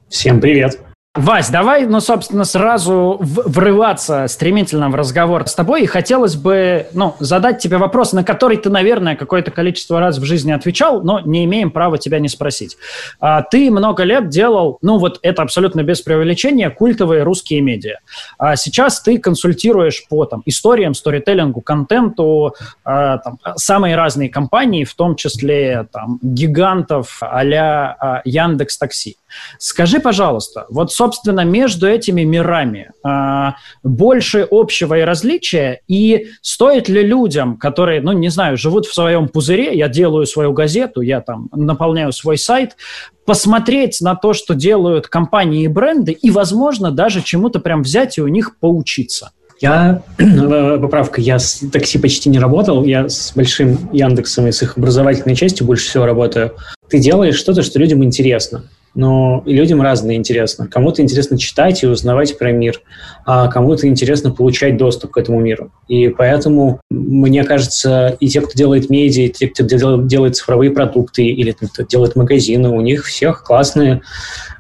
Всем 0.09 0.41
привет! 0.41 0.93
Вась, 1.17 1.49
давай, 1.49 1.87
ну, 1.87 2.01
собственно, 2.01 2.43
сразу 2.43 3.19
врываться 3.21 4.27
стремительно 4.27 4.91
в 4.91 4.97
разговор 4.97 5.47
с 5.47 5.55
тобой. 5.55 5.83
И 5.83 5.87
хотелось 5.87 6.35
бы, 6.35 6.89
ну, 6.93 7.15
задать 7.21 7.61
тебе 7.61 7.77
вопрос, 7.77 8.12
на 8.12 8.25
который 8.25 8.57
ты, 8.57 8.69
наверное, 8.69 9.15
какое-то 9.15 9.53
количество 9.53 10.01
раз 10.01 10.19
в 10.19 10.25
жизни 10.25 10.51
отвечал, 10.51 11.05
но 11.05 11.21
не 11.21 11.45
имеем 11.45 11.71
права 11.71 11.99
тебя 11.99 12.19
не 12.19 12.29
спросить. 12.29 12.77
А, 13.21 13.43
ты 13.43 13.71
много 13.71 14.03
лет 14.03 14.29
делал, 14.29 14.79
ну, 14.83 14.99
вот 14.99 15.21
это 15.23 15.43
абсолютно 15.43 15.85
без 15.85 16.01
преувеличения, 16.03 16.69
культовые 16.69 17.23
русские 17.23 17.61
медиа. 17.61 17.99
А 18.37 18.57
сейчас 18.57 19.01
ты 19.01 19.19
консультируешь 19.19 20.09
по 20.09 20.25
там, 20.25 20.43
историям, 20.47 20.95
сторителлингу, 20.95 21.61
контенту, 21.61 22.57
а, 22.85 23.19
там, 23.19 23.39
самые 23.55 23.95
разные 23.95 24.31
компании, 24.31 24.83
в 24.83 24.95
том 24.95 25.15
числе 25.15 25.87
там, 25.93 26.19
гигантов 26.23 27.19
а-ля 27.21 27.97
а, 28.01 28.23
Яндекс 28.25 28.79
Такси. 28.79 29.17
Скажи, 29.59 30.01
пожалуйста, 30.01 30.66
вот, 30.68 30.93
собственно, 30.93 31.45
между 31.45 31.89
этими 31.89 32.22
мирами 32.22 32.91
э, 33.05 33.53
больше 33.82 34.47
общего 34.51 34.99
и 34.99 35.03
различия, 35.03 35.80
и 35.89 36.28
стоит 36.43 36.89
ли 36.89 37.03
людям, 37.03 37.57
которые, 37.57 38.01
ну, 38.01 38.12
не 38.12 38.28
знаю, 38.28 38.57
живут 38.57 38.87
в 38.87 38.95
своем 38.95 39.28
пузыре, 39.28 39.76
я 39.76 39.89
делаю 39.89 40.26
свою 40.26 40.53
газету, 40.53 41.01
я 41.01 41.20
там 41.20 41.49
наполняю 41.53 42.12
свой 42.12 42.39
сайт, 42.39 42.76
посмотреть 43.24 44.01
на 44.01 44.14
то, 44.14 44.32
что 44.32 44.55
делают 44.55 45.09
компании 45.09 45.64
и 45.64 45.68
бренды, 45.68 46.12
и, 46.12 46.30
возможно, 46.30 46.91
даже 46.91 47.22
чему-то 47.22 47.61
прям 47.61 47.82
взять 47.82 48.18
и 48.18 48.22
у 48.22 48.28
них 48.28 48.59
поучиться? 48.59 49.32
Я, 49.61 50.03
э, 50.18 50.78
поправка, 50.78 51.20
я 51.20 51.39
с 51.39 51.62
такси 51.72 51.99
почти 51.99 52.28
не 52.28 52.39
работал, 52.39 52.85
я 52.85 53.09
с 53.09 53.32
большим 53.35 53.91
Яндексом 53.93 54.47
и 54.47 54.53
с 54.53 54.62
их 54.62 54.76
образовательной 54.76 55.37
частью 55.37 55.66
больше 55.66 55.89
всего 55.89 56.07
работаю. 56.07 56.55
Ты 56.89 56.99
делаешь 56.99 57.37
что-то, 57.37 57.62
что 57.62 57.78
людям 57.78 58.05
интересно 58.05 58.64
но 58.95 59.42
людям 59.47 59.82
разное 59.82 60.14
интересно. 60.14 60.68
Кому-то 60.68 61.03
интересно 61.03 61.38
читать 61.38 61.82
и 61.82 61.86
узнавать 61.86 62.38
про 62.38 62.53
мир, 62.53 62.80
а 63.26 63.49
кому-то 63.49 63.88
интересно 63.88 64.30
получать 64.30 64.76
доступ 64.76 65.12
к 65.12 65.18
этому 65.18 65.40
миру. 65.40 65.72
И 65.88 66.09
поэтому, 66.09 66.80
мне 66.90 67.45
кажется, 67.45 68.16
и 68.20 68.28
те, 68.28 68.40
кто 68.40 68.53
делает 68.55 68.90
медиа, 68.90 69.24
и 69.24 69.28
те, 69.28 69.49
кто 69.49 69.64
делает 69.64 70.36
цифровые 70.36 70.70
продукты 70.70 71.24
или 71.24 71.53
кто 71.53 71.82
делает 71.82 72.16
магазины, 72.16 72.68
у 72.68 72.80
них 72.80 73.05
всех 73.05 73.42
классная, 73.42 74.03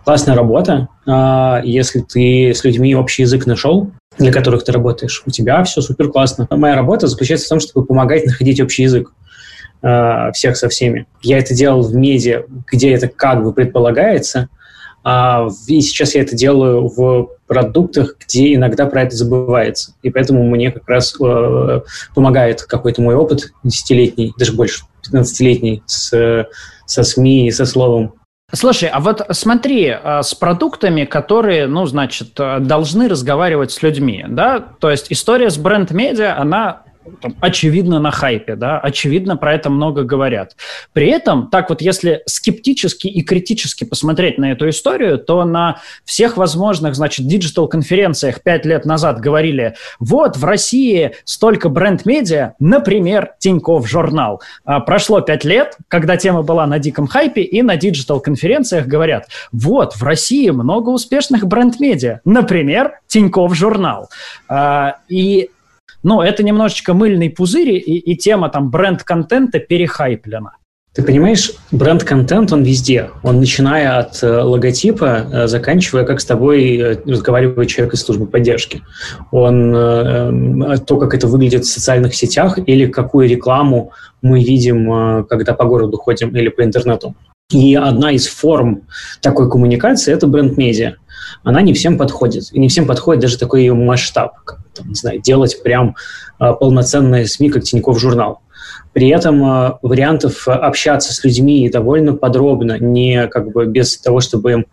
классная 0.04 0.34
работа. 0.34 0.88
А 1.06 1.60
если 1.64 2.00
ты 2.00 2.52
с 2.54 2.64
людьми 2.64 2.94
общий 2.94 3.22
язык 3.22 3.46
нашел, 3.46 3.90
для 4.18 4.32
которых 4.32 4.64
ты 4.64 4.72
работаешь, 4.72 5.22
у 5.26 5.30
тебя 5.30 5.62
все 5.64 5.80
супер 5.80 6.08
классно. 6.08 6.46
Моя 6.50 6.76
работа 6.76 7.06
заключается 7.06 7.46
в 7.46 7.48
том, 7.50 7.60
чтобы 7.60 7.86
помогать 7.86 8.26
находить 8.26 8.60
общий 8.60 8.84
язык 8.84 9.12
э, 9.84 10.32
всех 10.32 10.56
со 10.56 10.68
всеми. 10.68 11.06
Я 11.22 11.38
это 11.38 11.54
делал 11.54 11.82
в 11.82 11.94
медиа, 11.94 12.44
где 12.70 12.92
это 12.92 13.08
как 13.08 13.44
бы 13.44 13.52
предполагается, 13.52 14.48
а, 15.06 15.48
и 15.66 15.82
сейчас 15.82 16.14
я 16.14 16.22
это 16.22 16.34
делаю 16.34 16.88
в 16.88 17.28
продуктах, 17.46 18.16
где 18.18 18.54
иногда 18.54 18.86
про 18.86 19.02
это 19.02 19.14
забывается. 19.14 19.92
И 20.02 20.10
поэтому 20.10 20.48
мне 20.48 20.72
как 20.72 20.88
раз 20.88 21.14
э, 21.20 21.80
помогает 22.14 22.62
какой-то 22.62 23.02
мой 23.02 23.14
опыт 23.14 23.52
десятилетний, 23.62 24.32
даже 24.38 24.54
больше, 24.54 24.84
15-летний, 25.12 25.82
с, 25.84 26.48
со 26.86 27.02
СМИ 27.02 27.48
и 27.48 27.50
со 27.50 27.66
словом. 27.66 28.14
Слушай, 28.50 28.88
а 28.88 29.00
вот 29.00 29.26
смотри, 29.32 29.90
а, 29.90 30.22
с 30.22 30.34
продуктами, 30.34 31.04
которые, 31.04 31.66
ну, 31.66 31.84
значит, 31.84 32.34
должны 32.34 33.06
разговаривать 33.06 33.72
с 33.72 33.82
людьми, 33.82 34.24
да, 34.26 34.58
то 34.58 34.90
есть 34.90 35.12
история 35.12 35.50
с 35.50 35.58
бренд-медиа, 35.58 36.38
она 36.38 36.84
там, 37.20 37.36
очевидно 37.40 37.98
на 38.00 38.10
хайпе, 38.10 38.56
да, 38.56 38.78
очевидно 38.78 39.36
про 39.36 39.54
это 39.54 39.70
много 39.70 40.04
говорят. 40.04 40.56
При 40.92 41.08
этом, 41.08 41.48
так 41.48 41.68
вот, 41.68 41.80
если 41.80 42.22
скептически 42.26 43.06
и 43.08 43.22
критически 43.22 43.84
посмотреть 43.84 44.38
на 44.38 44.52
эту 44.52 44.68
историю, 44.68 45.18
то 45.18 45.44
на 45.44 45.80
всех 46.04 46.36
возможных, 46.36 46.94
значит, 46.94 47.26
digital-конференциях 47.26 48.42
пять 48.42 48.64
лет 48.64 48.84
назад 48.84 49.20
говорили, 49.20 49.74
вот, 49.98 50.36
в 50.36 50.44
России 50.44 51.14
столько 51.24 51.68
бренд-медиа, 51.68 52.54
например, 52.58 53.32
Тинькофф 53.38 53.88
журнал. 53.88 54.42
А 54.64 54.80
прошло 54.80 55.20
пять 55.20 55.44
лет, 55.44 55.76
когда 55.88 56.16
тема 56.16 56.42
была 56.42 56.66
на 56.66 56.78
диком 56.78 57.06
хайпе, 57.06 57.42
и 57.42 57.62
на 57.62 57.76
digital-конференциях 57.76 58.86
говорят, 58.86 59.28
вот, 59.52 59.94
в 59.94 60.02
России 60.02 60.50
много 60.50 60.90
успешных 60.90 61.46
бренд-медиа, 61.46 62.20
например, 62.24 63.00
Тинькофф 63.06 63.54
журнал. 63.54 64.08
А, 64.48 64.96
и 65.08 65.50
но 66.04 66.22
это 66.22 66.44
немножечко 66.44 66.94
мыльный 66.94 67.30
пузырь, 67.30 67.70
и, 67.70 67.98
и 67.98 68.16
тема 68.16 68.48
там 68.48 68.70
бренд-контента 68.70 69.58
перехайплена. 69.58 70.52
Ты 70.94 71.02
понимаешь, 71.02 71.50
бренд-контент, 71.72 72.52
он 72.52 72.62
везде. 72.62 73.10
Он 73.24 73.40
начиная 73.40 73.98
от 73.98 74.22
э, 74.22 74.42
логотипа, 74.42 75.26
э, 75.32 75.46
заканчивая, 75.48 76.04
как 76.04 76.20
с 76.20 76.24
тобой 76.24 76.76
э, 76.76 76.96
разговаривает 77.04 77.68
человек 77.68 77.94
из 77.94 78.02
службы 78.02 78.26
поддержки. 78.26 78.80
Он, 79.32 79.74
э, 79.74 80.78
то, 80.86 80.96
как 80.98 81.12
это 81.14 81.26
выглядит 81.26 81.64
в 81.64 81.72
социальных 81.72 82.14
сетях, 82.14 82.60
или 82.64 82.86
какую 82.86 83.28
рекламу 83.28 83.90
мы 84.22 84.44
видим, 84.44 84.92
э, 84.92 85.24
когда 85.24 85.52
по 85.54 85.64
городу 85.64 85.96
ходим, 85.96 86.28
или 86.36 86.48
по 86.48 86.62
интернету. 86.62 87.16
И 87.50 87.74
одна 87.74 88.12
из 88.12 88.28
форм 88.28 88.82
такой 89.20 89.50
коммуникации– 89.50 90.12
это 90.14 90.28
бренд-медиа. 90.28 90.94
Она 91.42 91.62
не 91.62 91.72
всем 91.72 91.98
подходит. 91.98 92.52
И 92.52 92.58
не 92.58 92.68
всем 92.68 92.86
подходит 92.86 93.22
даже 93.22 93.38
такой 93.38 93.60
ее 93.60 93.74
масштаб. 93.74 94.34
Как, 94.44 94.58
там, 94.74 94.88
не 94.88 94.94
знаю, 94.94 95.20
делать 95.20 95.62
прям 95.62 95.96
э, 96.40 96.52
полноценные 96.52 97.26
СМИ, 97.26 97.50
как 97.50 97.64
Тинькофф 97.64 97.98
журнал. 97.98 98.40
При 98.92 99.08
этом 99.08 99.44
э, 99.44 99.72
вариантов 99.82 100.46
общаться 100.48 101.12
с 101.12 101.24
людьми 101.24 101.68
довольно 101.68 102.14
подробно, 102.14 102.78
не 102.78 103.26
как 103.28 103.52
бы 103.52 103.66
без 103.66 103.98
того, 103.98 104.20
чтобы 104.20 104.52
им 104.52 104.66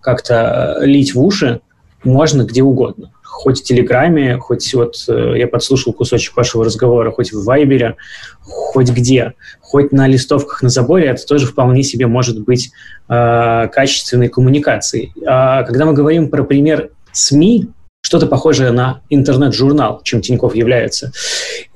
как-то 0.00 0.78
лить 0.80 1.14
в 1.14 1.22
уши, 1.22 1.60
можно 2.04 2.42
где 2.42 2.62
угодно 2.62 3.12
хоть 3.32 3.60
в 3.60 3.64
Телеграме, 3.64 4.36
хоть 4.36 4.72
вот 4.74 4.94
э, 5.08 5.34
я 5.38 5.48
подслушал 5.48 5.92
кусочек 5.94 6.36
вашего 6.36 6.64
разговора, 6.64 7.10
хоть 7.10 7.32
в 7.32 7.44
Вайбере, 7.44 7.96
хоть 8.42 8.90
где, 8.90 9.32
хоть 9.60 9.90
на 9.90 10.06
листовках 10.06 10.62
на 10.62 10.68
заборе, 10.68 11.06
это 11.06 11.26
тоже 11.26 11.46
вполне 11.46 11.82
себе 11.82 12.06
может 12.06 12.38
быть 12.40 12.70
э, 13.08 13.68
качественной 13.72 14.28
коммуникацией. 14.28 15.12
А 15.26 15.62
когда 15.64 15.86
мы 15.86 15.94
говорим 15.94 16.28
про 16.28 16.44
пример 16.44 16.90
СМИ, 17.12 17.68
что-то 18.02 18.26
похожее 18.26 18.72
на 18.72 19.00
интернет-журнал, 19.10 20.02
чем 20.02 20.20
Тиньков 20.20 20.54
является. 20.54 21.12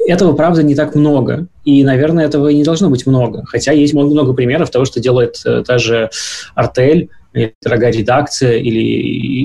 Этого, 0.07 0.35
правда, 0.35 0.63
не 0.63 0.75
так 0.75 0.95
много. 0.95 1.47
И, 1.65 1.83
наверное, 1.85 2.27
этого 2.27 2.49
и 2.49 2.57
не 2.57 2.65
должно 2.65 2.91
быть 2.91 3.07
много. 3.07 3.45
Хотя 3.47 3.73
есть 3.73 3.95
много 3.95 4.35
примеров 4.35 4.71
того, 4.71 4.85
что 4.85 5.01
делает 5.01 5.41
э, 5.47 5.63
та 5.67 5.79
же 5.79 6.11
Артель, 6.55 7.11
дорогая 7.63 7.93
редакция 7.93 8.59
или 8.59 8.81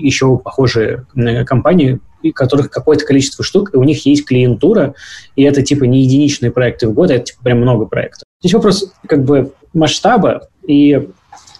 еще 0.06 0.38
похожие 0.38 1.06
компании, 1.46 2.00
у 2.24 2.32
которых 2.32 2.70
какое-то 2.70 3.06
количество 3.06 3.44
штук, 3.44 3.74
и 3.74 3.78
у 3.78 3.84
них 3.84 4.06
есть 4.06 4.26
клиентура, 4.26 4.94
и 5.36 5.44
это 5.44 5.62
типа 5.62 5.86
не 5.86 6.04
единичные 6.04 6.52
проекты 6.52 6.88
в 6.88 6.94
год, 6.94 7.12
а 7.12 7.16
это 7.16 7.26
типа 7.26 7.44
прям 7.44 7.60
много 7.60 7.86
проектов. 7.86 8.24
Здесь 8.42 8.54
вопрос 8.54 8.92
как 9.08 9.24
бы 9.24 9.54
масштаба 9.74 10.48
и, 10.68 11.10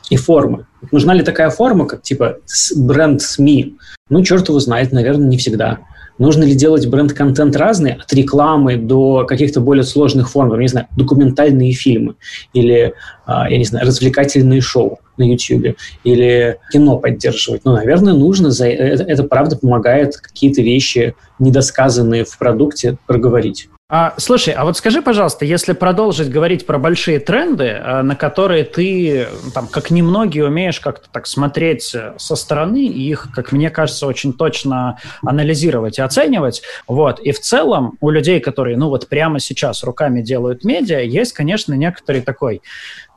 и 0.10 0.16
формы. 0.18 0.66
Нужна 0.92 1.14
ли 1.14 1.24
такая 1.24 1.50
форма, 1.50 1.86
как 1.86 2.02
типа 2.02 2.38
бренд 2.76 3.22
СМИ? 3.22 3.78
Ну, 4.10 4.24
черт 4.24 4.48
его 4.50 4.60
знает, 4.60 4.92
наверное, 4.92 5.28
не 5.28 5.38
всегда. 5.38 5.80
Нужно 6.18 6.44
ли 6.44 6.54
делать 6.54 6.88
бренд-контент 6.88 7.56
разный, 7.56 7.94
от 7.94 8.12
рекламы 8.14 8.78
до 8.78 9.26
каких-то 9.26 9.62
более 9.62 9.84
сложных 9.84 10.30
форм, 10.30 10.60
не 10.60 10.68
знаю, 10.68 10.88
документальные 10.96 11.74
фильмы 11.74 12.16
или, 12.54 12.94
а, 13.26 13.50
я 13.50 13.58
не 13.58 13.66
знаю, 13.66 13.88
развлекательные 13.88 14.62
шоу 14.62 15.00
на 15.18 15.24
YouTube 15.24 15.78
или 16.04 16.58
кино 16.72 16.98
поддерживать. 16.98 17.62
Ну, 17.66 17.74
наверное, 17.74 18.14
нужно. 18.14 18.52
За... 18.52 18.68
Это, 18.68 19.04
это 19.04 19.24
правда 19.24 19.56
помогает 19.58 20.18
какие-то 20.18 20.62
вещи, 20.62 21.16
недосказанные 21.40 22.26
в 22.26 22.38
продукте, 22.38 22.98
проговорить. 23.08 23.70
А, 23.94 24.14
слушай, 24.16 24.54
а 24.54 24.64
вот 24.64 24.78
скажи, 24.78 25.02
пожалуйста, 25.02 25.44
если 25.44 25.74
продолжить 25.74 26.30
говорить 26.30 26.66
про 26.66 26.80
большие 26.80 27.20
тренды, 27.20 27.72
а, 27.72 28.04
на 28.04 28.16
которые 28.16 28.64
ты, 28.64 29.28
там, 29.54 29.68
как 29.68 29.92
немногие, 29.92 30.46
умеешь 30.46 30.80
как-то 30.80 31.10
так 31.12 31.28
смотреть 31.28 31.94
э, 31.94 32.14
со 32.18 32.38
стороны 32.38 32.86
и 32.86 33.10
их, 33.10 33.28
как 33.36 33.52
мне 33.52 33.70
кажется, 33.70 34.08
очень 34.08 34.32
точно 34.32 34.98
анализировать 35.26 36.00
и 36.00 36.02
оценивать, 36.02 36.62
вот, 36.88 37.20
и 37.20 37.34
в 37.34 37.42
целом 37.42 37.98
у 38.00 38.10
людей, 38.12 38.40
которые, 38.40 38.78
ну, 38.78 38.88
вот 38.88 39.10
прямо 39.10 39.42
сейчас 39.42 39.84
руками 39.84 40.22
делают 40.22 40.64
медиа, 40.64 41.02
есть, 41.02 41.34
конечно, 41.34 41.74
некоторый 41.74 42.22
такой 42.22 42.62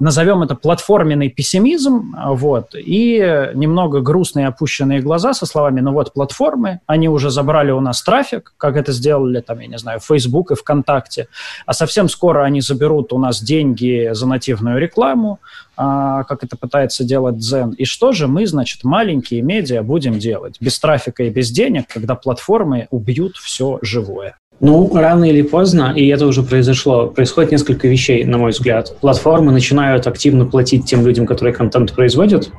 назовем 0.01 0.43
это 0.43 0.57
платформенный 0.57 1.29
пессимизм, 1.29 2.17
вот, 2.27 2.75
и 2.75 3.53
немного 3.55 4.01
грустные 4.01 4.49
опущенные 4.49 5.01
глаза 5.01 5.35
со 5.35 5.47
словами, 5.47 5.81
ну 5.81 5.93
вот 5.93 6.13
платформы, 6.13 6.81
они 6.87 7.09
уже 7.09 7.31
забрали 7.31 7.71
у 7.71 7.81
нас 7.81 8.03
трафик, 8.03 8.55
как 8.57 8.77
это 8.77 8.91
сделали, 8.91 9.41
там, 9.41 9.61
я 9.61 9.69
не 9.69 9.79
знаю, 9.79 10.01
Facebook 10.01 10.51
и 10.51 10.57
ВКонтакте, 10.65 11.29
а 11.67 11.73
совсем 11.75 12.09
скоро 12.09 12.43
они 12.43 12.61
заберут 12.61 13.13
у 13.13 13.19
нас 13.19 13.43
деньги 13.43 14.11
за 14.13 14.27
нативную 14.27 14.79
рекламу, 14.79 15.39
а, 15.77 16.25
как 16.25 16.43
это 16.43 16.57
пытается 16.57 17.05
делать 17.05 17.37
Zen. 17.37 17.75
И 17.77 17.85
что 17.85 18.13
же 18.13 18.27
мы, 18.27 18.47
значит, 18.47 18.85
маленькие 18.85 19.43
медиа 19.43 19.83
будем 19.83 20.19
делать 20.19 20.57
без 20.61 20.79
трафика 20.79 21.23
и 21.25 21.31
без 21.31 21.51
денег, 21.51 21.87
когда 21.89 22.15
платформы 22.15 22.89
убьют 22.91 23.37
все 23.37 23.79
живое? 23.83 24.37
Ну, 24.61 24.91
рано 24.95 25.25
или 25.25 25.43
поздно, 25.43 25.93
и 25.95 26.07
это 26.07 26.27
уже 26.27 26.43
произошло, 26.43 27.09
происходит 27.09 27.51
несколько 27.51 27.89
вещей, 27.89 28.25
на 28.25 28.39
мой 28.39 28.53
взгляд. 28.53 28.97
Платформы 29.01 29.51
начинают 29.51 30.07
активно 30.07 30.47
платить 30.47 30.87
тем 30.87 31.05
людям, 31.05 31.27
которые 31.27 31.53
контент 31.53 31.93
производят, 31.93 32.51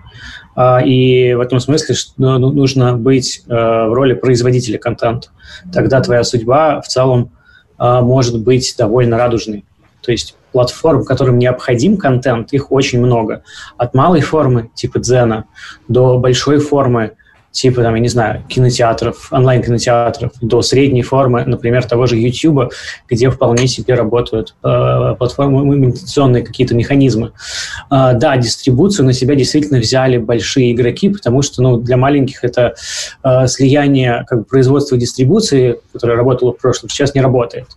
а, 0.55 0.81
и 0.81 1.33
в 1.33 1.39
этом 1.39 1.59
смысле 1.59 1.95
ну, 2.17 2.37
ну, 2.37 2.51
нужно 2.51 2.97
быть 2.97 3.43
э, 3.47 3.53
в 3.53 3.93
роли 3.93 4.13
производителя 4.13 4.77
контента. 4.77 5.29
Тогда 5.73 6.01
твоя 6.01 6.23
судьба 6.23 6.81
в 6.81 6.87
целом 6.87 7.31
может 7.77 8.39
быть 8.41 8.75
довольно 8.77 9.17
радужной. 9.17 9.65
То 10.01 10.11
есть 10.11 10.35
платформ, 10.51 11.03
которым 11.03 11.39
необходим 11.39 11.97
контент, 11.97 12.53
их 12.53 12.71
очень 12.71 12.99
много. 12.99 13.43
От 13.77 13.93
малой 13.93 14.21
формы, 14.21 14.69
типа 14.75 14.99
Дзена, 14.99 15.45
до 15.87 16.17
большой 16.17 16.59
формы, 16.59 17.13
типа, 17.55 17.81
там, 17.81 17.95
я 17.95 18.01
не 18.01 18.09
знаю, 18.09 18.43
кинотеатров, 18.47 19.31
онлайн-кинотеатров, 19.31 20.33
до 20.41 20.61
средней 20.61 21.03
формы, 21.03 21.45
например, 21.45 21.85
того 21.85 22.05
же 22.05 22.17
YouTube, 22.17 22.73
где 23.09 23.29
вполне 23.29 23.67
себе 23.67 23.93
работают 23.93 24.55
э, 24.61 25.15
платформы, 25.17 25.75
имитационные 25.75 26.43
какие-то 26.43 26.75
механизмы. 26.75 27.31
Э, 27.89 28.11
да, 28.13 28.35
дистрибуцию 28.35 29.05
на 29.05 29.13
себя 29.13 29.35
действительно 29.35 29.79
взяли 29.79 30.17
большие 30.17 30.73
игроки, 30.73 31.07
потому 31.07 31.41
что 31.41 31.61
ну, 31.61 31.77
для 31.77 31.95
маленьких 31.95 32.43
это 32.43 32.75
э, 33.23 33.47
слияние 33.47 34.25
как 34.27 34.39
бы, 34.39 34.43
производства 34.43 34.97
и 34.97 34.99
дистрибуции, 34.99 35.79
которое 35.93 36.17
работало 36.17 36.51
в 36.51 36.57
прошлом, 36.57 36.89
сейчас 36.89 37.15
не 37.15 37.21
работает 37.21 37.67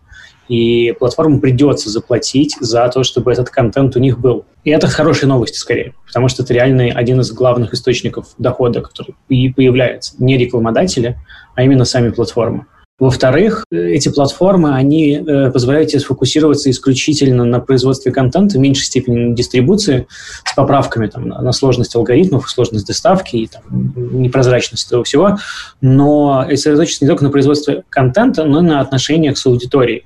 и 0.49 0.95
платформам 0.99 1.41
придется 1.41 1.91
заплатить 1.91 2.57
за 2.61 2.89
то, 2.89 3.03
чтобы 3.03 3.33
этот 3.33 3.51
контент 3.51 3.97
у 3.97 4.01
них 4.01 4.19
был. 4.19 4.45
И 4.65 4.71
это 4.71 4.87
хорошие 4.87 5.29
новости 5.29 5.59
скорее, 5.59 5.95
потому 6.07 6.29
что 6.29 6.43
это 6.43 6.55
реально 6.55 6.93
один 6.95 7.21
из 7.21 7.31
главных 7.33 7.75
источников 7.75 8.29
дохода, 8.39 8.81
который 8.81 9.15
появляется. 9.29 10.15
Не 10.19 10.37
рекламодатели, 10.37 11.19
а 11.55 11.63
именно 11.63 11.85
сами 11.85 12.11
платформы. 12.11 12.67
Во-вторых, 12.99 13.65
эти 13.71 14.09
платформы, 14.09 14.75
они 14.75 15.15
э, 15.15 15.53
позволяют 15.53 15.91
тебе 15.91 16.01
сфокусироваться 16.01 16.69
исключительно 16.69 17.45
на 17.45 17.61
производстве 17.61 18.11
контента, 18.11 18.59
в 18.59 18.61
меньшей 18.61 18.87
степени 18.87 19.29
на 19.29 19.37
дистрибуции, 19.37 20.09
с 20.45 20.53
поправками 20.57 21.07
там, 21.07 21.29
на 21.29 21.53
сложность 21.53 21.95
алгоритмов, 21.95 22.51
сложность 22.51 22.89
доставки 22.89 23.37
и 23.37 23.47
там, 23.47 23.63
непрозрачность 23.95 24.89
этого 24.89 25.05
всего, 25.05 25.39
но 25.81 26.45
сосредоточиться 26.51 27.05
не 27.05 27.09
только 27.09 27.23
на 27.23 27.31
производстве 27.31 27.85
контента, 27.89 28.45
но 28.45 28.59
и 28.59 28.63
на 28.63 28.81
отношениях 28.81 29.39
с 29.39 29.47
аудиторией. 29.47 30.05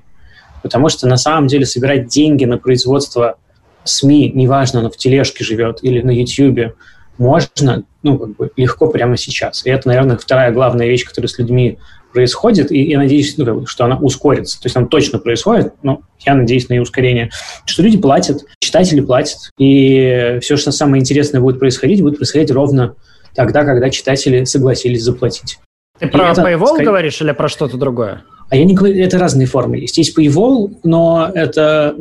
Потому 0.63 0.89
что 0.89 1.07
на 1.07 1.17
самом 1.17 1.47
деле 1.47 1.65
собирать 1.65 2.07
деньги 2.07 2.45
на 2.45 2.57
производство 2.57 3.37
СМИ, 3.83 4.31
неважно, 4.33 4.79
оно 4.79 4.89
в 4.89 4.97
тележке 4.97 5.43
живет 5.43 5.79
или 5.83 6.01
на 6.01 6.11
YouTube, 6.11 6.73
можно 7.17 7.83
ну, 8.01 8.17
как 8.17 8.35
бы 8.35 8.51
легко 8.55 8.87
прямо 8.87 9.17
сейчас. 9.17 9.65
И 9.65 9.69
это, 9.69 9.87
наверное, 9.87 10.17
вторая 10.17 10.51
главная 10.51 10.87
вещь, 10.87 11.05
которая 11.05 11.27
с 11.29 11.37
людьми 11.37 11.77
происходит, 12.11 12.71
и 12.71 12.81
я 12.81 12.97
надеюсь, 12.97 13.37
ну, 13.37 13.65
что 13.65 13.85
она 13.85 13.97
ускорится. 13.97 14.61
То 14.61 14.67
есть 14.67 14.77
она 14.77 14.87
точно 14.87 15.19
происходит, 15.19 15.73
но 15.81 16.01
я 16.19 16.35
надеюсь 16.35 16.69
на 16.69 16.73
ее 16.73 16.81
ускорение. 16.81 17.31
Что 17.65 17.81
люди 17.81 17.97
платят, 17.97 18.43
читатели 18.59 19.01
платят, 19.01 19.51
и 19.57 20.37
все, 20.41 20.57
что 20.57 20.71
самое 20.71 21.01
интересное 21.01 21.41
будет 21.41 21.59
происходить, 21.59 22.01
будет 22.01 22.17
происходить 22.17 22.51
ровно 22.51 22.95
тогда, 23.35 23.63
когда 23.63 23.89
читатели 23.89 24.43
согласились 24.43 25.03
заплатить. 25.03 25.59
Ты 25.99 26.05
и 26.05 26.09
про 26.09 26.31
это, 26.31 26.41
Paywall 26.41 26.67
скорее... 26.67 26.85
говоришь 26.85 27.21
или 27.21 27.31
про 27.31 27.49
что-то 27.49 27.77
другое? 27.77 28.23
А 28.53 28.55
я 28.55 28.65
не 28.65 28.75
это 29.01 29.17
разные 29.17 29.47
формы 29.47 29.77
есть. 29.77 29.97
Есть 29.97 30.15
Paywall, 30.15 30.75
но 30.83 31.27
это 31.33 31.95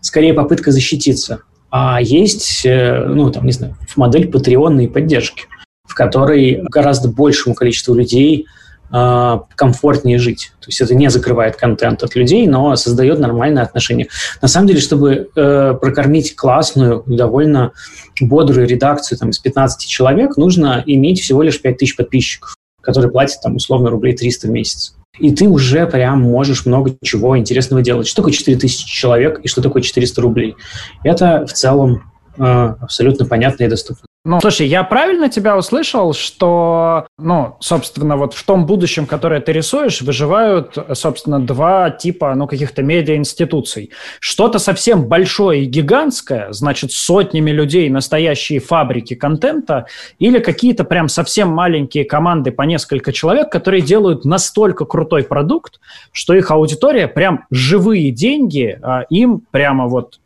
скорее 0.00 0.32
попытка 0.32 0.70
защититься. 0.70 1.40
А 1.70 2.00
есть, 2.00 2.64
э, 2.64 3.04
ну, 3.04 3.30
там, 3.30 3.44
не 3.44 3.52
знаю, 3.52 3.76
модель 3.94 4.30
патреонной 4.30 4.88
поддержки, 4.88 5.44
в 5.86 5.94
которой 5.94 6.62
гораздо 6.70 7.10
большему 7.10 7.54
количеству 7.54 7.94
людей 7.94 8.46
э, 8.90 9.38
комфортнее 9.54 10.18
жить. 10.18 10.52
То 10.60 10.68
есть 10.68 10.80
это 10.80 10.94
не 10.94 11.10
закрывает 11.10 11.56
контент 11.56 12.02
от 12.02 12.14
людей, 12.14 12.46
но 12.46 12.74
создает 12.76 13.18
нормальные 13.18 13.64
отношения. 13.64 14.08
На 14.40 14.48
самом 14.48 14.68
деле, 14.68 14.80
чтобы 14.80 15.28
э, 15.36 15.74
прокормить 15.78 16.36
классную, 16.36 17.04
довольно 17.06 17.72
бодрую 18.18 18.66
редакцию 18.66 19.18
там, 19.18 19.28
из 19.28 19.38
15 19.40 19.86
человек, 19.86 20.38
нужно 20.38 20.82
иметь 20.86 21.20
всего 21.20 21.42
лишь 21.42 21.60
5000 21.60 21.96
подписчиков, 21.96 22.56
которые 22.84 23.10
платят 23.10 23.40
там 23.42 23.56
условно 23.56 23.90
рублей 23.90 24.14
300 24.14 24.48
в 24.48 24.50
месяц 24.50 24.94
и 25.18 25.32
ты 25.32 25.48
уже 25.48 25.86
прям 25.86 26.20
можешь 26.22 26.66
много 26.66 26.96
чего 27.02 27.38
интересного 27.38 27.82
делать. 27.82 28.06
Что 28.06 28.22
такое 28.22 28.32
4000 28.32 28.86
человек 28.86 29.40
и 29.42 29.48
что 29.48 29.62
такое 29.62 29.82
400 29.82 30.20
рублей? 30.20 30.56
Это 31.04 31.46
в 31.46 31.52
целом 31.52 32.10
э, 32.36 32.42
абсолютно 32.42 33.24
понятно 33.24 33.64
и 33.64 33.68
доступно. 33.68 34.06
Ну, 34.26 34.40
слушай, 34.40 34.66
я 34.66 34.84
правильно 34.84 35.28
тебя 35.28 35.54
услышал, 35.54 36.14
что, 36.14 37.06
ну, 37.18 37.56
собственно, 37.60 38.16
вот 38.16 38.32
в 38.32 38.42
том 38.42 38.64
будущем, 38.64 39.04
которое 39.04 39.38
ты 39.42 39.52
рисуешь, 39.52 40.00
выживают, 40.00 40.78
собственно, 40.94 41.40
два 41.40 41.90
типа, 41.90 42.34
ну, 42.34 42.46
каких-то 42.46 42.82
медиа-институций. 42.82 43.90
Что-то 44.20 44.58
совсем 44.58 45.08
большое 45.08 45.64
и 45.64 45.66
гигантское, 45.66 46.52
значит, 46.52 46.92
сотнями 46.92 47.50
людей, 47.50 47.90
настоящие 47.90 48.60
фабрики 48.60 49.14
контента, 49.14 49.88
или 50.18 50.38
какие-то 50.38 50.84
прям 50.84 51.10
совсем 51.10 51.50
маленькие 51.50 52.06
команды 52.06 52.50
по 52.50 52.62
несколько 52.62 53.12
человек, 53.12 53.52
которые 53.52 53.82
делают 53.82 54.24
настолько 54.24 54.86
крутой 54.86 55.24
продукт, 55.24 55.80
что 56.12 56.32
их 56.32 56.50
аудитория 56.50 57.08
прям 57.08 57.44
живые 57.50 58.10
деньги 58.10 58.78
а 58.82 59.02
им 59.10 59.42
прямо 59.50 59.86
вот 59.86 60.18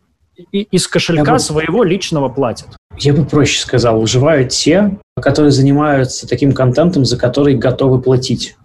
из 0.52 0.86
кошелька 0.86 1.40
своего 1.40 1.82
личного 1.82 2.28
платят. 2.28 2.77
Я 3.00 3.12
бы 3.12 3.24
проще 3.24 3.60
сказал, 3.60 4.00
выживают 4.00 4.50
те, 4.50 4.98
которые 5.20 5.52
занимаются 5.52 6.28
таким 6.28 6.52
контентом, 6.52 7.04
за 7.04 7.16
который 7.16 7.54
готовы 7.54 8.00
платить. 8.00 8.56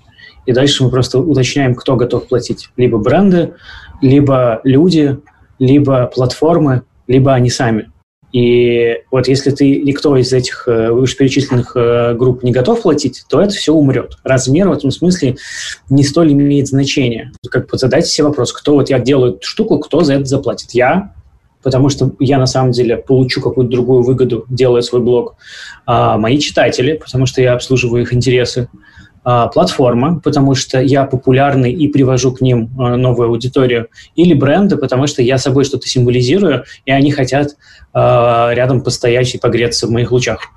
И 0.45 0.51
дальше 0.51 0.83
мы 0.83 0.89
просто 0.89 1.19
уточняем, 1.19 1.75
кто 1.75 1.95
готов 1.95 2.27
платить. 2.27 2.69
Либо 2.75 2.97
бренды, 2.97 3.53
либо 4.01 4.59
люди, 4.63 5.19
либо 5.59 6.07
платформы, 6.07 6.81
либо 7.07 7.33
они 7.33 7.49
сами. 7.49 7.91
И 8.31 8.97
вот 9.11 9.27
если 9.27 9.51
ты 9.51 9.81
никто 9.81 10.17
из 10.17 10.33
этих 10.33 10.67
э, 10.67 10.91
вышеперечисленных 10.91 11.73
э, 11.75 12.15
групп 12.15 12.41
не 12.41 12.51
готов 12.51 12.81
платить, 12.81 13.23
то 13.29 13.39
это 13.39 13.53
все 13.53 13.73
умрет. 13.73 14.17
Размер 14.23 14.69
в 14.69 14.71
этом 14.71 14.89
смысле 14.89 15.35
не 15.91 16.03
столь 16.03 16.33
имеет 16.33 16.67
значения. 16.67 17.31
Как 17.51 17.69
бы 17.69 17.77
задайте 17.77 18.09
себе 18.09 18.25
вопрос, 18.25 18.51
кто 18.51 18.73
вот 18.73 18.89
я 18.89 18.97
делаю 18.97 19.35
эту 19.35 19.47
штуку, 19.47 19.77
кто 19.77 20.01
за 20.01 20.15
это 20.15 20.25
заплатит? 20.25 20.71
Я 20.71 21.13
потому 21.63 21.89
что 21.89 22.11
я 22.19 22.37
на 22.37 22.45
самом 22.45 22.71
деле 22.71 22.97
получу 22.97 23.41
какую-то 23.41 23.71
другую 23.71 24.03
выгоду, 24.03 24.45
делая 24.49 24.81
свой 24.81 25.01
блог. 25.01 25.35
А, 25.85 26.17
мои 26.17 26.37
читатели, 26.39 26.93
потому 26.93 27.25
что 27.25 27.41
я 27.41 27.53
обслуживаю 27.53 28.03
их 28.03 28.13
интересы. 28.13 28.67
А, 29.25 29.47
платформа, 29.47 30.19
потому 30.19 30.53
что 30.53 30.81
я 30.81 31.05
популярный 31.05 31.71
и 31.71 31.87
привожу 31.87 32.33
к 32.33 32.41
ним 32.41 32.69
а, 32.77 32.97
новую 32.97 33.29
аудиторию. 33.29 33.87
Или 34.15 34.33
бренды, 34.33 34.75
потому 34.75 35.07
что 35.07 35.21
я 35.21 35.37
собой 35.37 35.63
что-то 35.63 35.87
символизирую, 35.87 36.65
и 36.85 36.91
они 36.91 37.11
хотят 37.11 37.55
а, 37.93 38.51
рядом 38.53 38.81
постоять 38.81 39.33
и 39.33 39.37
погреться 39.37 39.87
в 39.87 39.91
моих 39.91 40.11
лучах. 40.11 40.49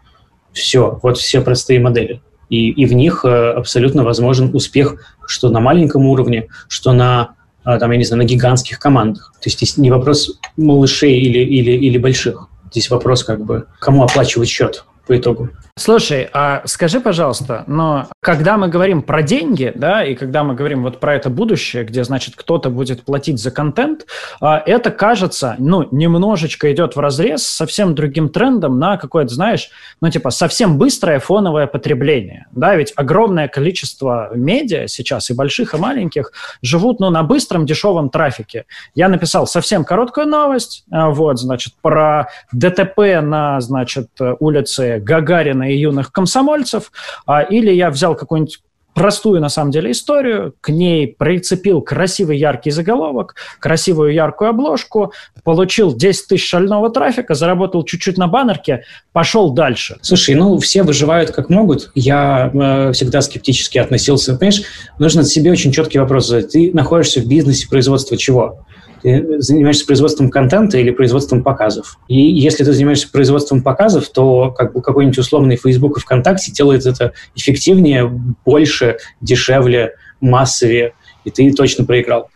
Все, 0.53 0.99
вот 1.03 1.17
все 1.17 1.43
простые 1.43 1.79
модели. 1.79 2.21
И, 2.51 2.71
и 2.71 2.87
в 2.87 2.93
них 2.93 3.25
а, 3.25 3.53
абсолютно 3.53 4.03
возможен 4.03 4.51
успех, 4.53 5.15
что 5.29 5.49
на 5.49 5.61
маленьком 5.61 6.05
уровне, 6.07 6.49
что 6.67 6.93
на 6.93 7.36
там, 7.67 7.91
я 7.91 7.99
не 7.99 8.05
знаю, 8.05 8.23
на 8.23 8.27
гигантских 8.27 8.79
командах. 8.79 9.33
То 9.35 9.49
есть 9.49 9.59
здесь 9.59 9.77
не 9.77 9.91
вопрос 9.91 10.39
малышей 10.57 11.19
или, 11.21 11.41
или, 11.41 11.73
или 11.73 11.99
больших. 11.99 12.49
Здесь 12.71 12.89
вопрос 12.91 13.25
как 13.25 13.45
бы, 13.45 13.67
кому 13.81 14.03
оплачивать 14.05 14.49
счет 14.49 14.85
по 15.07 15.17
итогу. 15.17 15.51
Слушай, 15.79 16.29
а 16.33 16.63
скажи, 16.65 17.01
пожалуйста, 17.01 17.65
но 17.67 18.09
когда 18.21 18.57
мы 18.57 18.69
говорим 18.69 19.03
про 19.03 19.23
деньги, 19.23 19.73
да, 19.75 20.03
и 20.03 20.15
когда 20.15 20.43
мы 20.43 20.55
говорим 20.55 20.83
вот 20.83 21.01
про 21.01 21.15
это 21.15 21.29
будущее, 21.29 21.85
где, 21.85 22.03
значит, 22.03 22.35
кто-то 22.35 22.71
будет 22.71 23.05
платить 23.05 23.39
за 23.39 23.51
контент, 23.51 24.07
а, 24.41 24.63
это, 24.65 24.91
кажется, 24.91 25.55
ну, 25.59 25.87
немножечко 25.91 26.73
идет 26.73 26.97
в 26.97 27.01
разрез 27.01 27.43
с 27.43 27.57
совсем 27.57 27.95
другим 27.95 28.31
трендом 28.31 28.79
на 28.79 28.97
какое-то, 28.97 29.35
знаешь, 29.35 29.69
ну, 30.01 30.11
типа, 30.11 30.31
совсем 30.31 30.79
быстрое 30.79 31.21
фоновое 31.21 31.67
потребление, 31.67 32.47
да, 32.53 32.75
ведь 32.75 32.95
огромное 32.97 33.49
количество 33.49 34.31
медиа 34.35 34.89
сейчас, 34.89 35.29
и 35.29 35.35
больших, 35.35 35.75
и 35.75 35.77
маленьких, 35.77 36.33
живут, 36.63 37.01
ну, 37.01 37.11
на 37.11 37.23
быстром, 37.23 37.67
дешевом 37.67 38.09
трафике. 38.09 38.65
Я 38.95 39.09
написал 39.09 39.47
совсем 39.47 39.85
короткую 39.85 40.27
новость, 40.27 40.85
а, 40.91 41.11
вот, 41.11 41.39
значит, 41.39 41.75
про 41.83 42.29
ДТП 42.51 43.21
на, 43.21 43.61
значит, 43.61 44.09
улице 44.41 44.96
Гагарина 45.01 45.71
и 45.71 45.77
юных 45.77 46.13
комсомольцев, 46.13 46.93
а, 47.27 47.43
или 47.43 47.73
я 47.73 47.91
взял 47.91 48.15
какую-нибудь 48.15 48.61
простую, 48.97 49.43
на 49.43 49.51
самом 49.51 49.71
деле, 49.73 49.91
историю, 49.91 50.55
к 50.63 50.71
ней 50.71 51.07
прицепил 51.07 51.83
красивый 51.83 52.39
яркий 52.39 52.71
заголовок, 52.71 53.35
красивую 53.61 54.15
яркую 54.15 54.51
обложку, 54.51 55.13
получил 55.45 55.95
10 55.95 56.29
тысяч 56.29 56.49
шального 56.49 56.89
трафика, 56.89 57.35
заработал 57.35 57.85
чуть-чуть 57.85 58.17
на 58.17 58.27
баннерке, 58.27 58.85
пошел 59.13 59.53
дальше. 59.53 59.99
Слушай, 60.01 60.35
ну, 60.35 60.57
все 60.59 60.83
выживают 60.83 61.31
как 61.31 61.51
могут. 61.51 61.91
Я 61.95 62.51
э, 62.53 62.93
всегда 62.93 63.21
скептически 63.21 63.77
относился. 63.77 64.35
Понимаешь, 64.35 64.63
нужно 64.99 65.25
себе 65.25 65.53
очень 65.53 65.73
четкий 65.73 65.99
вопрос 65.99 66.29
задать. 66.29 66.53
Ты 66.53 66.71
находишься 66.73 67.21
в 67.21 67.29
бизнесе 67.29 67.69
производства 67.69 68.17
чего? 68.17 68.66
Ты 69.07 69.41
занимаешься 69.41 69.87
производством 69.87 70.31
контента 70.31 70.79
или 70.79 70.91
производством 70.91 71.45
показов. 71.45 71.97
И 72.09 72.17
если 72.21 72.65
ты 72.65 72.73
занимаешься 72.73 73.09
производством 73.09 73.63
показов, 73.63 74.09
то 74.09 74.51
как 74.51 74.73
бы 74.73 74.83
какой-нибудь 74.83 75.19
условный 75.19 75.55
Facebook 75.55 75.97
и 75.97 76.01
ВКонтакте 76.01 76.51
делает 76.51 76.87
это 76.87 77.13
эффективнее, 77.37 78.05
больше, 78.45 78.97
дешевле, 79.21 79.93
массовее, 80.21 80.95
и 81.23 81.31
ты 81.31 81.53
точно 81.53 81.85
проиграл. 81.85 82.31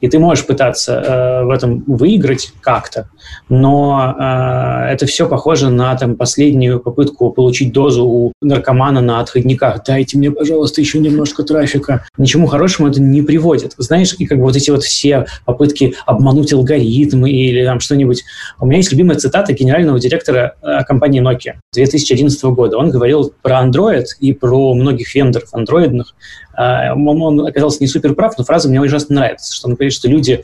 И 0.00 0.08
ты 0.08 0.18
можешь 0.18 0.46
пытаться 0.46 0.92
э, 0.92 1.44
в 1.44 1.50
этом 1.50 1.82
выиграть 1.86 2.52
как-то, 2.60 3.08
но 3.48 4.14
э, 4.18 4.92
это 4.92 5.06
все 5.06 5.28
похоже 5.28 5.70
на 5.70 5.94
там, 5.96 6.16
последнюю 6.16 6.80
попытку 6.80 7.30
получить 7.30 7.72
дозу 7.72 8.04
у 8.04 8.32
наркомана 8.42 9.00
на 9.00 9.20
отходниках. 9.20 9.82
Дайте 9.84 10.18
мне, 10.18 10.30
пожалуйста, 10.30 10.80
еще 10.80 10.98
немножко 10.98 11.42
трафика. 11.42 12.06
Ничему 12.18 12.46
хорошему 12.46 12.88
это 12.88 13.00
не 13.00 13.22
приводит. 13.22 13.74
Знаешь, 13.78 14.14
и 14.18 14.26
как 14.26 14.38
бы 14.38 14.44
вот 14.44 14.56
эти 14.56 14.70
вот 14.70 14.82
все 14.82 15.26
попытки 15.44 15.94
обмануть 16.04 16.52
алгоритмы 16.52 17.30
или 17.30 17.64
там 17.64 17.80
что-нибудь. 17.80 18.24
У 18.60 18.66
меня 18.66 18.78
есть 18.78 18.92
любимая 18.92 19.16
цитата 19.18 19.52
генерального 19.52 19.98
директора 19.98 20.56
э, 20.62 20.84
компании 20.84 21.22
Nokia 21.22 21.54
2011 21.72 22.42
года. 22.44 22.76
Он 22.76 22.90
говорил 22.90 23.32
про 23.42 23.64
Android 23.64 24.04
и 24.20 24.32
про 24.32 24.74
многих 24.74 25.14
вендоров 25.14 25.48
андроидных. 25.52 26.14
Э, 26.58 26.92
он 26.94 27.46
оказался 27.46 27.78
не 27.80 27.86
супер 27.86 28.14
прав, 28.14 28.36
но 28.38 28.44
фраза 28.44 28.68
мне 28.68 28.80
ужасно 28.80 29.16
нравится, 29.16 29.54
что 29.54 29.68
он 29.68 29.74
говорит, 29.74 29.92
что 29.92 30.08
люди, 30.08 30.42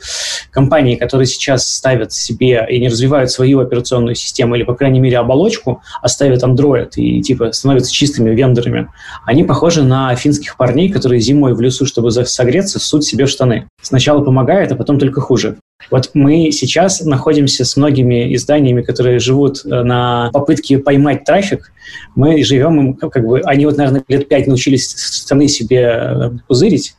компании, 0.51 0.95
которые 0.95 1.25
сейчас 1.25 1.67
ставят 1.67 2.11
себе 2.11 2.65
и 2.69 2.79
не 2.79 2.89
развивают 2.89 3.31
свою 3.31 3.59
операционную 3.59 4.15
систему 4.15 4.55
или, 4.55 4.63
по 4.63 4.75
крайней 4.75 4.99
мере, 4.99 5.17
оболочку, 5.17 5.81
а 6.01 6.07
ставят 6.07 6.43
Android 6.43 6.91
и 6.95 7.21
типа 7.21 7.51
становятся 7.51 7.91
чистыми 7.91 8.31
вендорами, 8.31 8.89
они 9.25 9.43
похожи 9.43 9.83
на 9.83 10.15
финских 10.15 10.57
парней, 10.57 10.89
которые 10.89 11.19
зимой 11.19 11.53
в 11.53 11.61
лесу, 11.61 11.85
чтобы 11.85 12.11
согреться, 12.11 12.79
ссут 12.79 13.03
себе 13.03 13.25
в 13.25 13.29
штаны. 13.29 13.67
Сначала 13.81 14.23
помогает, 14.23 14.71
а 14.71 14.75
потом 14.75 14.99
только 14.99 15.21
хуже. 15.21 15.57
Вот 15.91 16.11
мы 16.13 16.51
сейчас 16.51 17.01
находимся 17.01 17.65
с 17.65 17.75
многими 17.77 18.33
изданиями, 18.35 18.81
которые 18.81 19.19
живут 19.19 19.65
э, 19.65 19.83
на 19.83 20.29
попытке 20.31 20.79
поймать 20.79 21.23
трафик. 21.23 21.71
Мы 22.15 22.43
живем, 22.43 22.95
как 22.95 23.25
бы, 23.25 23.41
они 23.41 23.65
вот, 23.65 23.77
наверное, 23.77 24.03
лет 24.07 24.27
пять 24.27 24.47
научились 24.47 24.95
штаны 25.23 25.47
себе 25.47 25.81
э, 25.81 26.31
пузырить, 26.47 26.95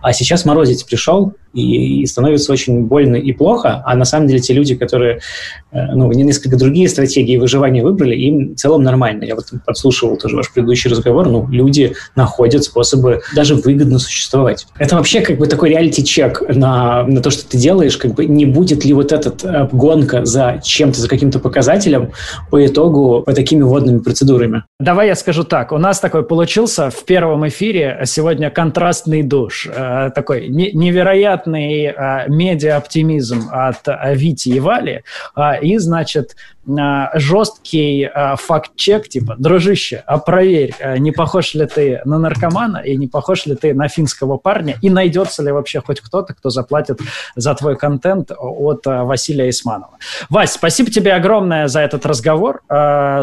а 0.00 0.12
сейчас 0.12 0.44
морозец 0.44 0.84
пришел, 0.84 1.34
и, 1.52 2.02
и 2.02 2.06
становится 2.06 2.52
очень 2.52 2.84
больно 2.84 3.16
и 3.16 3.32
плохо, 3.32 3.82
а 3.84 3.94
на 3.94 4.04
самом 4.04 4.28
деле 4.28 4.40
те 4.40 4.52
люди, 4.52 4.74
которые 4.74 5.20
э, 5.72 5.86
ну, 5.94 6.10
несколько 6.12 6.56
другие 6.56 6.88
стратегии 6.88 7.36
выживания 7.36 7.82
выбрали, 7.82 8.14
им 8.16 8.54
в 8.54 8.56
целом 8.56 8.82
нормально. 8.82 9.24
Я 9.24 9.34
вот 9.34 9.46
подслушивал 9.64 10.16
тоже 10.16 10.36
ваш 10.36 10.52
предыдущий 10.52 10.90
разговор, 10.90 11.28
ну, 11.28 11.46
люди 11.48 11.94
находят 12.16 12.64
способы 12.64 13.22
даже 13.34 13.54
выгодно 13.54 13.98
существовать. 13.98 14.66
Это 14.78 14.96
вообще 14.96 15.20
как 15.20 15.38
бы 15.38 15.46
такой 15.46 15.70
реалити-чек 15.70 16.42
на, 16.54 17.04
на 17.04 17.20
то, 17.20 17.30
что 17.30 17.48
ты 17.48 17.58
делаешь, 17.58 17.96
как 17.96 18.14
бы 18.14 18.26
не 18.26 18.46
будет 18.46 18.84
ли 18.84 18.92
вот 18.92 19.12
эта 19.12 19.68
гонка 19.72 20.24
за 20.24 20.60
чем-то, 20.62 21.00
за 21.00 21.08
каким-то 21.08 21.38
показателем 21.38 22.12
по 22.50 22.64
итогу 22.64 23.22
по 23.24 23.32
такими 23.32 23.62
водными 23.62 23.98
процедурами. 23.98 24.64
Давай 24.80 25.08
я 25.08 25.14
скажу 25.14 25.44
так. 25.44 25.72
У 25.72 25.78
нас 25.78 26.00
такой 26.00 26.24
получился 26.24 26.90
в 26.90 27.04
первом 27.04 27.46
эфире 27.48 28.02
сегодня 28.04 28.50
контрастный 28.50 29.22
душ. 29.22 29.68
Э, 29.72 30.10
такой 30.14 30.48
невероятный 31.48 31.84
э, 31.84 32.28
медиа-оптимизм 32.28 33.48
от 33.50 33.86
э, 33.86 34.14
Вити 34.14 34.50
и 34.50 34.60
Вали. 34.60 35.02
И, 35.62 35.78
значит, 35.78 36.36
жесткий 37.14 38.10
факт-чек, 38.36 39.08
типа, 39.08 39.36
дружище, 39.38 40.02
а 40.06 40.18
проверь, 40.18 40.74
не 40.98 41.12
похож 41.12 41.54
ли 41.54 41.66
ты 41.66 42.02
на 42.04 42.18
наркомана 42.18 42.78
и 42.78 42.94
не 42.96 43.06
похож 43.06 43.46
ли 43.46 43.56
ты 43.56 43.72
на 43.72 43.88
финского 43.88 44.36
парня, 44.36 44.76
и 44.82 44.90
найдется 44.90 45.42
ли 45.42 45.50
вообще 45.50 45.80
хоть 45.80 46.02
кто-то, 46.02 46.34
кто 46.34 46.50
заплатит 46.50 47.00
за 47.36 47.54
твой 47.54 47.76
контент 47.76 48.32
от 48.36 48.84
Василия 48.84 49.48
Исманова. 49.48 49.96
Вась, 50.28 50.52
спасибо 50.52 50.90
тебе 50.90 51.14
огромное 51.14 51.68
за 51.68 51.80
этот 51.80 52.04
разговор. 52.04 52.60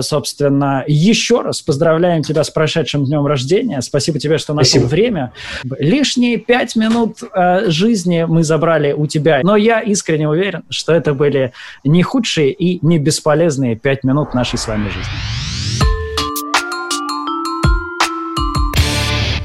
Собственно, 0.01 0.83
еще 0.87 1.41
раз 1.41 1.61
поздравляем 1.61 2.23
тебя 2.23 2.43
с 2.43 2.49
прошедшим 2.49 3.05
днем 3.05 3.27
рождения. 3.27 3.81
Спасибо 3.81 4.17
тебе, 4.17 4.39
что 4.39 4.55
нашел 4.55 4.79
Спасибо. 4.79 4.87
время. 4.87 5.33
Лишние 5.77 6.37
пять 6.37 6.75
минут 6.75 7.17
э, 7.21 7.69
жизни 7.69 8.04
мы 8.05 8.43
забрали 8.43 8.93
у 8.93 9.07
тебя. 9.07 9.41
Но 9.43 9.55
я 9.55 9.79
искренне 9.81 10.29
уверен, 10.29 10.63
что 10.69 10.93
это 10.93 11.13
были 11.13 11.53
не 11.83 12.03
худшие 12.03 12.51
и 12.51 12.79
не 12.85 12.99
бесполезные 12.99 13.75
пять 13.75 14.03
минут 14.03 14.33
нашей 14.33 14.57
с 14.57 14.67
вами 14.67 14.89
жизни. 14.89 15.11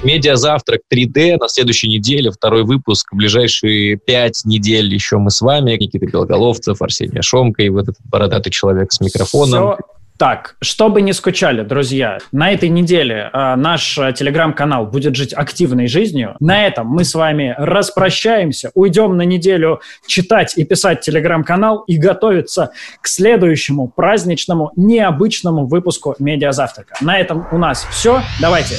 Медиазавтрак 0.03 0.81
3D 0.91 1.37
на 1.39 1.49
следующей 1.49 1.89
неделе, 1.89 2.31
второй 2.31 2.65
выпуск. 2.65 3.13
В 3.13 3.17
ближайшие 3.17 3.97
пять 3.97 4.43
недель 4.45 4.93
еще 4.93 5.19
мы 5.19 5.31
с 5.31 5.43
вами, 5.43 5.73
Никита 5.73 6.07
Белоголовцев, 6.07 6.81
Арсений 6.81 7.23
Шомка 7.23 7.63
и 7.63 7.69
вот 7.69 7.83
этот 7.83 8.03
бородатый 8.05 8.51
человек 8.51 8.93
с 8.93 9.01
микрофоном. 9.01 9.75
Все 9.75 9.90
так, 10.21 10.57
чтобы 10.61 11.01
не 11.01 11.15
скучали, 11.15 11.63
друзья, 11.63 12.19
на 12.31 12.53
этой 12.53 12.69
неделе 12.69 13.31
э, 13.33 13.55
наш 13.57 13.97
э, 13.97 14.13
телеграм-канал 14.13 14.85
будет 14.85 15.17
жить 15.17 15.33
активной 15.33 15.87
жизнью. 15.87 16.37
На 16.41 16.67
этом 16.67 16.89
мы 16.89 17.05
с 17.05 17.15
вами 17.15 17.55
распрощаемся, 17.57 18.71
уйдем 18.75 19.17
на 19.17 19.23
неделю 19.23 19.81
читать 20.07 20.59
и 20.59 20.65
писать 20.65 21.01
телеграм-канал 21.01 21.85
и 21.87 21.97
готовиться 21.97 22.73
к 23.01 23.09
следующему 23.09 23.89
праздничному, 23.89 24.73
необычному 24.77 25.67
выпуску 25.67 26.15
Медиазавтрака. 26.19 26.97
На 27.01 27.19
этом 27.19 27.47
у 27.51 27.57
нас 27.57 27.87
все. 27.91 28.21
Давайте. 28.43 28.75